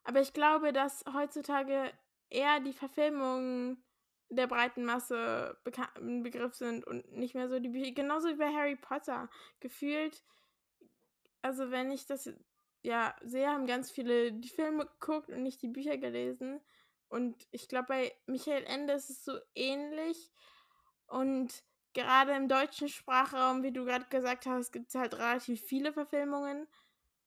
aber 0.04 0.22
ich 0.22 0.34
glaube, 0.34 0.74
dass 0.74 1.04
heutzutage 1.14 1.92
eher 2.30 2.60
die 2.60 2.74
Verfilmungen 2.74 3.84
der 4.30 4.48
breiten 4.48 4.84
Masse 4.84 5.58
ein 5.96 6.24
Begriff 6.24 6.54
sind 6.56 6.86
und 6.86 7.12
nicht 7.14 7.34
mehr 7.34 7.48
so 7.48 7.60
die 7.60 7.70
Bücher. 7.70 7.92
Genauso 7.92 8.28
wie 8.28 8.36
bei 8.36 8.54
Harry 8.54 8.76
Potter. 8.76 9.30
Gefühlt, 9.60 10.24
also 11.42 11.72
wenn 11.72 11.92
ich 11.92 12.06
das 12.06 12.30
ja 12.82 13.16
sehe, 13.22 13.48
haben 13.48 13.68
ganz 13.68 13.90
viele 13.90 14.34
die 14.34 14.50
Filme 14.50 14.86
geguckt 14.86 15.30
und 15.30 15.44
nicht 15.44 15.62
die 15.62 15.70
Bücher 15.70 15.98
gelesen. 15.98 16.60
Und 17.10 17.48
ich 17.52 17.68
glaube, 17.68 17.88
bei 17.88 18.14
Michael 18.26 18.64
Ende 18.66 18.94
ist 18.94 19.10
es 19.10 19.24
so 19.24 19.38
ähnlich. 19.56 20.32
Und 21.08 21.64
gerade 21.94 22.34
im 22.34 22.48
deutschen 22.48 22.90
Sprachraum, 22.90 23.64
wie 23.64 23.72
du 23.72 23.86
gerade 23.86 24.06
gesagt 24.10 24.46
hast, 24.46 24.72
gibt 24.72 24.90
es 24.90 24.96
halt 24.96 25.14
relativ 25.16 25.62
viele 25.62 25.94
Verfilmungen. 25.94 26.68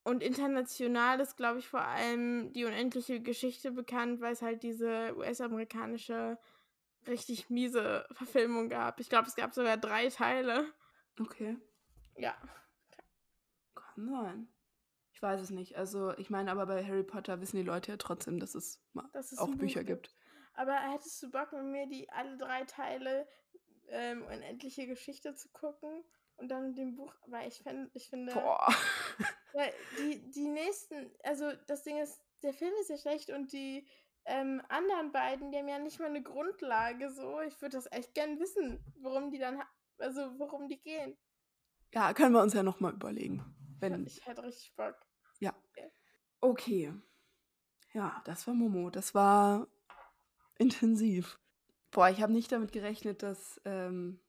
Und 0.02 0.22
international 0.22 1.20
ist, 1.20 1.36
glaube 1.36 1.58
ich, 1.58 1.68
vor 1.68 1.82
allem 1.82 2.52
die 2.52 2.64
unendliche 2.64 3.20
Geschichte 3.20 3.70
bekannt, 3.70 4.20
weil 4.20 4.32
es 4.32 4.42
halt 4.42 4.62
diese 4.62 5.14
US-amerikanische 5.16 6.38
richtig 7.06 7.50
miese 7.50 8.06
Verfilmung 8.12 8.68
gab. 8.68 9.00
Ich 9.00 9.08
glaube, 9.08 9.28
es 9.28 9.36
gab 9.36 9.54
sogar 9.54 9.76
drei 9.76 10.08
Teile. 10.08 10.72
Okay. 11.18 11.56
Ja. 12.16 12.34
Kann 13.74 14.08
sein. 14.08 14.48
Ich 15.20 15.22
weiß 15.22 15.42
es 15.42 15.50
nicht. 15.50 15.76
Also, 15.76 16.16
ich 16.16 16.30
meine, 16.30 16.50
aber 16.50 16.64
bei 16.64 16.82
Harry 16.82 17.02
Potter 17.02 17.42
wissen 17.42 17.58
die 17.58 17.62
Leute 17.62 17.92
ja 17.92 17.98
trotzdem, 17.98 18.40
dass 18.40 18.54
es, 18.54 18.82
dass 19.12 19.32
es 19.32 19.38
auch 19.38 19.54
Bücher 19.54 19.84
gibt. 19.84 20.04
gibt. 20.04 20.16
Aber 20.54 20.72
hättest 20.72 21.22
du 21.22 21.30
Bock 21.30 21.52
mit 21.52 21.64
mir, 21.64 21.86
die 21.88 22.08
alle 22.08 22.38
drei 22.38 22.64
Teile 22.64 23.28
ähm, 23.88 24.22
Unendliche 24.22 24.86
Geschichte 24.86 25.34
zu 25.34 25.50
gucken? 25.50 26.02
Und 26.38 26.48
dann 26.48 26.74
dem 26.74 26.96
Buch, 26.96 27.14
weil 27.26 27.48
ich, 27.48 27.62
find, 27.62 27.90
ich 27.92 28.08
finde. 28.08 28.32
Boah. 28.32 28.74
Weil 29.52 29.70
die, 29.98 30.30
die 30.30 30.48
nächsten, 30.48 31.10
also 31.22 31.52
das 31.66 31.82
Ding 31.82 31.98
ist, 31.98 32.18
der 32.42 32.54
Film 32.54 32.72
ist 32.80 32.88
ja 32.88 32.96
schlecht 32.96 33.28
und 33.28 33.52
die 33.52 33.86
ähm, 34.24 34.62
anderen 34.70 35.12
beiden, 35.12 35.52
die 35.52 35.58
haben 35.58 35.68
ja 35.68 35.78
nicht 35.78 36.00
mal 36.00 36.06
eine 36.06 36.22
Grundlage 36.22 37.10
so. 37.10 37.42
Ich 37.42 37.60
würde 37.60 37.76
das 37.76 37.92
echt 37.92 38.14
gern 38.14 38.40
wissen, 38.40 38.82
worum 39.02 39.30
die 39.30 39.38
dann, 39.38 39.60
also 39.98 40.38
worum 40.38 40.68
die 40.68 40.80
gehen. 40.80 41.18
Ja, 41.92 42.14
können 42.14 42.32
wir 42.32 42.40
uns 42.40 42.54
ja 42.54 42.62
nochmal 42.62 42.94
überlegen. 42.94 43.44
Wenn... 43.80 44.06
Ich 44.06 44.24
hätte 44.24 44.44
richtig 44.44 44.74
Bock. 44.76 44.96
Okay. 46.40 46.92
Ja, 47.92 48.22
das 48.24 48.46
war 48.46 48.54
Momo. 48.54 48.90
Das 48.90 49.14
war 49.14 49.66
intensiv. 50.58 51.38
Boah, 51.90 52.08
ich 52.08 52.22
habe 52.22 52.32
nicht 52.32 52.52
damit 52.52 52.72
gerechnet, 52.72 53.22
dass 53.22 53.60
ähm, 53.64 54.20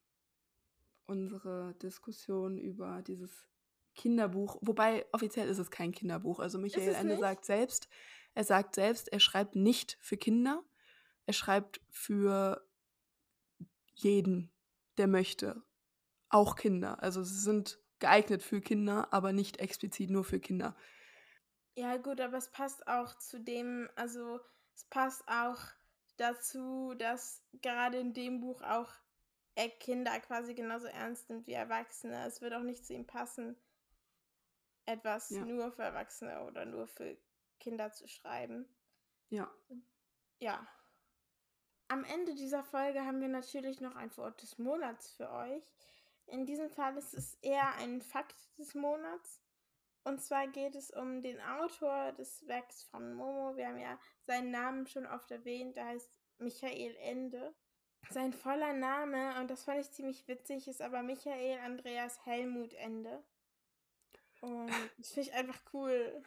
unsere 1.05 1.76
Diskussion 1.76 2.57
über 2.57 3.01
dieses 3.03 3.45
Kinderbuch, 3.93 4.57
wobei 4.62 5.05
offiziell 5.12 5.47
ist 5.47 5.57
es 5.59 5.70
kein 5.70 5.91
Kinderbuch. 5.91 6.39
Also 6.39 6.57
Michael 6.57 6.95
Ende 6.95 7.18
sagt 7.18 7.45
selbst, 7.45 7.88
er 8.34 8.43
sagt 8.43 8.76
selbst, 8.76 9.12
er 9.12 9.20
schreibt 9.20 9.55
nicht 9.55 9.97
für 9.99 10.18
Kinder, 10.18 10.64
er 11.26 11.34
schreibt 11.34 11.82
für 11.89 12.66
jeden, 13.93 14.49
der 14.97 15.07
möchte. 15.07 15.62
Auch 16.30 16.55
Kinder. 16.55 17.03
Also 17.03 17.24
sie 17.24 17.39
sind 17.39 17.80
geeignet 17.99 18.41
für 18.41 18.62
Kinder, 18.62 19.14
aber 19.14 19.34
nicht 19.34 19.57
explizit 19.59 20.09
nur 20.09 20.24
für 20.24 20.39
Kinder. 20.39 20.76
Ja, 21.76 21.97
gut, 21.97 22.19
aber 22.19 22.38
es 22.38 22.49
passt 22.49 22.88
auch 22.88 23.17
zu 23.17 23.39
dem, 23.39 23.89
also 23.95 24.39
es 24.76 24.84
passt 24.86 25.28
auch 25.28 25.59
dazu, 26.17 26.93
dass 26.95 27.43
gerade 27.61 27.99
in 27.99 28.13
dem 28.13 28.41
Buch 28.41 28.61
auch 28.61 28.91
er 29.55 29.69
Kinder 29.69 30.19
quasi 30.19 30.53
genauso 30.53 30.88
ernst 30.88 31.30
nimmt 31.30 31.47
wie 31.47 31.53
Erwachsene. 31.53 32.26
Es 32.26 32.41
wird 32.41 32.53
auch 32.53 32.63
nicht 32.63 32.86
zu 32.86 32.93
ihm 32.93 33.05
passen, 33.05 33.57
etwas 34.86 35.30
ja. 35.30 35.45
nur 35.45 35.72
für 35.72 35.84
Erwachsene 35.84 36.43
oder 36.43 36.65
nur 36.65 36.88
für 36.88 37.17
Kinder 37.59 37.91
zu 37.91 38.07
schreiben. 38.07 38.65
Ja. 39.30 39.49
Ja. 40.39 40.67
Am 41.88 42.03
Ende 42.05 42.36
dieser 42.36 42.63
Folge 42.63 43.05
haben 43.05 43.22
wir 43.22 43.28
natürlich 43.28 43.82
noch 43.82 43.95
ein 43.95 44.15
Wort 44.17 44.41
des 44.41 44.57
Monats 44.57 45.11
für 45.11 45.30
euch. 45.30 45.63
In 46.28 46.45
diesem 46.45 46.69
Fall 46.69 46.97
ist 46.97 47.13
es 47.13 47.36
eher 47.41 47.76
ein 47.76 48.01
Fakt 48.01 48.57
des 48.57 48.74
Monats. 48.74 49.41
Und 50.04 50.20
zwar 50.22 50.47
geht 50.47 50.76
es 50.76 50.89
um 50.91 51.22
den 51.22 51.39
Autor 51.41 52.12
des 52.14 52.47
Werks 52.47 52.84
von 52.84 53.14
Momo. 53.14 53.56
Wir 53.56 53.68
haben 53.68 53.78
ja 53.78 53.99
seinen 54.24 54.52
Namen 54.52 54.88
schon 54.88 55.06
oft 55.06 55.30
erwähnt. 55.30 55.76
Der 55.76 55.86
heißt 55.86 56.20
Michael 56.39 56.95
Ende. 57.02 57.54
Sein 58.10 58.34
voller 58.34 58.74
Name, 58.74 59.39
und 59.39 59.49
das 59.52 59.64
fand 59.64 59.80
ich 59.80 59.91
ziemlich 59.91 60.28
witzig, 60.28 60.68
ist 60.68 60.82
aber 60.82 61.04
Michael 61.04 61.60
Andreas 61.60 62.26
Helmut 62.26 62.74
Ende. 62.74 63.24
Und 64.41 64.70
das 64.97 65.12
finde 65.12 65.30
ich 65.30 65.34
einfach 65.36 65.62
cool. 65.74 66.24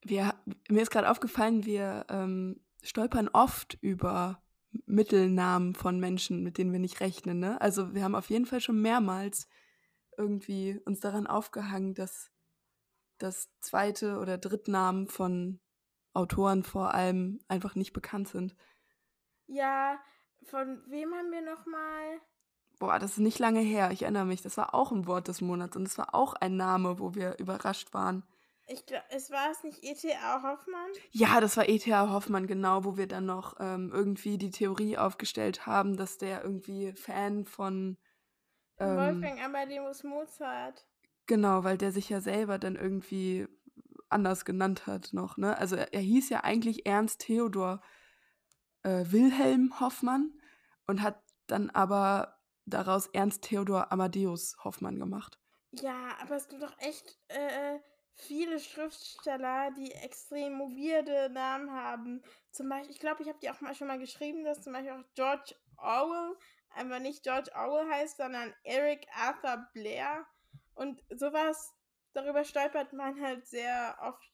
Wir, 0.00 0.34
mir 0.68 0.82
ist 0.82 0.90
gerade 0.90 1.10
aufgefallen, 1.10 1.64
wir 1.64 2.06
ähm, 2.08 2.60
stolpern 2.82 3.28
oft 3.28 3.78
über 3.80 4.42
Mittelnamen 4.86 5.74
von 5.74 6.00
Menschen, 6.00 6.42
mit 6.42 6.58
denen 6.58 6.72
wir 6.72 6.80
nicht 6.80 7.00
rechnen. 7.00 7.38
Ne? 7.38 7.60
Also 7.60 7.94
wir 7.94 8.02
haben 8.02 8.14
auf 8.14 8.30
jeden 8.30 8.46
Fall 8.46 8.60
schon 8.60 8.80
mehrmals 8.80 9.46
irgendwie 10.16 10.80
uns 10.84 11.00
daran 11.00 11.26
aufgehangen, 11.26 11.94
dass 11.94 12.30
das 13.22 13.50
zweite 13.60 14.18
oder 14.18 14.38
Drittnamen 14.38 15.08
von 15.08 15.60
Autoren 16.14 16.62
vor 16.62 16.94
allem 16.94 17.40
einfach 17.48 17.74
nicht 17.74 17.92
bekannt 17.92 18.28
sind. 18.28 18.54
Ja, 19.46 19.98
von 20.44 20.82
wem 20.88 21.14
haben 21.14 21.30
wir 21.30 21.42
nochmal? 21.42 22.20
Boah, 22.78 22.98
das 22.98 23.12
ist 23.12 23.18
nicht 23.18 23.38
lange 23.38 23.60
her. 23.60 23.90
Ich 23.92 24.02
erinnere 24.02 24.24
mich. 24.24 24.42
Das 24.42 24.56
war 24.56 24.74
auch 24.74 24.92
ein 24.92 25.06
Wort 25.06 25.28
des 25.28 25.40
Monats 25.40 25.76
und 25.76 25.86
es 25.86 25.98
war 25.98 26.14
auch 26.14 26.34
ein 26.34 26.56
Name, 26.56 26.98
wo 26.98 27.14
wir 27.14 27.38
überrascht 27.38 27.94
waren. 27.94 28.24
Ich 28.66 28.86
glaube, 28.86 29.04
es 29.10 29.30
war 29.30 29.50
es 29.50 29.62
nicht 29.64 29.84
E.T.A. 29.84 30.42
Hoffmann? 30.42 30.90
Ja, 31.10 31.40
das 31.40 31.56
war 31.56 31.68
E.T.A. 31.68 32.10
Hoffmann, 32.10 32.46
genau, 32.46 32.84
wo 32.84 32.96
wir 32.96 33.06
dann 33.06 33.26
noch 33.26 33.56
ähm, 33.60 33.90
irgendwie 33.92 34.38
die 34.38 34.50
Theorie 34.50 34.96
aufgestellt 34.96 35.66
haben, 35.66 35.96
dass 35.96 36.18
der 36.18 36.42
irgendwie 36.42 36.92
Fan 36.92 37.44
von 37.44 37.98
ähm, 38.78 38.96
Wolfgang 38.96 39.42
Amadeus 39.42 40.04
Mozart. 40.04 40.86
Genau, 41.32 41.64
weil 41.64 41.78
der 41.78 41.92
sich 41.92 42.10
ja 42.10 42.20
selber 42.20 42.58
dann 42.58 42.76
irgendwie 42.76 43.48
anders 44.10 44.44
genannt 44.44 44.86
hat 44.86 45.14
noch, 45.14 45.38
ne? 45.38 45.56
Also 45.56 45.76
er, 45.76 45.94
er 45.94 46.02
hieß 46.02 46.28
ja 46.28 46.44
eigentlich 46.44 46.84
Ernst 46.84 47.22
Theodor 47.22 47.80
äh, 48.82 49.06
Wilhelm 49.06 49.80
Hoffmann 49.80 50.38
und 50.86 51.00
hat 51.00 51.22
dann 51.46 51.70
aber 51.70 52.38
daraus 52.66 53.06
Ernst 53.06 53.44
Theodor 53.44 53.90
Amadeus 53.90 54.58
Hoffmann 54.62 54.98
gemacht. 54.98 55.38
Ja, 55.70 56.18
aber 56.20 56.36
es 56.36 56.48
gibt 56.48 56.62
doch 56.62 56.78
echt 56.80 57.18
äh, 57.28 57.78
viele 58.12 58.60
Schriftsteller, 58.60 59.70
die 59.70 59.90
extrem 59.90 60.60
weirde 60.60 61.32
Namen 61.32 61.70
haben. 61.72 62.22
Zum 62.50 62.68
Beispiel, 62.68 62.90
ich 62.90 63.00
glaube, 63.00 63.22
ich 63.22 63.28
habe 63.30 63.38
die 63.42 63.48
auch 63.48 63.62
mal 63.62 63.74
schon 63.74 63.88
mal 63.88 63.98
geschrieben, 63.98 64.44
dass 64.44 64.60
zum 64.60 64.74
Beispiel 64.74 64.92
auch 64.92 65.14
George 65.14 65.54
Orwell 65.78 66.36
einfach 66.74 66.98
nicht 66.98 67.22
George 67.22 67.50
Orwell 67.54 67.90
heißt, 67.90 68.18
sondern 68.18 68.52
Eric 68.64 69.06
Arthur 69.14 69.66
Blair. 69.72 70.26
Und 70.74 71.02
sowas, 71.10 71.72
darüber 72.12 72.44
stolpert 72.44 72.92
man 72.92 73.20
halt 73.20 73.46
sehr 73.46 73.96
oft. 74.00 74.32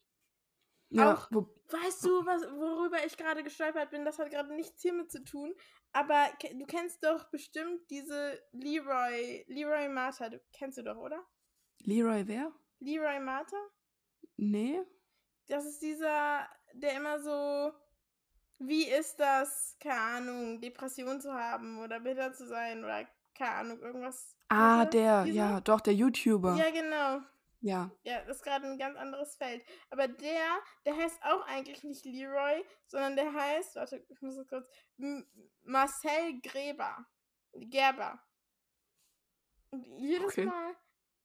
Ja, 0.90 1.12
auch, 1.12 1.30
weißt 1.30 2.04
du, 2.04 2.24
was, 2.24 2.42
worüber 2.44 3.04
ich 3.04 3.16
gerade 3.18 3.42
gestolpert 3.42 3.90
bin? 3.90 4.06
Das 4.06 4.18
hat 4.18 4.30
gerade 4.30 4.54
nichts 4.54 4.80
hiermit 4.80 5.10
zu 5.10 5.22
tun. 5.22 5.54
Aber 5.92 6.28
du 6.40 6.64
kennst 6.66 7.04
doch 7.04 7.30
bestimmt 7.30 7.90
diese 7.90 8.40
Leroy, 8.52 9.44
Leroy 9.48 9.88
Martha. 9.88 10.30
Du 10.30 10.40
kennst 10.52 10.78
du 10.78 10.82
doch, 10.82 10.96
oder? 10.96 11.22
Leroy 11.80 12.26
wer? 12.26 12.52
Leroy 12.78 13.20
Martha? 13.20 13.56
Nee. 14.36 14.80
Das 15.48 15.66
ist 15.66 15.82
dieser, 15.82 16.48
der 16.72 16.94
immer 16.94 17.20
so, 17.20 17.72
wie 18.60 18.88
ist 18.88 19.20
das, 19.20 19.76
keine 19.80 20.00
Ahnung, 20.00 20.60
Depression 20.60 21.20
zu 21.20 21.32
haben 21.32 21.80
oder 21.80 22.00
bitter 22.00 22.32
zu 22.32 22.46
sein 22.46 22.82
oder 22.82 23.06
keine 23.38 23.54
Ahnung, 23.54 23.80
irgendwas. 23.80 24.36
Ah, 24.48 24.84
der, 24.84 25.24
dieser? 25.24 25.36
ja, 25.36 25.60
doch, 25.60 25.80
der 25.80 25.94
YouTuber. 25.94 26.56
Ja, 26.56 26.70
genau. 26.70 27.20
Ja. 27.60 27.90
Ja, 28.02 28.22
das 28.24 28.38
ist 28.38 28.42
gerade 28.42 28.66
ein 28.66 28.78
ganz 28.78 28.96
anderes 28.96 29.36
Feld. 29.36 29.64
Aber 29.90 30.08
der, 30.08 30.58
der 30.84 30.96
heißt 30.96 31.22
auch 31.22 31.46
eigentlich 31.46 31.82
nicht 31.84 32.04
Leroy, 32.04 32.64
sondern 32.86 33.16
der 33.16 33.32
heißt, 33.32 33.76
warte, 33.76 34.04
ich 34.08 34.20
muss 34.20 34.36
das 34.36 34.46
kurz, 34.46 34.68
M 34.98 35.26
Marcel 35.62 36.40
Gräber. 36.42 37.06
Gerber. 37.54 38.20
Und 39.70 39.84
jedes 39.84 40.32
okay. 40.32 40.44
Mal, 40.44 40.76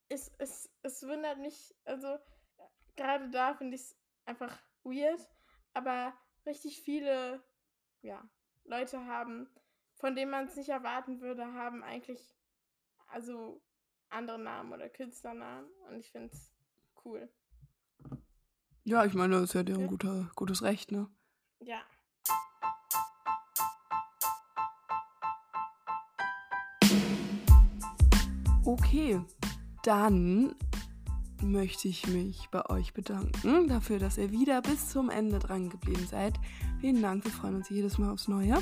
es, 0.09 0.31
es, 0.37 0.69
es 0.81 1.03
wundert 1.07 1.39
mich, 1.39 1.75
also 1.85 2.17
gerade 2.95 3.29
da 3.29 3.53
finde 3.53 3.75
ich 3.75 3.81
es 3.81 3.97
einfach 4.25 4.57
weird, 4.83 5.21
aber 5.73 6.13
richtig 6.45 6.81
viele, 6.81 7.43
ja, 8.01 8.27
Leute 8.65 9.05
haben, 9.05 9.49
von 10.03 10.17
denen 10.17 10.31
man 10.31 10.47
es 10.47 10.57
nicht 10.57 10.67
erwarten 10.67 11.21
würde, 11.21 11.45
haben 11.53 11.81
eigentlich, 11.81 12.19
also 13.07 13.61
andere 14.09 14.37
Namen 14.37 14.73
oder 14.73 14.89
Künstlernamen 14.89 15.69
und 15.87 15.97
ich 15.97 16.11
finde 16.11 16.27
es 16.27 16.51
cool. 17.05 17.29
Ja, 18.83 19.05
ich 19.05 19.13
meine, 19.13 19.35
das 19.35 19.43
ist 19.43 19.53
ja 19.53 19.63
deren 19.63 19.87
guter, 19.87 20.29
gutes 20.35 20.61
Recht, 20.61 20.91
ne? 20.91 21.07
Ja. 21.61 21.79
Okay, 28.65 29.21
dann 29.83 30.53
möchte 31.41 31.87
ich 31.87 32.07
mich 32.07 32.49
bei 32.51 32.69
euch 32.69 32.93
bedanken 32.93 33.69
dafür, 33.69 33.99
dass 33.99 34.17
ihr 34.17 34.31
wieder 34.31 34.61
bis 34.61 34.89
zum 34.89 35.09
Ende 35.09 35.39
dran 35.39 35.69
geblieben 35.69 36.05
seid. 36.07 36.33
Vielen 36.81 37.01
Dank, 37.01 37.23
wir 37.23 37.31
freuen 37.31 37.55
uns 37.55 37.69
jedes 37.69 37.97
Mal 37.97 38.11
aufs 38.11 38.27
Neue. 38.27 38.61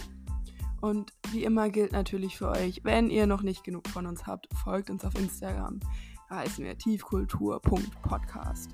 Und 0.82 1.14
wie 1.32 1.44
immer 1.44 1.70
gilt 1.70 1.92
natürlich 1.92 2.38
für 2.38 2.50
euch, 2.50 2.84
wenn 2.84 3.10
ihr 3.10 3.28
noch 3.28 3.44
nicht 3.44 3.64
genug 3.64 3.88
von 3.88 4.08
uns 4.08 4.26
habt, 4.26 4.48
folgt 4.64 4.90
uns 4.90 5.06
auf 5.06 5.16
Instagram. 5.16 5.80
Da 6.30 6.38
heißen 6.38 6.66
wir 6.66 6.78
tiefkultur.podcast. 6.78 8.72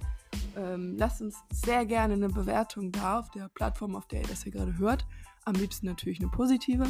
Ähm, 0.56 0.96
lasst 0.98 1.22
uns 1.22 1.36
sehr 1.52 1.86
gerne 1.86 2.14
eine 2.14 2.30
Bewertung 2.30 2.92
da 2.92 3.20
auf 3.20 3.30
der 3.32 3.50
Plattform, 3.50 3.96
auf 3.96 4.08
der 4.08 4.22
ihr 4.22 4.28
das 4.28 4.44
hier 4.44 4.52
gerade 4.52 4.78
hört. 4.78 5.06
Am 5.46 5.56
liebsten 5.56 5.86
natürlich 5.86 6.20
eine 6.20 6.30
positive. 6.30 6.88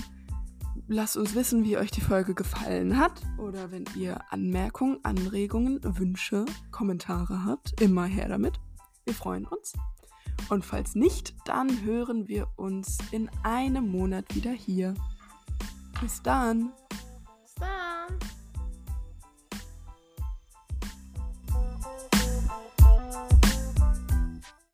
Lasst 0.88 1.18
uns 1.18 1.34
wissen, 1.36 1.66
wie 1.66 1.78
euch 1.78 1.92
die 1.92 2.02
Folge 2.02 2.34
gefallen 2.36 2.98
hat 2.98 3.22
oder 3.38 3.72
wenn 3.72 3.86
ihr 3.96 4.20
Anmerkungen, 4.32 5.00
Anregungen, 5.04 5.80
Wünsche, 5.84 6.46
Kommentare 6.72 7.44
habt, 7.44 7.82
immer 7.82 8.06
her 8.06 8.30
damit. 8.30 8.60
Wir 9.06 9.14
freuen 9.14 9.46
uns. 9.46 9.74
Und 10.50 10.66
falls 10.66 10.96
nicht, 10.96 11.36
dann 11.46 11.84
hören 11.84 12.28
wir 12.28 12.48
uns 12.56 12.98
in 13.12 13.30
einem 13.44 13.90
Monat 13.90 14.34
wieder 14.36 14.52
hier. 14.52 14.94
Bis 16.02 16.22
dann. 16.22 16.72
Bis 17.44 17.56
dann. 17.56 18.37